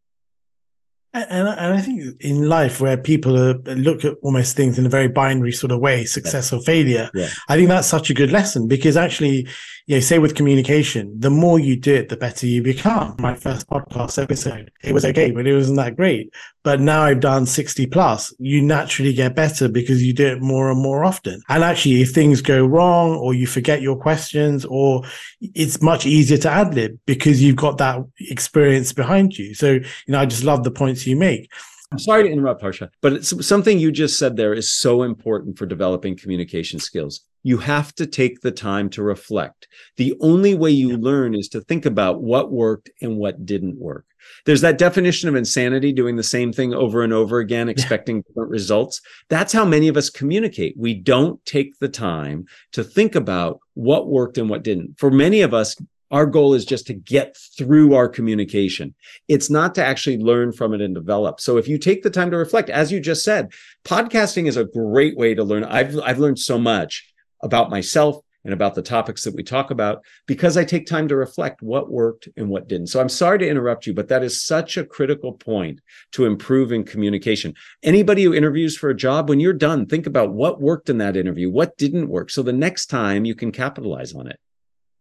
And, 1.16 1.48
and 1.48 1.74
I 1.74 1.80
think 1.80 2.20
in 2.20 2.48
life 2.48 2.80
where 2.80 2.96
people 2.96 3.38
are, 3.38 3.54
look 3.74 4.04
at 4.04 4.14
almost 4.22 4.56
things 4.56 4.78
in 4.78 4.86
a 4.86 4.90
very 4.90 5.08
binary 5.08 5.52
sort 5.52 5.72
of 5.72 5.80
way, 5.80 6.04
success 6.04 6.52
or 6.52 6.60
failure, 6.60 7.10
yeah. 7.14 7.28
I 7.48 7.56
think 7.56 7.68
that's 7.68 7.88
such 7.88 8.10
a 8.10 8.14
good 8.14 8.30
lesson 8.30 8.68
because 8.68 8.96
actually, 8.96 9.48
you 9.86 9.96
know, 9.96 10.00
say 10.00 10.18
with 10.18 10.34
communication, 10.34 11.18
the 11.18 11.30
more 11.30 11.58
you 11.58 11.76
do 11.76 11.94
it, 11.94 12.08
the 12.08 12.16
better 12.16 12.46
you 12.46 12.62
become. 12.62 13.16
My 13.18 13.34
first 13.34 13.68
podcast 13.68 14.20
episode, 14.22 14.70
it 14.82 14.92
was 14.92 15.04
okay, 15.04 15.30
but 15.30 15.46
it 15.46 15.54
wasn't 15.54 15.76
that 15.76 15.96
great. 15.96 16.32
But 16.64 16.80
now 16.80 17.02
I've 17.02 17.20
done 17.20 17.46
60 17.46 17.86
plus, 17.86 18.34
you 18.40 18.60
naturally 18.60 19.12
get 19.12 19.36
better 19.36 19.68
because 19.68 20.02
you 20.02 20.12
do 20.12 20.26
it 20.26 20.42
more 20.42 20.70
and 20.70 20.82
more 20.82 21.04
often. 21.04 21.40
And 21.48 21.62
actually, 21.62 22.02
if 22.02 22.10
things 22.10 22.40
go 22.40 22.66
wrong 22.66 23.14
or 23.14 23.34
you 23.34 23.46
forget 23.46 23.80
your 23.80 23.96
questions 23.96 24.64
or 24.64 25.04
it's 25.40 25.80
much 25.80 26.04
easier 26.04 26.38
to 26.38 26.50
ad 26.50 26.74
lib 26.74 26.98
because 27.06 27.40
you've 27.40 27.54
got 27.54 27.78
that 27.78 28.04
experience 28.18 28.92
behind 28.92 29.38
you. 29.38 29.54
So, 29.54 29.74
you 29.74 29.84
know, 30.08 30.18
I 30.18 30.26
just 30.26 30.42
love 30.42 30.64
the 30.64 30.72
points 30.72 31.05
you 31.06 31.16
make. 31.16 31.50
I'm 31.92 31.98
sorry 32.00 32.24
to 32.24 32.30
interrupt, 32.30 32.62
Harsha, 32.62 32.90
but 33.00 33.12
it's 33.12 33.46
something 33.46 33.78
you 33.78 33.92
just 33.92 34.18
said 34.18 34.36
there 34.36 34.52
is 34.52 34.72
so 34.72 35.04
important 35.04 35.56
for 35.56 35.66
developing 35.66 36.16
communication 36.16 36.80
skills. 36.80 37.20
You 37.44 37.58
have 37.58 37.94
to 37.94 38.08
take 38.08 38.40
the 38.40 38.50
time 38.50 38.90
to 38.90 39.04
reflect. 39.04 39.68
The 39.96 40.14
only 40.20 40.56
way 40.56 40.70
you 40.70 40.96
learn 40.96 41.34
is 41.34 41.48
to 41.50 41.60
think 41.60 41.86
about 41.86 42.22
what 42.22 42.50
worked 42.50 42.90
and 43.00 43.18
what 43.18 43.46
didn't 43.46 43.78
work. 43.78 44.04
There's 44.44 44.62
that 44.62 44.78
definition 44.78 45.28
of 45.28 45.36
insanity, 45.36 45.92
doing 45.92 46.16
the 46.16 46.24
same 46.24 46.52
thing 46.52 46.74
over 46.74 47.04
and 47.04 47.12
over 47.12 47.38
again, 47.38 47.68
expecting 47.68 48.22
different 48.22 48.50
results. 48.50 49.00
That's 49.28 49.52
how 49.52 49.64
many 49.64 49.86
of 49.86 49.96
us 49.96 50.10
communicate. 50.10 50.74
We 50.76 50.94
don't 50.94 51.44
take 51.44 51.78
the 51.78 51.88
time 51.88 52.46
to 52.72 52.82
think 52.82 53.14
about 53.14 53.60
what 53.74 54.08
worked 54.08 54.38
and 54.38 54.50
what 54.50 54.64
didn't. 54.64 54.98
For 54.98 55.12
many 55.12 55.42
of 55.42 55.54
us, 55.54 55.76
our 56.10 56.26
goal 56.26 56.54
is 56.54 56.64
just 56.64 56.86
to 56.86 56.94
get 56.94 57.36
through 57.56 57.94
our 57.94 58.08
communication. 58.08 58.94
It's 59.28 59.50
not 59.50 59.74
to 59.74 59.84
actually 59.84 60.18
learn 60.18 60.52
from 60.52 60.74
it 60.74 60.80
and 60.80 60.94
develop. 60.94 61.40
So 61.40 61.56
if 61.56 61.68
you 61.68 61.78
take 61.78 62.02
the 62.02 62.10
time 62.10 62.30
to 62.30 62.36
reflect, 62.36 62.70
as 62.70 62.92
you 62.92 63.00
just 63.00 63.24
said, 63.24 63.52
podcasting 63.84 64.46
is 64.46 64.56
a 64.56 64.64
great 64.64 65.16
way 65.16 65.34
to 65.34 65.44
learn. 65.44 65.64
I've, 65.64 65.98
I've 66.00 66.18
learned 66.18 66.38
so 66.38 66.58
much 66.58 67.12
about 67.42 67.70
myself 67.70 68.20
and 68.46 68.54
about 68.54 68.76
the 68.76 68.82
topics 68.82 69.24
that 69.24 69.34
we 69.34 69.42
talk 69.42 69.72
about 69.72 70.04
because 70.26 70.56
I 70.56 70.64
take 70.64 70.86
time 70.86 71.08
to 71.08 71.16
reflect 71.16 71.62
what 71.62 71.90
worked 71.90 72.28
and 72.36 72.48
what 72.48 72.68
didn't. 72.68 72.86
So 72.86 73.00
I'm 73.00 73.08
sorry 73.08 73.40
to 73.40 73.48
interrupt 73.48 73.88
you, 73.88 73.92
but 73.92 74.06
that 74.08 74.22
is 74.22 74.46
such 74.46 74.76
a 74.76 74.84
critical 74.84 75.32
point 75.32 75.80
to 76.12 76.26
improving 76.26 76.84
communication. 76.84 77.54
Anybody 77.82 78.22
who 78.22 78.32
interviews 78.32 78.76
for 78.76 78.88
a 78.88 78.96
job, 78.96 79.28
when 79.28 79.40
you're 79.40 79.52
done, 79.52 79.86
think 79.86 80.06
about 80.06 80.32
what 80.32 80.60
worked 80.60 80.88
in 80.88 80.98
that 80.98 81.16
interview, 81.16 81.50
what 81.50 81.76
didn't 81.76 82.08
work. 82.08 82.30
So 82.30 82.44
the 82.44 82.52
next 82.52 82.86
time 82.86 83.24
you 83.24 83.34
can 83.34 83.50
capitalize 83.50 84.14
on 84.14 84.28
it. 84.28 84.38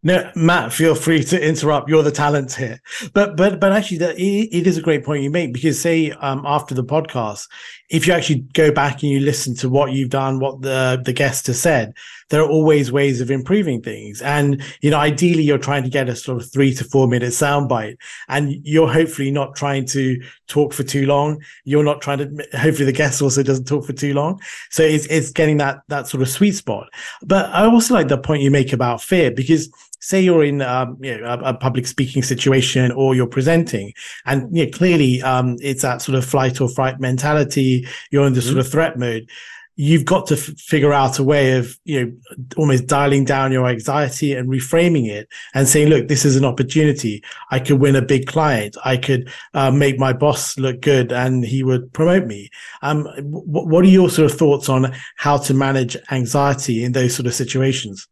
No, 0.06 0.32
Matt, 0.36 0.72
feel 0.72 0.94
free 0.94 1.24
to 1.24 1.44
interrupt. 1.44 1.89
You're 1.89 2.04
the 2.04 2.12
talent 2.12 2.54
here. 2.54 2.80
But 3.15 3.36
but 3.36 3.60
but 3.60 3.72
actually, 3.72 3.98
that 3.98 4.20
it, 4.20 4.68
is 4.68 4.78
a 4.78 4.82
great 4.84 5.04
point 5.04 5.24
you 5.24 5.32
make 5.32 5.52
because 5.52 5.82
say 5.82 6.12
um, 6.12 6.44
after 6.46 6.76
the 6.76 6.84
podcast, 6.84 7.48
if 7.89 8.06
you 8.06 8.13
actually 8.13 8.41
go 8.54 8.72
back 8.72 9.02
and 9.02 9.12
you 9.12 9.20
listen 9.20 9.56
to 9.56 9.68
what 9.68 9.94
you've 9.94 10.12
done, 10.12 10.39
what 10.39 10.62
the 10.62 11.02
the 11.04 11.12
guest 11.12 11.48
has 11.48 11.60
said, 11.60 11.96
there 12.29 12.41
are 12.41 12.49
always 12.49 12.91
ways 12.91 13.21
of 13.21 13.29
improving 13.29 13.81
things. 13.81 14.21
And 14.21 14.61
you 14.81 14.89
know, 14.89 14.97
ideally, 14.97 15.43
you're 15.43 15.57
trying 15.57 15.83
to 15.83 15.89
get 15.89 16.09
a 16.09 16.15
sort 16.15 16.41
of 16.41 16.51
three 16.51 16.73
to 16.75 16.83
four 16.83 17.07
minute 17.07 17.29
soundbite, 17.29 17.97
and 18.27 18.53
you're 18.63 18.91
hopefully 18.91 19.31
not 19.31 19.55
trying 19.55 19.85
to 19.88 20.21
talk 20.47 20.73
for 20.73 20.83
too 20.83 21.05
long. 21.05 21.41
You're 21.63 21.83
not 21.83 22.01
trying 22.01 22.19
to. 22.19 22.47
Hopefully, 22.57 22.85
the 22.85 22.91
guest 22.91 23.21
also 23.21 23.43
doesn't 23.43 23.65
talk 23.65 23.85
for 23.85 23.93
too 23.93 24.13
long. 24.13 24.39
So 24.69 24.83
it's 24.83 25.05
it's 25.07 25.31
getting 25.31 25.57
that 25.57 25.81
that 25.89 26.07
sort 26.07 26.21
of 26.21 26.29
sweet 26.29 26.53
spot. 26.53 26.89
But 27.23 27.49
I 27.51 27.65
also 27.65 27.93
like 27.93 28.07
the 28.07 28.17
point 28.17 28.43
you 28.43 28.51
make 28.51 28.73
about 28.73 29.01
fear 29.01 29.31
because 29.31 29.69
say 30.05 30.21
you're 30.21 30.43
in 30.43 30.61
um, 30.61 30.97
you 31.01 31.19
know, 31.19 31.25
a, 31.25 31.49
a, 31.49 31.53
public 31.55 31.88
speaking 31.88 32.21
situation 32.21 32.91
or 32.91 33.15
you're 33.15 33.25
presenting 33.25 33.91
and 34.25 34.55
you 34.55 34.63
know, 34.63 34.71
clearly 34.71 35.19
um, 35.23 35.57
it's 35.61 35.81
that 35.81 35.99
sort 35.99 36.15
of 36.15 36.23
flight 36.23 36.61
or 36.61 36.69
fright 36.69 36.99
mentality 36.99 37.88
you're 38.11 38.27
in 38.27 38.33
the 38.33 38.39
mm-hmm. 38.39 38.49
sort 38.49 38.59
of 38.59 38.71
threat 38.71 38.99
mode 38.99 39.27
you've 39.75 40.05
got 40.05 40.27
to 40.27 40.35
f- 40.35 40.57
figure 40.57 40.93
out 40.93 41.19
a 41.19 41.23
way 41.23 41.57
of 41.57 41.77
you 41.83 42.05
know 42.05 42.11
almost 42.57 42.88
dialing 42.88 43.25
down 43.25 43.51
your 43.51 43.67
anxiety 43.67 44.33
and 44.33 44.49
reframing 44.49 45.09
it 45.09 45.27
and 45.53 45.67
saying 45.67 45.89
look 45.89 46.07
this 46.07 46.25
is 46.25 46.35
an 46.35 46.45
opportunity. 46.45 47.23
I 47.51 47.59
could 47.59 47.79
win 47.79 47.95
a 47.95 48.01
big 48.01 48.27
client. 48.27 48.77
I 48.83 48.97
could 48.97 49.29
uh, 49.53 49.71
make 49.71 49.99
my 49.99 50.13
boss 50.13 50.57
look 50.57 50.81
good 50.81 51.11
and 51.11 51.45
he 51.45 51.63
would 51.63 51.91
promote 51.93 52.25
me. 52.25 52.49
Um, 52.81 53.03
w- 53.03 53.33
what 53.45 53.83
are 53.85 53.89
your 53.89 54.09
sort 54.09 54.31
of 54.31 54.38
thoughts 54.38 54.69
on 54.69 54.93
how 55.17 55.38
to 55.38 55.53
manage 55.53 55.97
anxiety 56.11 56.83
in 56.83 56.93
those 56.93 57.15
sort 57.15 57.27
of 57.27 57.33
situations 57.33 58.07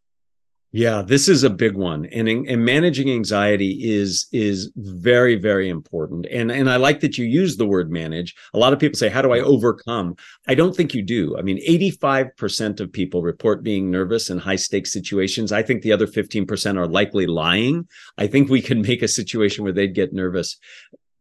yeah, 0.75 1.03
this 1.03 1.29
is 1.29 1.43
a 1.43 1.51
big 1.51 1.75
one, 1.75 2.07
and, 2.07 2.27
and 2.27 2.65
managing 2.65 3.11
anxiety 3.11 3.77
is 3.83 4.25
is 4.31 4.71
very 4.75 5.35
very 5.35 5.69
important. 5.69 6.25
And 6.31 6.51
and 6.51 6.67
I 6.67 6.77
like 6.77 6.99
that 7.01 7.15
you 7.15 7.25
use 7.25 7.55
the 7.55 7.67
word 7.67 7.91
manage. 7.91 8.35
A 8.55 8.57
lot 8.57 8.73
of 8.73 8.79
people 8.79 8.97
say, 8.97 9.07
"How 9.07 9.21
do 9.21 9.31
I 9.31 9.39
overcome?" 9.39 10.15
I 10.47 10.55
don't 10.55 10.75
think 10.75 10.95
you 10.95 11.03
do. 11.03 11.37
I 11.37 11.43
mean, 11.43 11.59
eighty 11.63 11.91
five 11.91 12.35
percent 12.37 12.79
of 12.79 12.91
people 12.91 13.21
report 13.21 13.61
being 13.61 13.91
nervous 13.91 14.31
in 14.31 14.39
high 14.39 14.55
stakes 14.55 14.91
situations. 14.91 15.51
I 15.51 15.61
think 15.61 15.83
the 15.83 15.91
other 15.91 16.07
fifteen 16.07 16.47
percent 16.47 16.79
are 16.79 16.87
likely 16.87 17.27
lying. 17.27 17.87
I 18.17 18.25
think 18.25 18.49
we 18.49 18.61
can 18.63 18.81
make 18.81 19.03
a 19.03 19.07
situation 19.07 19.63
where 19.63 19.73
they'd 19.73 19.93
get 19.93 20.11
nervous. 20.11 20.57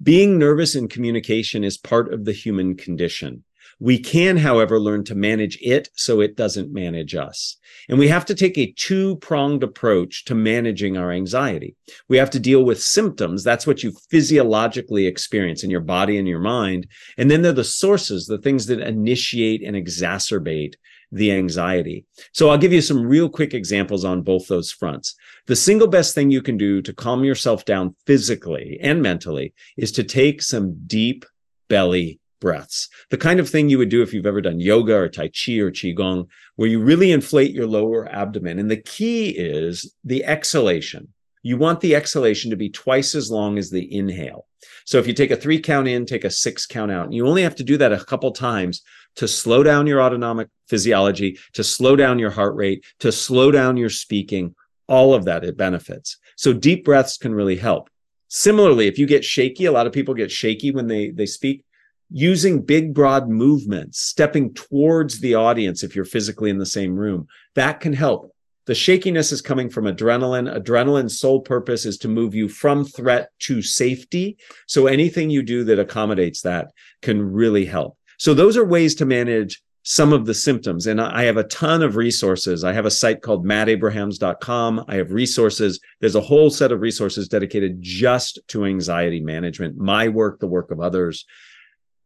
Being 0.03 0.39
nervous 0.39 0.75
in 0.75 0.89
communication 0.89 1.63
is 1.63 1.77
part 1.77 2.11
of 2.15 2.25
the 2.25 2.33
human 2.33 2.75
condition. 2.75 3.45
We 3.81 3.99
can, 3.99 4.37
however, 4.37 4.79
learn 4.79 5.05
to 5.05 5.15
manage 5.15 5.59
it 5.61 5.89
so 5.95 6.21
it 6.21 6.37
doesn't 6.37 6.73
manage 6.73 7.15
us. 7.15 7.57
And 7.89 7.99
we 7.99 8.09
have 8.09 8.25
to 8.27 8.35
take 8.35 8.57
a 8.59 8.73
two 8.73 9.17
pronged 9.17 9.63
approach 9.63 10.25
to 10.27 10.35
managing 10.35 10.97
our 10.97 11.11
anxiety. 11.11 11.77
We 12.09 12.17
have 12.19 12.31
to 12.31 12.41
deal 12.41 12.65
with 12.65 12.83
symptoms. 12.83 13.43
That's 13.43 13.67
what 13.67 13.83
you 13.83 13.93
physiologically 14.11 15.07
experience 15.07 15.65
in 15.65 15.71
your 15.71 15.81
body 15.81 16.19
and 16.19 16.29
your 16.29 16.41
mind. 16.41 16.87
And 17.19 17.31
then 17.31 17.43
they're 17.43 17.53
the 17.53 17.65
sources, 17.65 18.27
the 18.27 18.39
things 18.39 18.67
that 18.67 18.81
initiate 18.81 19.63
and 19.63 19.77
exacerbate 19.77 20.75
the 21.13 21.31
anxiety. 21.31 22.07
So 22.33 22.49
I'll 22.49 22.59
give 22.59 22.73
you 22.73 22.81
some 22.81 23.07
real 23.07 23.29
quick 23.29 23.53
examples 23.53 24.05
on 24.05 24.23
both 24.23 24.49
those 24.49 24.73
fronts. 24.73 25.15
The 25.47 25.57
single 25.57 25.89
best 25.89 26.15
thing 26.15 26.31
you 26.31 26.41
can 26.41 26.57
do 26.57 26.81
to 26.83 26.95
calm 26.95 27.23
yourself 27.23 27.67
down 27.67 27.95
physically 28.07 28.79
and 28.81 29.03
mentally 29.03 29.53
is 29.77 29.93
to 29.93 30.05
take 30.05 30.41
some 30.41 30.81
deep 30.87 31.27
belly 31.69 32.19
breaths, 32.43 32.89
the 33.09 33.17
kind 33.17 33.41
of 33.41 33.49
thing 33.49 33.71
you 33.71 33.79
would 33.79 33.89
do 33.89 34.03
if 34.03 34.13
you've 34.13 34.27
ever 34.27 34.43
done 34.43 34.61
yoga 34.61 34.97
or 34.97 35.09
Tai 35.09 35.29
Chi 35.29 35.53
or 35.61 35.71
Qigong, 35.71 36.27
where 36.57 36.69
you 36.69 36.81
really 36.81 37.13
inflate 37.13 37.53
your 37.53 37.67
lower 37.67 38.07
abdomen. 38.13 38.59
And 38.59 38.71
the 38.71 38.83
key 38.83 39.31
is 39.31 39.95
the 40.05 40.25
exhalation. 40.25 41.15
You 41.43 41.57
want 41.57 41.81
the 41.81 41.95
exhalation 41.95 42.51
to 42.51 42.57
be 42.57 42.69
twice 42.69 43.15
as 43.15 43.31
long 43.31 43.59
as 43.59 43.71
the 43.71 43.97
inhale. 43.97 44.47
So 44.85 44.99
if 44.99 45.07
you 45.07 45.15
take 45.15 45.31
a 45.31 45.37
three 45.37 45.61
count 45.61 45.89
in, 45.89 46.05
take 46.05 46.25
a 46.25 46.31
six 46.31 46.67
count 46.67 46.93
out, 46.93 47.05
and 47.07 47.15
you 47.15 47.27
only 47.27 47.43
have 47.43 47.57
to 47.57 47.65
do 47.65 47.77
that 47.79 47.93
a 47.93 48.05
couple 48.05 48.33
times 48.33 48.83
to 49.17 49.29
slow 49.29 49.63
down 49.63 49.87
your 49.87 50.03
autonomic 50.03 50.49
physiology, 50.69 51.39
to 51.55 51.65
slow 51.65 51.97
down 51.97 52.19
your 52.19 52.31
heart 52.31 52.55
rate, 52.57 52.85
to 52.99 53.13
slow 53.13 53.51
down 53.51 53.77
your 53.77 53.91
speaking, 53.91 54.55
all 54.89 55.15
of 55.15 55.25
that, 55.25 55.45
it 55.45 55.57
benefits. 55.57 56.19
So 56.37 56.53
deep 56.53 56.85
breaths 56.85 57.17
can 57.17 57.35
really 57.35 57.57
help. 57.57 57.89
Similarly, 58.29 58.87
if 58.89 58.99
you 58.99 59.07
get 59.07 59.25
shaky, 59.25 59.67
a 59.67 59.73
lot 59.73 59.87
of 59.87 59.93
people 59.93 60.15
get 60.15 60.31
shaky 60.31 60.71
when 60.71 60.87
they, 60.87 61.11
they 61.11 61.27
speak 61.27 61.65
using 62.13 62.63
big, 62.63 62.95
broad 62.95 63.29
movements, 63.29 64.01
stepping 64.01 64.53
towards 64.55 65.21
the 65.21 65.35
audience 65.35 65.83
if 65.83 65.97
you're 65.97 66.05
physically 66.05 66.51
in 66.51 66.59
the 66.59 66.67
same 66.67 66.95
room, 66.95 67.27
that 67.55 67.81
can 67.81 67.93
help. 67.93 68.35
The 68.67 68.75
shakiness 68.75 69.33
is 69.33 69.41
coming 69.41 69.69
from 69.69 69.87
adrenaline. 69.87 70.55
Adrenaline's 70.55 71.19
sole 71.19 71.41
purpose 71.41 71.85
is 71.85 71.99
to 71.99 72.09
move 72.09 72.35
you 72.35 72.49
from 72.49 72.85
threat 72.85 73.31
to 73.41 73.61
safety. 73.61 74.37
So 74.69 74.87
anything 74.87 75.31
you 75.31 75.43
do 75.43 75.65
that 75.65 75.81
accommodates 75.81 76.43
that 76.43 76.71
can 77.01 77.21
really 77.21 77.65
help. 77.65 77.97
So 78.19 78.35
those 78.35 78.57
are 78.57 78.65
ways 78.65 78.95
to 78.97 79.05
manage 79.05 79.61
some 79.85 80.13
of 80.13 80.27
the 80.27 80.35
symptoms. 80.35 80.87
And 80.87 81.01
I 81.01 81.25
have 81.25 81.39
a 81.39 81.45
ton 81.45 81.83
of 81.83 81.97
resources. 81.97 82.63
I 82.63 82.73
have 82.73 82.87
a 82.87 82.91
site 82.91 83.21
called 83.21 83.45
mattabrahams.com. 83.45 84.85
I 84.87 84.95
have 84.95 85.11
resources. 85.11 85.81
There's 86.01 86.15
a 86.15 86.21
whole 86.21 86.51
set 86.51 86.71
of 86.71 86.81
resources 86.81 87.27
dedicated 87.27 87.79
just 87.81 88.39
to 88.49 88.65
anxiety 88.65 89.21
management, 89.21 89.77
my 89.77 90.09
work, 90.09 90.39
the 90.39 90.47
work 90.47 90.71
of 90.71 90.81
others. 90.81 91.25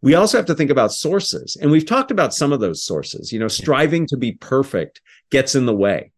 We 0.02 0.14
also 0.14 0.36
have 0.38 0.46
to 0.46 0.54
think 0.54 0.70
about 0.70 0.92
sources. 0.92 1.56
And 1.60 1.70
we've 1.70 1.86
talked 1.86 2.10
about 2.10 2.34
some 2.34 2.52
of 2.52 2.60
those 2.60 2.84
sources. 2.84 3.32
You 3.32 3.38
know, 3.38 3.48
striving 3.48 4.06
to 4.08 4.16
be 4.16 4.32
perfect 4.32 5.00
gets 5.30 5.54
in 5.54 5.66
the 5.66 5.74
way. 5.74 6.12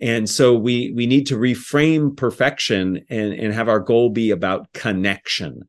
And 0.00 0.28
so 0.28 0.54
we 0.54 0.92
we 0.92 1.06
need 1.06 1.26
to 1.28 1.36
reframe 1.36 2.16
perfection 2.16 3.04
and, 3.08 3.32
and 3.32 3.54
have 3.54 3.68
our 3.68 3.80
goal 3.80 4.10
be 4.10 4.30
about 4.30 4.72
connection 4.72 5.68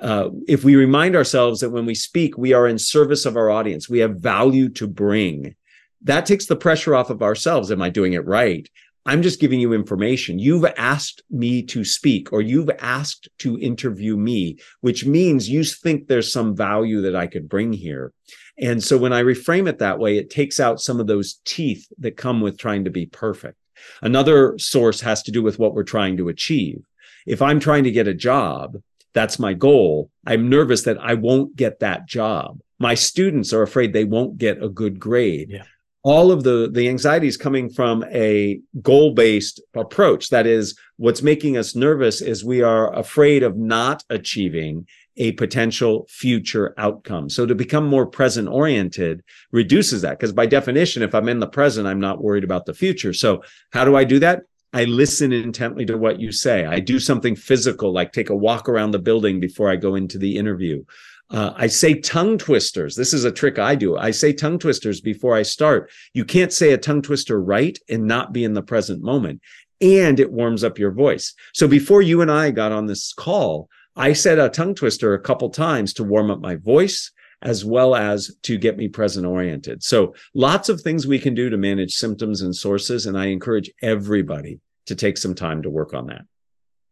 uh, 0.00 0.30
if 0.46 0.64
we 0.64 0.76
remind 0.76 1.16
ourselves 1.16 1.60
that 1.60 1.70
when 1.70 1.86
we 1.86 1.94
speak, 1.94 2.38
we 2.38 2.52
are 2.52 2.66
in 2.66 2.78
service 2.78 3.26
of 3.26 3.36
our 3.36 3.50
audience, 3.50 3.88
we 3.88 3.98
have 3.98 4.16
value 4.16 4.68
to 4.70 4.86
bring, 4.86 5.54
that 6.02 6.26
takes 6.26 6.46
the 6.46 6.56
pressure 6.56 6.94
off 6.94 7.10
of 7.10 7.22
ourselves. 7.22 7.70
Am 7.70 7.82
I 7.82 7.90
doing 7.90 8.12
it 8.12 8.26
right? 8.26 8.68
I'm 9.06 9.22
just 9.22 9.40
giving 9.40 9.60
you 9.60 9.74
information. 9.74 10.38
You've 10.38 10.64
asked 10.76 11.22
me 11.30 11.62
to 11.64 11.84
speak 11.84 12.32
or 12.32 12.40
you've 12.40 12.70
asked 12.78 13.28
to 13.40 13.58
interview 13.58 14.16
me, 14.16 14.58
which 14.80 15.04
means 15.04 15.48
you 15.48 15.62
think 15.62 16.06
there's 16.06 16.32
some 16.32 16.56
value 16.56 17.02
that 17.02 17.14
I 17.14 17.26
could 17.26 17.48
bring 17.48 17.72
here. 17.72 18.12
And 18.58 18.82
so 18.82 18.96
when 18.96 19.12
I 19.12 19.22
reframe 19.22 19.68
it 19.68 19.78
that 19.78 19.98
way, 19.98 20.16
it 20.16 20.30
takes 20.30 20.58
out 20.58 20.80
some 20.80 21.00
of 21.00 21.06
those 21.06 21.40
teeth 21.44 21.86
that 21.98 22.16
come 22.16 22.40
with 22.40 22.56
trying 22.56 22.84
to 22.84 22.90
be 22.90 23.06
perfect. 23.06 23.58
Another 24.00 24.58
source 24.58 25.00
has 25.02 25.22
to 25.24 25.32
do 25.32 25.42
with 25.42 25.58
what 25.58 25.74
we're 25.74 25.82
trying 25.82 26.16
to 26.16 26.28
achieve. 26.28 26.82
If 27.26 27.42
I'm 27.42 27.60
trying 27.60 27.84
to 27.84 27.90
get 27.90 28.08
a 28.08 28.14
job, 28.14 28.76
that's 29.12 29.38
my 29.38 29.54
goal. 29.54 30.10
I'm 30.26 30.48
nervous 30.48 30.82
that 30.82 30.98
I 31.00 31.14
won't 31.14 31.56
get 31.56 31.80
that 31.80 32.06
job. 32.06 32.60
My 32.78 32.94
students 32.94 33.52
are 33.52 33.62
afraid 33.62 33.92
they 33.92 34.04
won't 34.04 34.38
get 34.38 34.62
a 34.62 34.68
good 34.68 34.98
grade. 34.98 35.50
Yeah. 35.50 35.64
All 36.04 36.30
of 36.30 36.44
the 36.44 36.70
the 36.70 36.88
anxiety 36.88 37.26
is 37.26 37.38
coming 37.38 37.70
from 37.70 38.04
a 38.12 38.60
goal-based 38.82 39.60
approach. 39.74 40.28
That 40.28 40.46
is, 40.46 40.78
what's 40.98 41.22
making 41.22 41.56
us 41.56 41.74
nervous 41.74 42.20
is 42.20 42.44
we 42.44 42.62
are 42.62 42.94
afraid 42.94 43.42
of 43.42 43.56
not 43.56 44.04
achieving 44.10 44.86
a 45.16 45.32
potential 45.32 46.06
future 46.10 46.74
outcome. 46.76 47.30
So 47.30 47.46
to 47.46 47.54
become 47.54 47.86
more 47.86 48.06
present 48.06 48.48
oriented 48.48 49.22
reduces 49.50 50.02
that 50.02 50.18
because 50.18 50.32
by 50.32 50.46
definition, 50.46 51.02
if 51.02 51.14
I'm 51.14 51.28
in 51.28 51.40
the 51.40 51.46
present, 51.46 51.86
I'm 51.86 52.00
not 52.00 52.22
worried 52.22 52.44
about 52.44 52.66
the 52.66 52.74
future. 52.74 53.12
So 53.12 53.42
how 53.72 53.84
do 53.84 53.96
I 53.96 54.04
do 54.04 54.18
that? 54.18 54.42
I 54.74 54.84
listen 54.84 55.32
intently 55.32 55.86
to 55.86 55.96
what 55.96 56.18
you 56.18 56.32
say. 56.32 56.66
I 56.66 56.80
do 56.80 56.98
something 56.98 57.36
physical, 57.36 57.92
like 57.92 58.12
take 58.12 58.28
a 58.28 58.36
walk 58.36 58.68
around 58.68 58.90
the 58.90 58.98
building 58.98 59.38
before 59.38 59.70
I 59.70 59.76
go 59.76 59.94
into 59.94 60.18
the 60.18 60.36
interview. 60.36 60.84
Uh, 61.30 61.52
I 61.56 61.66
say 61.66 62.00
tongue 62.00 62.38
twisters. 62.38 62.94
This 62.94 63.14
is 63.14 63.24
a 63.24 63.32
trick 63.32 63.58
I 63.58 63.74
do. 63.74 63.96
I 63.96 64.10
say 64.10 64.32
tongue 64.32 64.58
twisters 64.58 65.00
before 65.00 65.34
I 65.34 65.42
start. 65.42 65.90
You 66.12 66.24
can't 66.24 66.52
say 66.52 66.72
a 66.72 66.78
tongue 66.78 67.02
twister 67.02 67.40
right 67.40 67.78
and 67.88 68.06
not 68.06 68.32
be 68.32 68.44
in 68.44 68.54
the 68.54 68.62
present 68.62 69.02
moment. 69.02 69.40
And 69.80 70.20
it 70.20 70.30
warms 70.30 70.62
up 70.62 70.78
your 70.78 70.92
voice. 70.92 71.34
So 71.52 71.66
before 71.66 72.02
you 72.02 72.20
and 72.20 72.30
I 72.30 72.50
got 72.50 72.72
on 72.72 72.86
this 72.86 73.12
call, 73.12 73.68
I 73.96 74.12
said 74.12 74.38
a 74.38 74.48
tongue 74.48 74.74
twister 74.74 75.14
a 75.14 75.20
couple 75.20 75.50
times 75.50 75.94
to 75.94 76.04
warm 76.04 76.30
up 76.30 76.40
my 76.40 76.56
voice 76.56 77.10
as 77.42 77.64
well 77.64 77.94
as 77.94 78.34
to 78.42 78.56
get 78.56 78.76
me 78.76 78.88
present 78.88 79.26
oriented. 79.26 79.82
So 79.82 80.14
lots 80.34 80.68
of 80.68 80.80
things 80.80 81.06
we 81.06 81.18
can 81.18 81.34
do 81.34 81.50
to 81.50 81.56
manage 81.56 81.94
symptoms 81.94 82.40
and 82.42 82.54
sources. 82.54 83.06
And 83.06 83.18
I 83.18 83.26
encourage 83.26 83.70
everybody 83.82 84.60
to 84.86 84.94
take 84.94 85.18
some 85.18 85.34
time 85.34 85.62
to 85.62 85.70
work 85.70 85.94
on 85.94 86.06
that. 86.06 86.22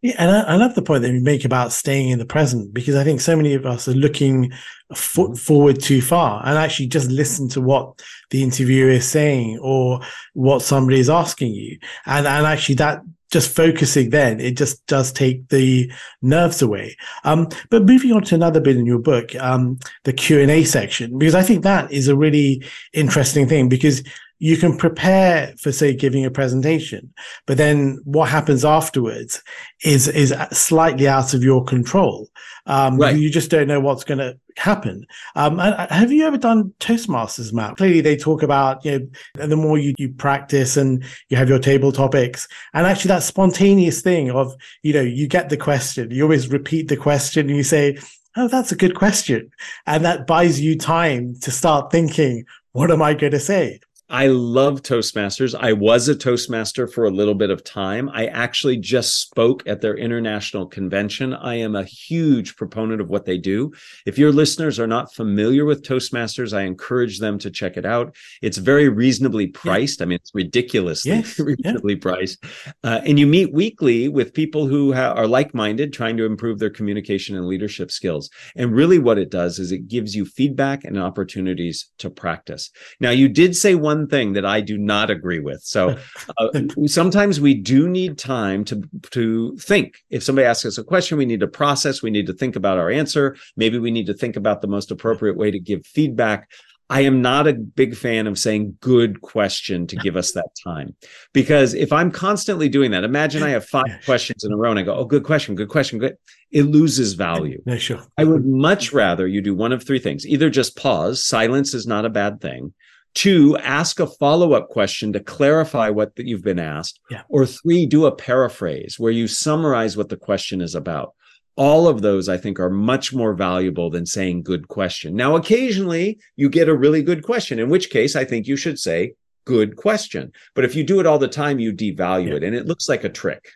Yeah, 0.03 0.17
and 0.19 0.31
I, 0.33 0.55
I, 0.55 0.57
love 0.57 0.75
the 0.75 0.83
point 0.83 1.03
that 1.03 1.13
you 1.13 1.21
make 1.21 1.45
about 1.45 1.73
staying 1.73 2.09
in 2.09 2.19
the 2.19 2.27
present 2.27 2.75
because 2.75 2.97
I 2.97 3.05
think 3.05 3.21
so 3.21 3.37
many 3.37 3.55
of 3.55 3.65
us 3.65 3.87
are 3.87 3.95
looking 3.95 4.53
fo- 4.95 5.29
mm-hmm. 5.29 5.35
forward 5.35 5.81
too 5.81 6.03
far 6.03 6.43
and 6.45 6.59
actually 6.59 6.89
just 6.89 7.09
listen 7.09 7.49
to 7.51 7.61
what 7.61 8.03
the 8.31 8.43
interviewer 8.43 8.91
is 8.91 9.09
saying 9.09 9.61
or 9.63 10.01
what 10.35 10.63
somebody 10.63 10.99
is 10.99 11.09
asking 11.09 11.53
you, 11.53 11.79
and 12.07 12.27
and 12.27 12.47
actually 12.47 12.75
that 12.77 13.03
just 13.31 13.55
focusing 13.57 14.11
then 14.11 14.41
it 14.41 14.59
just 14.59 14.85
does 14.87 15.11
take 15.11 15.49
the 15.49 15.91
nerves 16.21 16.61
away. 16.63 16.97
Um, 17.25 17.49
but 17.71 17.85
moving 17.85 18.13
on 18.13 18.25
to 18.25 18.35
another 18.35 18.61
bit 18.61 18.77
in 18.77 18.85
your 18.85 18.99
book, 18.99 19.35
um, 19.37 19.79
the 20.03 20.13
Q 20.13 20.41
and 20.41 20.51
A 20.51 20.65
section, 20.65 21.17
because 21.17 21.37
I 21.37 21.43
think 21.43 21.63
that 21.63 21.91
is 21.93 22.09
a 22.09 22.17
really 22.17 22.65
interesting 22.93 23.47
thing 23.47 23.69
because 23.69 24.03
you 24.43 24.57
can 24.57 24.77
prepare 24.77 25.55
for 25.61 25.71
say 25.71 25.95
giving 25.95 26.25
a 26.25 26.31
presentation 26.31 27.15
but 27.47 27.57
then 27.59 28.01
what 28.05 28.29
happens 28.29 28.65
afterwards 28.65 29.41
is 29.85 30.09
is 30.09 30.35
slightly 30.51 31.07
out 31.09 31.35
of 31.35 31.43
your 31.45 31.65
control. 31.65 32.29
Um, 32.67 32.97
right. 32.97 33.17
you 33.17 33.29
just 33.31 33.51
don't 33.51 33.67
know 33.67 33.81
what's 33.81 34.05
going 34.05 34.19
to 34.19 34.39
happen. 34.57 35.05
Um, 35.35 35.59
have 35.59 36.13
you 36.13 36.25
ever 36.25 36.39
done 36.39 36.73
toastmasters 36.79 37.53
Matt? 37.53 37.77
Clearly 37.77 38.01
they 38.01 38.17
talk 38.17 38.43
about 38.43 38.85
you 38.85 39.11
know 39.37 39.47
the 39.47 39.57
more 39.57 39.79
you, 39.79 39.95
you 39.99 40.09
practice 40.11 40.77
and 40.77 41.05
you 41.29 41.37
have 41.37 41.49
your 41.49 41.59
table 41.59 41.93
topics 41.93 42.49
and 42.75 42.87
actually 42.87 43.09
that 43.09 43.23
spontaneous 43.23 44.03
thing 44.03 44.31
of 44.31 44.55
you 44.83 44.93
know 44.93 45.01
you 45.01 45.27
get 45.27 45.49
the 45.49 45.57
question 45.57 46.11
you 46.11 46.23
always 46.23 46.49
repeat 46.49 46.89
the 46.89 46.97
question 46.97 47.49
and 47.49 47.57
you 47.57 47.63
say 47.63 47.97
oh 48.37 48.49
that's 48.49 48.73
a 48.73 48.77
good 48.77 48.95
question. 48.95 49.51
And 49.87 50.05
that 50.05 50.27
buys 50.27 50.61
you 50.61 50.77
time 50.77 51.37
to 51.43 51.51
start 51.51 51.91
thinking 51.91 52.45
what 52.73 52.91
am 52.91 53.03
i 53.03 53.13
going 53.15 53.33
to 53.33 53.41
say 53.41 53.81
I 54.13 54.27
love 54.27 54.83
Toastmasters. 54.83 55.59
I 55.59 55.73
was 55.73 56.07
a 56.07 56.15
Toastmaster 56.15 56.87
for 56.87 57.07
a 57.07 57.11
little 57.11 57.35
bit 57.35 57.49
of 57.49 57.65
time. 57.65 58.11
I 58.13 58.27
actually 58.27 58.77
just 58.77 59.23
spoke 59.23 59.67
at 59.67 59.81
their 59.81 59.97
international 59.97 60.67
convention. 60.67 61.33
I 61.33 61.55
am 61.55 61.75
a 61.75 61.83
huge 61.83 62.55
proponent 62.57 63.01
of 63.01 63.09
what 63.09 63.25
they 63.25 63.39
do. 63.39 63.73
If 64.05 64.19
your 64.19 64.31
listeners 64.31 64.79
are 64.79 64.87
not 64.87 65.15
familiar 65.15 65.65
with 65.65 65.83
Toastmasters, 65.83 66.55
I 66.55 66.65
encourage 66.65 67.21
them 67.21 67.39
to 67.39 67.51
check 67.51 67.79
it 67.79 67.87
out. 67.87 68.15
It's 68.43 68.59
very 68.59 68.91
reasonably 68.91 69.47
priced. 69.47 70.01
Yeah. 70.01 70.05
I 70.05 70.09
mean, 70.09 70.17
it's 70.17 70.35
ridiculously 70.35 71.13
yes. 71.13 71.39
reasonably 71.39 71.95
yeah. 71.95 72.01
priced. 72.03 72.45
Uh, 72.85 73.01
and 73.07 73.19
you 73.19 73.27
meet 73.27 73.55
weekly 73.55 74.09
with 74.09 74.35
people 74.35 74.67
who 74.67 74.93
ha- 74.93 75.15
are 75.15 75.27
like 75.27 75.55
minded, 75.55 75.91
trying 75.91 76.19
to 76.19 76.27
improve 76.27 76.59
their 76.59 76.69
communication 76.69 77.35
and 77.35 77.47
leadership 77.47 77.91
skills. 77.91 78.29
And 78.57 78.75
really, 78.75 78.99
what 78.99 79.17
it 79.17 79.31
does 79.31 79.59
is 79.59 79.73
it 79.73 79.89
gives 79.89 80.15
you 80.15 80.27
feedback 80.27 80.85
and 80.85 80.99
opportunities 80.99 81.89
to 81.97 82.11
practice. 82.11 82.71
Now, 83.01 83.09
you 83.09 83.31
did 83.31 83.57
say 83.57 83.75
one 83.75 84.02
one 84.03 84.11
thing 84.11 84.33
that 84.35 84.45
I 84.45 84.61
do 84.61 84.79
not 84.79 85.11
agree 85.11 85.41
with. 85.41 85.63
So 85.63 85.97
uh, 86.39 86.61
sometimes 86.87 87.41
we 87.41 87.55
do 87.55 87.89
need 87.89 88.19
time 88.19 88.65
to 88.67 88.83
to 89.13 89.57
think. 89.57 89.97
If 90.11 90.23
somebody 90.23 90.47
asks 90.47 90.65
us 90.65 90.79
a 90.79 90.85
question, 90.85 91.19
we 91.19 91.27
need 91.27 91.41
to 91.41 91.49
process. 91.49 92.03
We 92.03 92.11
need 92.11 92.27
to 92.27 92.33
think 92.33 92.57
about 92.57 92.79
our 92.79 92.91
answer. 92.91 93.37
Maybe 93.57 93.79
we 93.79 93.91
need 93.91 94.07
to 94.07 94.15
think 94.15 94.37
about 94.37 94.61
the 94.61 94.69
most 94.69 94.91
appropriate 94.91 95.37
way 95.37 95.51
to 95.51 95.59
give 95.59 95.87
feedback. 95.87 96.49
I 96.91 97.03
am 97.03 97.23
not 97.23 97.47
a 97.47 97.55
big 97.55 97.97
fan 97.97 98.27
of 98.27 98.39
saying 98.39 98.77
good 98.81 99.23
question 99.23 99.87
to 99.87 99.97
give 99.97 100.15
us 100.15 100.33
that 100.33 100.51
time. 100.63 100.95
Because 101.33 101.73
if 101.73 101.91
I'm 101.91 102.11
constantly 102.11 102.69
doing 102.69 102.91
that, 102.91 103.03
imagine 103.03 103.43
I 103.43 103.49
have 103.49 103.65
five 103.65 104.03
questions 104.05 104.45
in 104.45 104.53
a 104.53 104.57
row 104.59 104.71
and 104.71 104.79
I 104.79 104.83
go, 104.83 104.95
oh, 104.95 105.07
good 105.07 105.25
question, 105.25 105.55
good 105.55 105.71
question, 105.71 105.99
good. 105.99 106.19
It 106.51 106.65
loses 106.65 107.15
value. 107.15 107.63
Yeah, 107.65 107.79
sure. 107.79 108.03
I 108.19 108.25
would 108.25 108.45
much 108.45 108.93
rather 108.93 109.27
you 109.27 109.41
do 109.41 109.55
one 109.55 109.73
of 109.73 109.87
three 109.87 110.01
things. 110.01 110.27
Either 110.27 110.51
just 110.51 110.77
pause, 110.77 111.25
silence 111.25 111.73
is 111.73 111.87
not 111.87 112.05
a 112.05 112.11
bad 112.11 112.43
thing. 112.43 112.75
Two, 113.15 113.59
ask 113.59 114.01
a 114.01 114.07
follow 114.07 114.55
up 114.55 114.69
question 114.69 115.13
to 115.13 115.21
clarify 115.21 115.91
what 115.91 116.13
you've 116.17 116.45
been 116.45 116.59
asked. 116.59 116.99
Yeah. 117.11 117.23
Or 117.29 117.45
three, 117.45 117.85
do 117.85 118.07
a 118.07 118.15
paraphrase 118.15 118.99
where 118.99 119.13
you 119.13 119.29
summarize 119.29 119.97
what 119.97 120.09
the 120.09 120.17
question 120.17 120.61
is 120.61 120.75
about. 120.75 121.15
All 121.55 121.87
of 121.87 122.01
those, 122.01 122.31
I 122.31 122.39
think, 122.39 122.59
are 122.59 122.71
much 122.71 123.13
more 123.13 123.35
valuable 123.35 123.91
than 123.91 124.07
saying 124.07 124.43
good 124.43 124.69
question. 124.69 125.15
Now, 125.15 125.37
occasionally 125.37 126.19
you 126.37 126.49
get 126.49 126.71
a 126.71 126.75
really 126.75 127.03
good 127.03 127.23
question, 127.23 127.59
in 127.59 127.69
which 127.69 127.91
case 127.91 128.17
I 128.17 128.25
think 128.25 128.47
you 128.47 128.57
should 128.57 128.79
say 128.79 129.15
good 129.45 129.77
question. 129.77 130.33
But 130.55 130.65
if 130.65 130.75
you 130.75 130.83
do 130.83 130.99
it 130.99 131.07
all 131.07 131.19
the 131.19 131.29
time, 131.29 131.59
you 131.59 131.73
devalue 131.73 132.29
yeah. 132.29 132.37
it 132.37 132.45
and 132.45 132.55
it 132.55 132.67
looks 132.67 132.89
like 132.89 133.05
a 133.05 133.11
trick. 133.11 133.51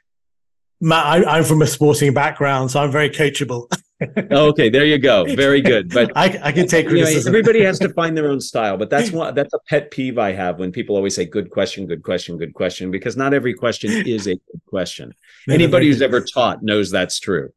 Matt, 0.81 1.27
I, 1.27 1.39
am 1.39 1.45
from 1.45 1.63
a 1.63 1.67
sporting 1.67 2.13
background, 2.13 2.71
so 2.71 2.83
I'm 2.83 2.93
very 2.93 3.09
coachable. 3.09 3.73
okay, 4.03 4.69
there 4.69 4.85
you 4.85 4.99
go. 4.99 5.25
Very 5.35 5.61
good. 5.61 5.91
But 5.97 6.13
I, 6.15 6.39
I 6.43 6.53
can 6.53 6.67
take 6.67 6.89
criticism. 6.89 7.33
Know, 7.33 7.39
everybody 7.39 7.65
has 7.65 7.79
to 7.79 7.89
find 7.95 8.17
their 8.17 8.29
own 8.29 8.41
style, 8.41 8.77
but 8.77 8.91
that's 8.91 9.11
one 9.21 9.35
that's 9.35 9.55
a 9.55 9.59
pet 9.69 9.91
peeve 9.91 10.19
I 10.19 10.33
have 10.33 10.59
when 10.59 10.73
people 10.73 10.97
always 10.97 11.15
say 11.15 11.25
"good 11.25 11.51
question, 11.51 11.87
good 11.87 12.03
question, 12.03 12.37
good 12.37 12.55
question," 12.55 12.91
because 12.91 13.17
not 13.17 13.33
every 13.33 13.55
question 13.55 14.07
is 14.07 14.27
a 14.27 14.35
good 14.35 14.61
question. 14.67 15.13
Anybody 15.49 15.87
who's 15.87 16.03
ever 16.03 16.21
taught 16.21 16.63
knows 16.63 16.91
that's 16.91 17.19
true. 17.19 17.51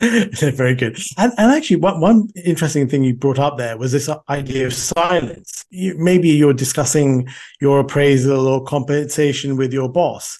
Very 0.00 0.74
good. 0.74 0.98
And, 1.16 1.32
and 1.38 1.52
actually, 1.52 1.76
one, 1.76 2.00
one 2.00 2.28
interesting 2.44 2.86
thing 2.88 3.02
you 3.02 3.14
brought 3.14 3.38
up 3.38 3.56
there 3.56 3.78
was 3.78 3.92
this 3.92 4.10
idea 4.28 4.66
of 4.66 4.74
silence. 4.74 5.64
You, 5.70 5.96
maybe 5.96 6.28
you're 6.28 6.52
discussing 6.52 7.28
your 7.60 7.80
appraisal 7.80 8.46
or 8.46 8.62
compensation 8.62 9.56
with 9.56 9.72
your 9.72 9.88
boss, 9.88 10.38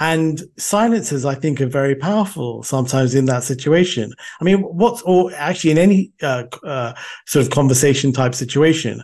And 0.00 0.42
silences, 0.58 1.26
I 1.26 1.34
think, 1.34 1.60
are 1.60 1.66
very 1.66 1.94
powerful 1.94 2.62
sometimes 2.62 3.14
in 3.14 3.26
that 3.26 3.44
situation. 3.44 4.12
I 4.40 4.44
mean, 4.44 4.60
what's, 4.60 5.02
or 5.02 5.30
actually 5.34 5.72
in 5.72 5.78
any 5.78 6.12
uh, 6.22 6.44
uh, 6.64 6.94
sort 7.26 7.44
of 7.44 7.52
conversation 7.52 8.10
type 8.12 8.34
situation? 8.34 9.02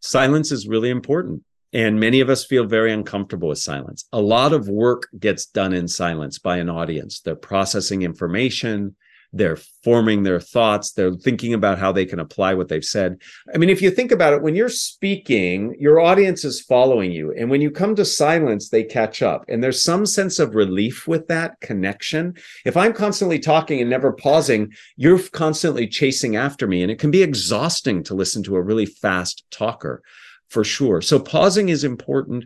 Silence 0.00 0.52
is 0.52 0.68
really 0.68 0.90
important. 0.90 1.42
And 1.72 1.98
many 1.98 2.20
of 2.20 2.30
us 2.30 2.46
feel 2.46 2.64
very 2.64 2.92
uncomfortable 2.92 3.48
with 3.48 3.58
silence. 3.58 4.06
A 4.12 4.20
lot 4.20 4.52
of 4.52 4.68
work 4.68 5.08
gets 5.18 5.46
done 5.46 5.72
in 5.72 5.88
silence 5.88 6.38
by 6.38 6.58
an 6.58 6.70
audience. 6.70 7.20
They're 7.20 7.34
processing 7.34 8.02
information, 8.02 8.94
they're 9.32 9.56
forming 9.56 10.22
their 10.22 10.40
thoughts. 10.40 10.92
They're 10.92 11.14
thinking 11.14 11.54
about 11.54 11.78
how 11.78 11.92
they 11.92 12.04
can 12.04 12.20
apply 12.20 12.54
what 12.54 12.68
they've 12.68 12.84
said. 12.84 13.20
I 13.54 13.58
mean 13.58 13.70
if 13.70 13.82
you 13.82 13.90
think 13.90 14.12
about 14.12 14.32
it 14.32 14.42
when 14.42 14.54
you're 14.54 14.68
speaking 14.68 15.76
your 15.78 16.00
audience 16.00 16.44
is 16.44 16.60
following 16.60 17.12
you. 17.12 17.32
And 17.36 17.50
when 17.50 17.60
you 17.60 17.70
come 17.70 17.94
to 17.96 18.04
silence 18.04 18.68
they 18.68 18.84
catch 18.84 19.22
up. 19.22 19.44
And 19.48 19.62
there's 19.62 19.82
some 19.82 20.06
sense 20.06 20.38
of 20.38 20.54
relief 20.54 21.06
with 21.06 21.28
that 21.28 21.60
connection. 21.60 22.34
If 22.64 22.76
i'm 22.76 22.92
constantly 22.92 23.38
talking 23.38 23.80
and 23.80 23.90
never 23.90 24.12
pausing 24.12 24.72
you're 24.96 25.18
constantly 25.18 25.86
chasing 25.86 26.36
after 26.36 26.66
me. 26.66 26.82
And 26.82 26.90
it 26.90 26.98
can 26.98 27.10
be 27.10 27.22
exhausting 27.22 28.02
to 28.04 28.14
listen 28.14 28.42
to 28.44 28.56
a 28.56 28.62
really 28.62 28.86
fast 28.86 29.44
talker 29.50 30.02
for 30.48 30.64
sure. 30.64 31.00
So 31.00 31.18
pausing 31.18 31.68
is 31.68 31.84
important 31.84 32.44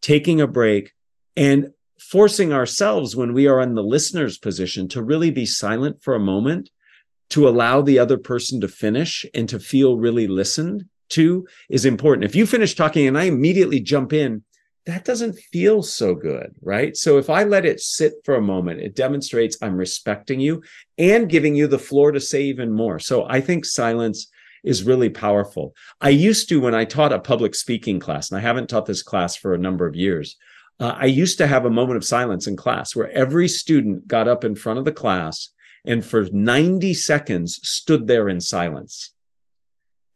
taking 0.00 0.40
a 0.40 0.46
break 0.46 0.92
and 1.36 1.72
forcing 1.98 2.52
ourselves 2.52 3.16
when 3.16 3.32
we 3.32 3.46
are 3.46 3.60
in 3.60 3.74
the 3.74 3.82
listener's 3.82 4.38
position 4.38 4.88
to 4.88 5.02
really 5.02 5.30
be 5.30 5.46
silent 5.46 6.02
for 6.02 6.14
a 6.14 6.20
moment 6.20 6.70
to 7.30 7.48
allow 7.48 7.82
the 7.82 7.98
other 7.98 8.18
person 8.18 8.60
to 8.60 8.68
finish 8.68 9.26
and 9.34 9.48
to 9.48 9.58
feel 9.58 9.96
really 9.96 10.26
listened 10.26 10.84
to 11.08 11.46
is 11.68 11.84
important. 11.84 12.24
If 12.24 12.34
you 12.34 12.46
finish 12.46 12.74
talking 12.74 13.06
and 13.06 13.18
I 13.18 13.24
immediately 13.24 13.80
jump 13.80 14.12
in, 14.12 14.44
that 14.86 15.04
doesn't 15.04 15.34
feel 15.52 15.82
so 15.82 16.14
good, 16.14 16.54
right? 16.62 16.96
So 16.96 17.18
if 17.18 17.28
I 17.28 17.42
let 17.42 17.64
it 17.64 17.80
sit 17.80 18.14
for 18.24 18.36
a 18.36 18.42
moment, 18.42 18.80
it 18.80 18.94
demonstrates 18.94 19.58
I'm 19.60 19.76
respecting 19.76 20.38
you 20.38 20.62
and 20.96 21.28
giving 21.28 21.56
you 21.56 21.66
the 21.66 21.78
floor 21.78 22.12
to 22.12 22.20
say 22.20 22.42
even 22.42 22.72
more. 22.72 23.00
So 23.00 23.26
I 23.28 23.40
think 23.40 23.64
silence 23.64 24.28
is 24.62 24.84
really 24.84 25.10
powerful. 25.10 25.74
I 26.00 26.10
used 26.10 26.48
to, 26.50 26.60
when 26.60 26.74
I 26.74 26.84
taught 26.84 27.12
a 27.12 27.18
public 27.18 27.56
speaking 27.56 27.98
class, 27.98 28.30
and 28.30 28.38
I 28.38 28.42
haven't 28.42 28.68
taught 28.68 28.86
this 28.86 29.02
class 29.02 29.36
for 29.36 29.54
a 29.54 29.58
number 29.58 29.86
of 29.86 29.96
years, 29.96 30.36
uh, 30.78 30.94
I 30.96 31.06
used 31.06 31.38
to 31.38 31.46
have 31.46 31.64
a 31.64 31.70
moment 31.70 31.96
of 31.96 32.04
silence 32.04 32.46
in 32.46 32.56
class 32.56 32.94
where 32.94 33.10
every 33.10 33.48
student 33.48 34.06
got 34.06 34.28
up 34.28 34.44
in 34.44 34.54
front 34.54 34.78
of 34.78 34.84
the 34.84 34.92
class 34.92 35.50
and 35.84 36.04
for 36.04 36.26
90 36.30 36.92
seconds 36.94 37.60
stood 37.62 38.06
there 38.06 38.28
in 38.28 38.40
silence. 38.40 39.12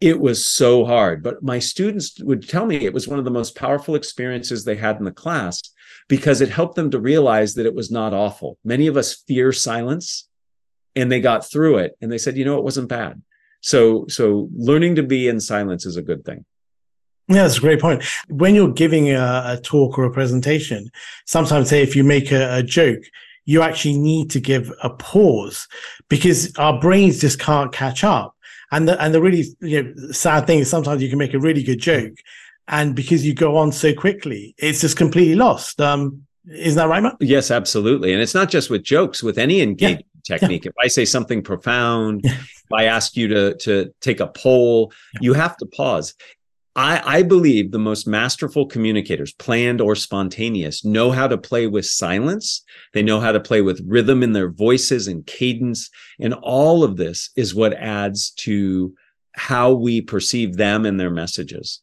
It 0.01 0.19
was 0.19 0.45
so 0.45 0.85
hard, 0.85 1.23
but 1.23 1.43
my 1.43 1.59
students 1.59 2.19
would 2.21 2.49
tell 2.49 2.67
me 2.67 2.77
it 2.77 2.95
was 2.95 3.07
one 3.07 3.19
of 3.19 3.25
the 3.25 3.31
most 3.31 3.55
powerful 3.55 3.95
experiences 3.95 4.65
they 4.65 4.77
had 4.77 4.97
in 4.97 5.05
the 5.05 5.13
class 5.13 5.63
because 6.09 6.41
it 6.41 6.49
helped 6.49 6.75
them 6.75 6.91
to 6.91 6.99
realize 6.99 7.55
that 7.55 7.67
it 7.67 7.75
was 7.75 7.91
not 7.91 8.15
awful. 8.15 8.59
Many 8.65 8.87
of 8.87 8.97
us 8.97 9.23
fear 9.27 9.53
silence 9.53 10.29
and 10.97 11.13
they 11.13 11.21
got 11.21 11.49
through 11.49 11.79
it 11.79 11.97
and 12.01 12.11
they 12.11 12.19
said, 12.19 12.37
you 12.37 12.45
know, 12.45 12.59
it 12.59 12.65
wasn't 12.65 12.89
bad. 12.89 13.23
So, 13.61 14.07
so 14.09 14.49
learning 14.55 14.97
to 14.97 15.03
be 15.03 15.29
in 15.29 15.39
silence 15.39 15.85
is 15.87 15.97
a 15.97 16.03
good 16.03 16.25
thing. 16.25 16.45
Yeah, 17.31 17.45
that's 17.45 17.59
a 17.59 17.61
great 17.61 17.81
point. 17.81 18.03
When 18.29 18.57
you're 18.57 18.73
giving 18.73 19.13
a, 19.13 19.43
a 19.47 19.61
talk 19.63 19.97
or 19.97 20.05
a 20.05 20.11
presentation, 20.11 20.91
sometimes 21.27 21.69
say 21.69 21.81
if 21.81 21.95
you 21.95 22.03
make 22.03 22.33
a, 22.33 22.57
a 22.57 22.63
joke, 22.63 23.03
you 23.45 23.63
actually 23.63 23.97
need 23.99 24.31
to 24.31 24.41
give 24.41 24.73
a 24.83 24.91
pause 24.91 25.69
because 26.09 26.55
our 26.57 26.81
brains 26.81 27.21
just 27.21 27.39
can't 27.39 27.73
catch 27.73 28.03
up. 28.03 28.37
And 28.73 28.89
the 28.89 29.01
and 29.03 29.15
the 29.15 29.21
really 29.21 29.45
you 29.61 29.83
know, 29.83 30.13
sad 30.13 30.47
thing 30.47 30.59
is 30.59 30.69
sometimes 30.69 31.03
you 31.03 31.09
can 31.09 31.19
make 31.19 31.35
a 31.35 31.39
really 31.39 31.63
good 31.63 31.81
joke, 31.81 32.15
and 32.69 32.95
because 32.95 33.25
you 33.25 33.35
go 33.35 33.57
on 33.57 33.73
so 33.73 33.93
quickly, 33.95 34.55
it's 34.59 34.81
just 34.81 34.97
completely 34.97 35.35
lost. 35.35 35.81
Um, 35.81 36.25
isn't 36.49 36.77
that 36.77 36.89
right, 36.89 37.03
Matt? 37.03 37.17
Yes, 37.21 37.51
absolutely. 37.51 38.13
And 38.13 38.23
it's 38.23 38.35
not 38.35 38.49
just 38.49 38.71
with 38.71 38.83
jokes; 38.85 39.23
with 39.23 39.39
any 39.39 39.61
engagement 39.61 40.07
yeah. 40.29 40.37
technique. 40.37 40.65
Yeah. 40.65 40.71
If 40.71 40.85
I 40.85 40.87
say 40.87 41.05
something 41.05 41.43
profound, 41.43 42.25
if 42.25 42.73
I 42.73 42.85
ask 42.85 43.17
you 43.17 43.27
to 43.29 43.57
to 43.57 43.93
take 44.01 44.21
a 44.21 44.29
poll, 44.29 44.93
you 45.21 45.33
have 45.33 45.57
to 45.57 45.67
pause. 45.67 46.15
I, 46.77 47.19
I, 47.19 47.23
believe 47.25 47.73
the 47.73 47.79
most 47.81 48.07
masterful 48.07 48.67
communicators, 48.67 49.33
planned 49.33 49.81
or 49.81 49.97
spontaneous, 49.97 50.85
know 50.85 51.11
how 51.11 51.27
to 51.27 51.37
play 51.37 51.67
with 51.67 51.85
silence. 51.85 52.63
They 52.95 53.03
know 53.03 53.19
how 53.19 53.33
to 53.33 53.41
play 53.41 53.61
with 53.61 53.85
rhythm 53.85 54.23
in 54.23 54.33
their 54.33 54.51
voices 54.51 55.09
and 55.09 55.27
cadence. 55.27 55.91
And 56.21 56.33
all 56.35 56.85
of 56.85 56.97
this 56.97 57.31
is 57.37 57.55
what 57.55 57.73
adds 57.75 58.31
to 58.39 58.95
how 59.33 59.73
we 59.73 60.01
perceive 60.01 60.57
them 60.57 60.87
and 60.87 60.99
their 60.99 61.11
messages. 61.11 61.81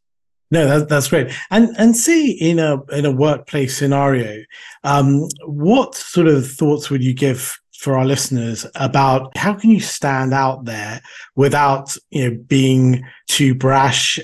No, 0.50 0.66
that, 0.66 0.90
that's 0.90 1.10
great. 1.10 1.34
And 1.52 1.76
and 1.78 1.96
see 1.96 2.32
in 2.32 2.60
a 2.60 2.82
in 2.94 3.06
a 3.06 3.12
workplace 3.12 3.78
scenario, 3.78 4.44
um, 4.86 5.28
what 5.46 5.96
sort 5.96 6.28
of 6.28 6.50
thoughts 6.50 6.90
would 6.90 7.04
you 7.04 7.14
give 7.14 7.60
for 7.78 7.98
our 7.98 8.06
listeners 8.06 8.66
about 8.76 9.36
how 9.38 9.54
can 9.54 9.72
you 9.72 9.80
stand 9.80 10.34
out 10.34 10.66
there 10.66 11.02
without 11.36 11.96
you 12.12 12.30
know 12.30 12.38
being 12.48 13.04
too 13.28 13.56
brash? 13.56 14.20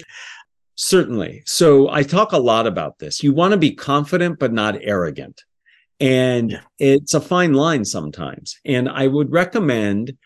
Certainly. 0.75 1.43
So 1.45 1.89
I 1.89 2.03
talk 2.03 2.31
a 2.31 2.37
lot 2.37 2.65
about 2.65 2.99
this. 2.99 3.21
You 3.21 3.33
want 3.33 3.51
to 3.51 3.57
be 3.57 3.75
confident, 3.75 4.39
but 4.39 4.51
not 4.51 4.77
arrogant. 4.81 5.43
And 5.99 6.51
yeah. 6.51 6.61
it's 6.79 7.13
a 7.13 7.21
fine 7.21 7.53
line 7.53 7.85
sometimes. 7.85 8.59
And 8.65 8.89
I 8.89 9.07
would 9.07 9.31
recommend 9.31 10.17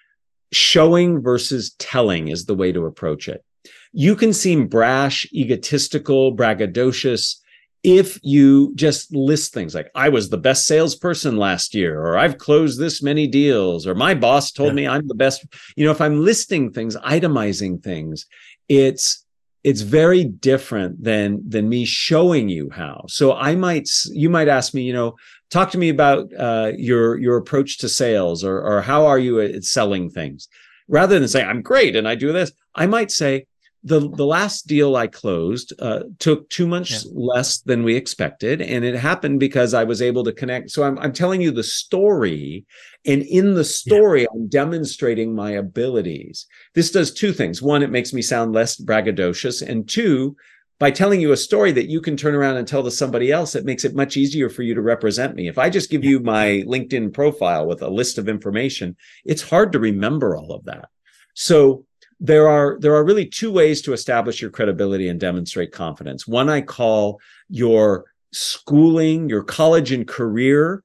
showing 0.51 1.21
versus 1.21 1.75
telling 1.77 2.29
is 2.29 2.45
the 2.45 2.55
way 2.55 2.71
to 2.71 2.85
approach 2.85 3.27
it. 3.27 3.43
You 3.91 4.15
can 4.15 4.31
seem 4.33 4.67
brash, 4.67 5.27
egotistical, 5.33 6.35
braggadocious 6.35 7.35
if 7.83 8.19
you 8.23 8.73
just 8.75 9.13
list 9.15 9.53
things 9.53 9.75
like, 9.75 9.89
I 9.95 10.09
was 10.09 10.29
the 10.29 10.37
best 10.37 10.65
salesperson 10.65 11.37
last 11.37 11.75
year, 11.75 12.01
or 12.01 12.17
I've 12.17 12.37
closed 12.37 12.79
this 12.79 13.03
many 13.03 13.27
deals, 13.27 13.85
or 13.85 13.95
my 13.95 14.13
boss 14.13 14.51
told 14.51 14.69
yeah. 14.69 14.75
me 14.75 14.87
I'm 14.87 15.07
the 15.07 15.15
best. 15.15 15.45
You 15.75 15.85
know, 15.85 15.91
if 15.91 16.01
I'm 16.01 16.23
listing 16.23 16.71
things, 16.71 16.97
itemizing 16.97 17.83
things, 17.83 18.25
it's 18.67 19.25
it's 19.67 19.81
very 19.81 20.23
different 20.23 21.03
than 21.03 21.41
than 21.53 21.67
me 21.67 21.83
showing 21.83 22.47
you 22.47 22.69
how. 22.69 23.03
So 23.09 23.33
i 23.33 23.53
might 23.53 23.89
you 24.23 24.29
might 24.29 24.47
ask 24.47 24.73
me 24.73 24.83
you 24.83 24.93
know 24.93 25.15
talk 25.49 25.71
to 25.71 25.77
me 25.77 25.89
about 25.89 26.21
uh, 26.47 26.71
your 26.77 27.17
your 27.17 27.35
approach 27.35 27.77
to 27.79 27.89
sales 27.89 28.45
or 28.49 28.57
or 28.67 28.81
how 28.81 29.05
are 29.05 29.19
you 29.19 29.41
at 29.41 29.65
selling 29.65 30.09
things? 30.09 30.47
Rather 30.87 31.19
than 31.19 31.27
say 31.27 31.43
i'm 31.43 31.61
great 31.61 31.97
and 31.97 32.07
i 32.07 32.15
do 32.15 32.31
this 32.31 32.49
i 32.75 32.85
might 32.87 33.11
say 33.11 33.45
the 33.83 33.99
the 33.99 34.25
last 34.25 34.67
deal 34.67 34.95
I 34.95 35.07
closed 35.07 35.73
uh, 35.79 36.03
took 36.19 36.49
too 36.49 36.67
much 36.67 36.91
yeah. 36.91 36.99
less 37.13 37.59
than 37.59 37.83
we 37.83 37.95
expected, 37.95 38.61
and 38.61 38.83
it 38.83 38.95
happened 38.95 39.39
because 39.39 39.73
I 39.73 39.83
was 39.83 40.01
able 40.01 40.23
to 40.25 40.33
connect. 40.33 40.71
So 40.71 40.83
I'm 40.83 40.97
I'm 40.99 41.13
telling 41.13 41.41
you 41.41 41.51
the 41.51 41.63
story, 41.63 42.65
and 43.05 43.21
in 43.23 43.53
the 43.53 43.63
story, 43.63 44.21
yeah. 44.21 44.27
I'm 44.33 44.49
demonstrating 44.49 45.33
my 45.33 45.51
abilities. 45.51 46.47
This 46.75 46.91
does 46.91 47.13
two 47.13 47.31
things: 47.33 47.61
one, 47.61 47.83
it 47.83 47.91
makes 47.91 48.13
me 48.13 48.21
sound 48.21 48.53
less 48.53 48.79
braggadocious, 48.79 49.67
and 49.67 49.87
two, 49.87 50.35
by 50.79 50.91
telling 50.91 51.21
you 51.21 51.31
a 51.31 51.37
story 51.37 51.71
that 51.71 51.89
you 51.89 52.01
can 52.01 52.17
turn 52.17 52.35
around 52.35 52.57
and 52.57 52.67
tell 52.67 52.83
to 52.83 52.91
somebody 52.91 53.31
else, 53.31 53.55
it 53.55 53.65
makes 53.65 53.85
it 53.85 53.95
much 53.95 54.17
easier 54.17 54.49
for 54.49 54.63
you 54.63 54.75
to 54.75 54.81
represent 54.81 55.35
me. 55.35 55.47
If 55.47 55.57
I 55.57 55.69
just 55.69 55.89
give 55.89 56.03
you 56.03 56.19
my 56.19 56.63
LinkedIn 56.67 57.13
profile 57.13 57.65
with 57.65 57.81
a 57.81 57.89
list 57.89 58.17
of 58.17 58.29
information, 58.29 58.95
it's 59.25 59.41
hard 59.41 59.71
to 59.71 59.79
remember 59.79 60.35
all 60.35 60.51
of 60.51 60.65
that. 60.65 60.89
So 61.33 61.85
there 62.19 62.47
are 62.47 62.77
there 62.79 62.95
are 62.95 63.05
really 63.05 63.25
two 63.25 63.51
ways 63.51 63.81
to 63.83 63.93
establish 63.93 64.41
your 64.41 64.51
credibility 64.51 65.09
and 65.09 65.19
demonstrate 65.19 65.71
confidence. 65.71 66.27
One 66.27 66.49
I 66.49 66.61
call 66.61 67.19
your 67.49 68.05
schooling, 68.31 69.29
your 69.29 69.43
college 69.43 69.91
and 69.91 70.07
career 70.07 70.83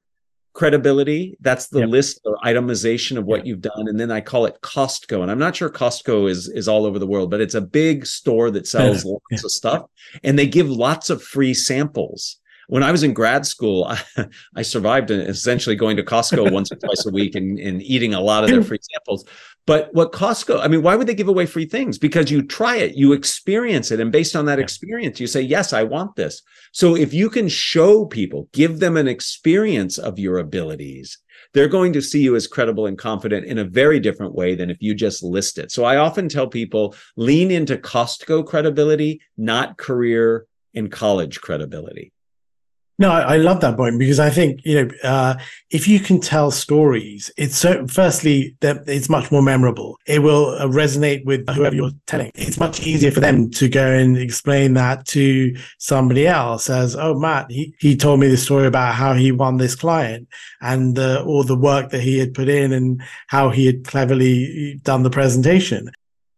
credibility. 0.53 1.35
That's 1.41 1.67
the 1.67 1.79
yep. 1.79 1.89
list 1.89 2.21
or 2.25 2.37
itemization 2.45 3.17
of 3.17 3.25
what 3.25 3.37
yep. 3.37 3.47
you've 3.47 3.61
done. 3.61 3.87
And 3.87 3.99
then 3.99 4.11
I 4.11 4.21
call 4.21 4.45
it 4.45 4.59
Costco. 4.61 5.23
And 5.23 5.31
I'm 5.31 5.39
not 5.39 5.55
sure 5.55 5.69
Costco 5.69 6.29
is 6.29 6.47
is 6.47 6.67
all 6.67 6.85
over 6.85 6.99
the 6.99 7.07
world, 7.07 7.31
but 7.31 7.41
it's 7.41 7.55
a 7.55 7.61
big 7.61 8.05
store 8.05 8.51
that 8.51 8.67
sells 8.67 9.03
lots 9.03 9.43
of 9.43 9.51
stuff. 9.51 9.85
And 10.23 10.37
they 10.37 10.47
give 10.47 10.69
lots 10.69 11.09
of 11.09 11.23
free 11.23 11.53
samples 11.53 12.39
when 12.67 12.83
I 12.83 12.91
was 12.91 13.03
in 13.03 13.13
grad 13.13 13.45
school, 13.45 13.85
I, 13.85 14.01
I 14.55 14.61
survived 14.61 15.11
essentially 15.11 15.75
going 15.75 15.97
to 15.97 16.03
Costco 16.03 16.51
once 16.53 16.71
or 16.71 16.75
twice 16.75 17.05
a 17.05 17.11
week 17.11 17.35
and, 17.35 17.59
and 17.59 17.81
eating 17.81 18.13
a 18.13 18.21
lot 18.21 18.43
of 18.43 18.49
their 18.49 18.63
free 18.63 18.79
samples. 18.81 19.25
But 19.65 19.93
what 19.93 20.11
Costco, 20.11 20.59
I 20.61 20.67
mean, 20.67 20.81
why 20.81 20.95
would 20.95 21.07
they 21.07 21.15
give 21.15 21.29
away 21.29 21.45
free 21.45 21.65
things? 21.65 21.97
Because 21.97 22.29
you 22.29 22.41
try 22.41 22.77
it, 22.77 22.95
you 22.95 23.13
experience 23.13 23.91
it. 23.91 23.99
And 23.99 24.11
based 24.11 24.35
on 24.35 24.45
that 24.45 24.59
experience, 24.59 25.19
you 25.19 25.27
say, 25.27 25.41
yes, 25.41 25.71
I 25.71 25.83
want 25.83 26.15
this. 26.15 26.41
So 26.73 26.95
if 26.95 27.13
you 27.13 27.29
can 27.29 27.47
show 27.47 28.05
people, 28.05 28.49
give 28.51 28.79
them 28.79 28.97
an 28.97 29.07
experience 29.07 29.97
of 29.97 30.19
your 30.19 30.39
abilities, 30.39 31.17
they're 31.53 31.67
going 31.67 31.93
to 31.93 32.01
see 32.01 32.21
you 32.21 32.35
as 32.35 32.47
credible 32.47 32.87
and 32.87 32.97
confident 32.97 33.45
in 33.45 33.59
a 33.59 33.63
very 33.63 33.99
different 33.99 34.33
way 34.33 34.55
than 34.55 34.69
if 34.69 34.81
you 34.81 34.93
just 34.93 35.23
list 35.23 35.57
it. 35.57 35.71
So 35.71 35.83
I 35.83 35.97
often 35.97 36.27
tell 36.27 36.47
people 36.47 36.95
lean 37.15 37.51
into 37.51 37.77
Costco 37.77 38.45
credibility, 38.45 39.21
not 39.37 39.77
career 39.77 40.45
and 40.73 40.91
college 40.91 41.41
credibility. 41.41 42.12
No, 42.99 43.09
I, 43.11 43.37
love 43.37 43.59
that 43.61 43.75
point 43.75 43.97
because 43.97 44.19
I 44.19 44.29
think 44.29 44.59
you 44.63 44.83
know 44.83 44.91
uh, 45.03 45.35
if 45.71 45.87
you 45.87 45.99
can 45.99 46.19
tell 46.19 46.51
stories, 46.51 47.31
it's 47.37 47.57
so. 47.57 47.87
Firstly, 47.87 48.55
that 48.59 48.87
it's 48.87 49.09
much 49.09 49.31
more 49.31 49.41
memorable. 49.41 49.97
It 50.05 50.19
will 50.19 50.49
uh, 50.49 50.67
resonate 50.67 51.25
with 51.25 51.49
whoever 51.49 51.75
you're 51.75 51.91
telling. 52.05 52.31
It's 52.35 52.59
much 52.59 52.81
easier 52.81 53.09
for 53.09 53.19
them 53.19 53.49
to 53.51 53.67
go 53.67 53.87
and 53.91 54.15
explain 54.15 54.75
that 54.75 55.07
to 55.07 55.55
somebody 55.79 56.27
else 56.27 56.69
as, 56.69 56.95
"Oh, 56.95 57.15
Matt, 57.17 57.49
he 57.49 57.73
he 57.79 57.97
told 57.97 58.19
me 58.19 58.27
the 58.27 58.37
story 58.37 58.67
about 58.67 58.93
how 58.93 59.13
he 59.13 59.31
won 59.31 59.57
this 59.57 59.75
client 59.75 60.27
and 60.61 60.99
uh, 60.99 61.23
all 61.25 61.43
the 61.43 61.57
work 61.57 61.89
that 61.89 62.01
he 62.01 62.19
had 62.19 62.35
put 62.35 62.47
in 62.47 62.71
and 62.71 63.01
how 63.27 63.49
he 63.49 63.65
had 63.65 63.85
cleverly 63.85 64.79
done 64.83 65.01
the 65.01 65.09
presentation." 65.09 65.89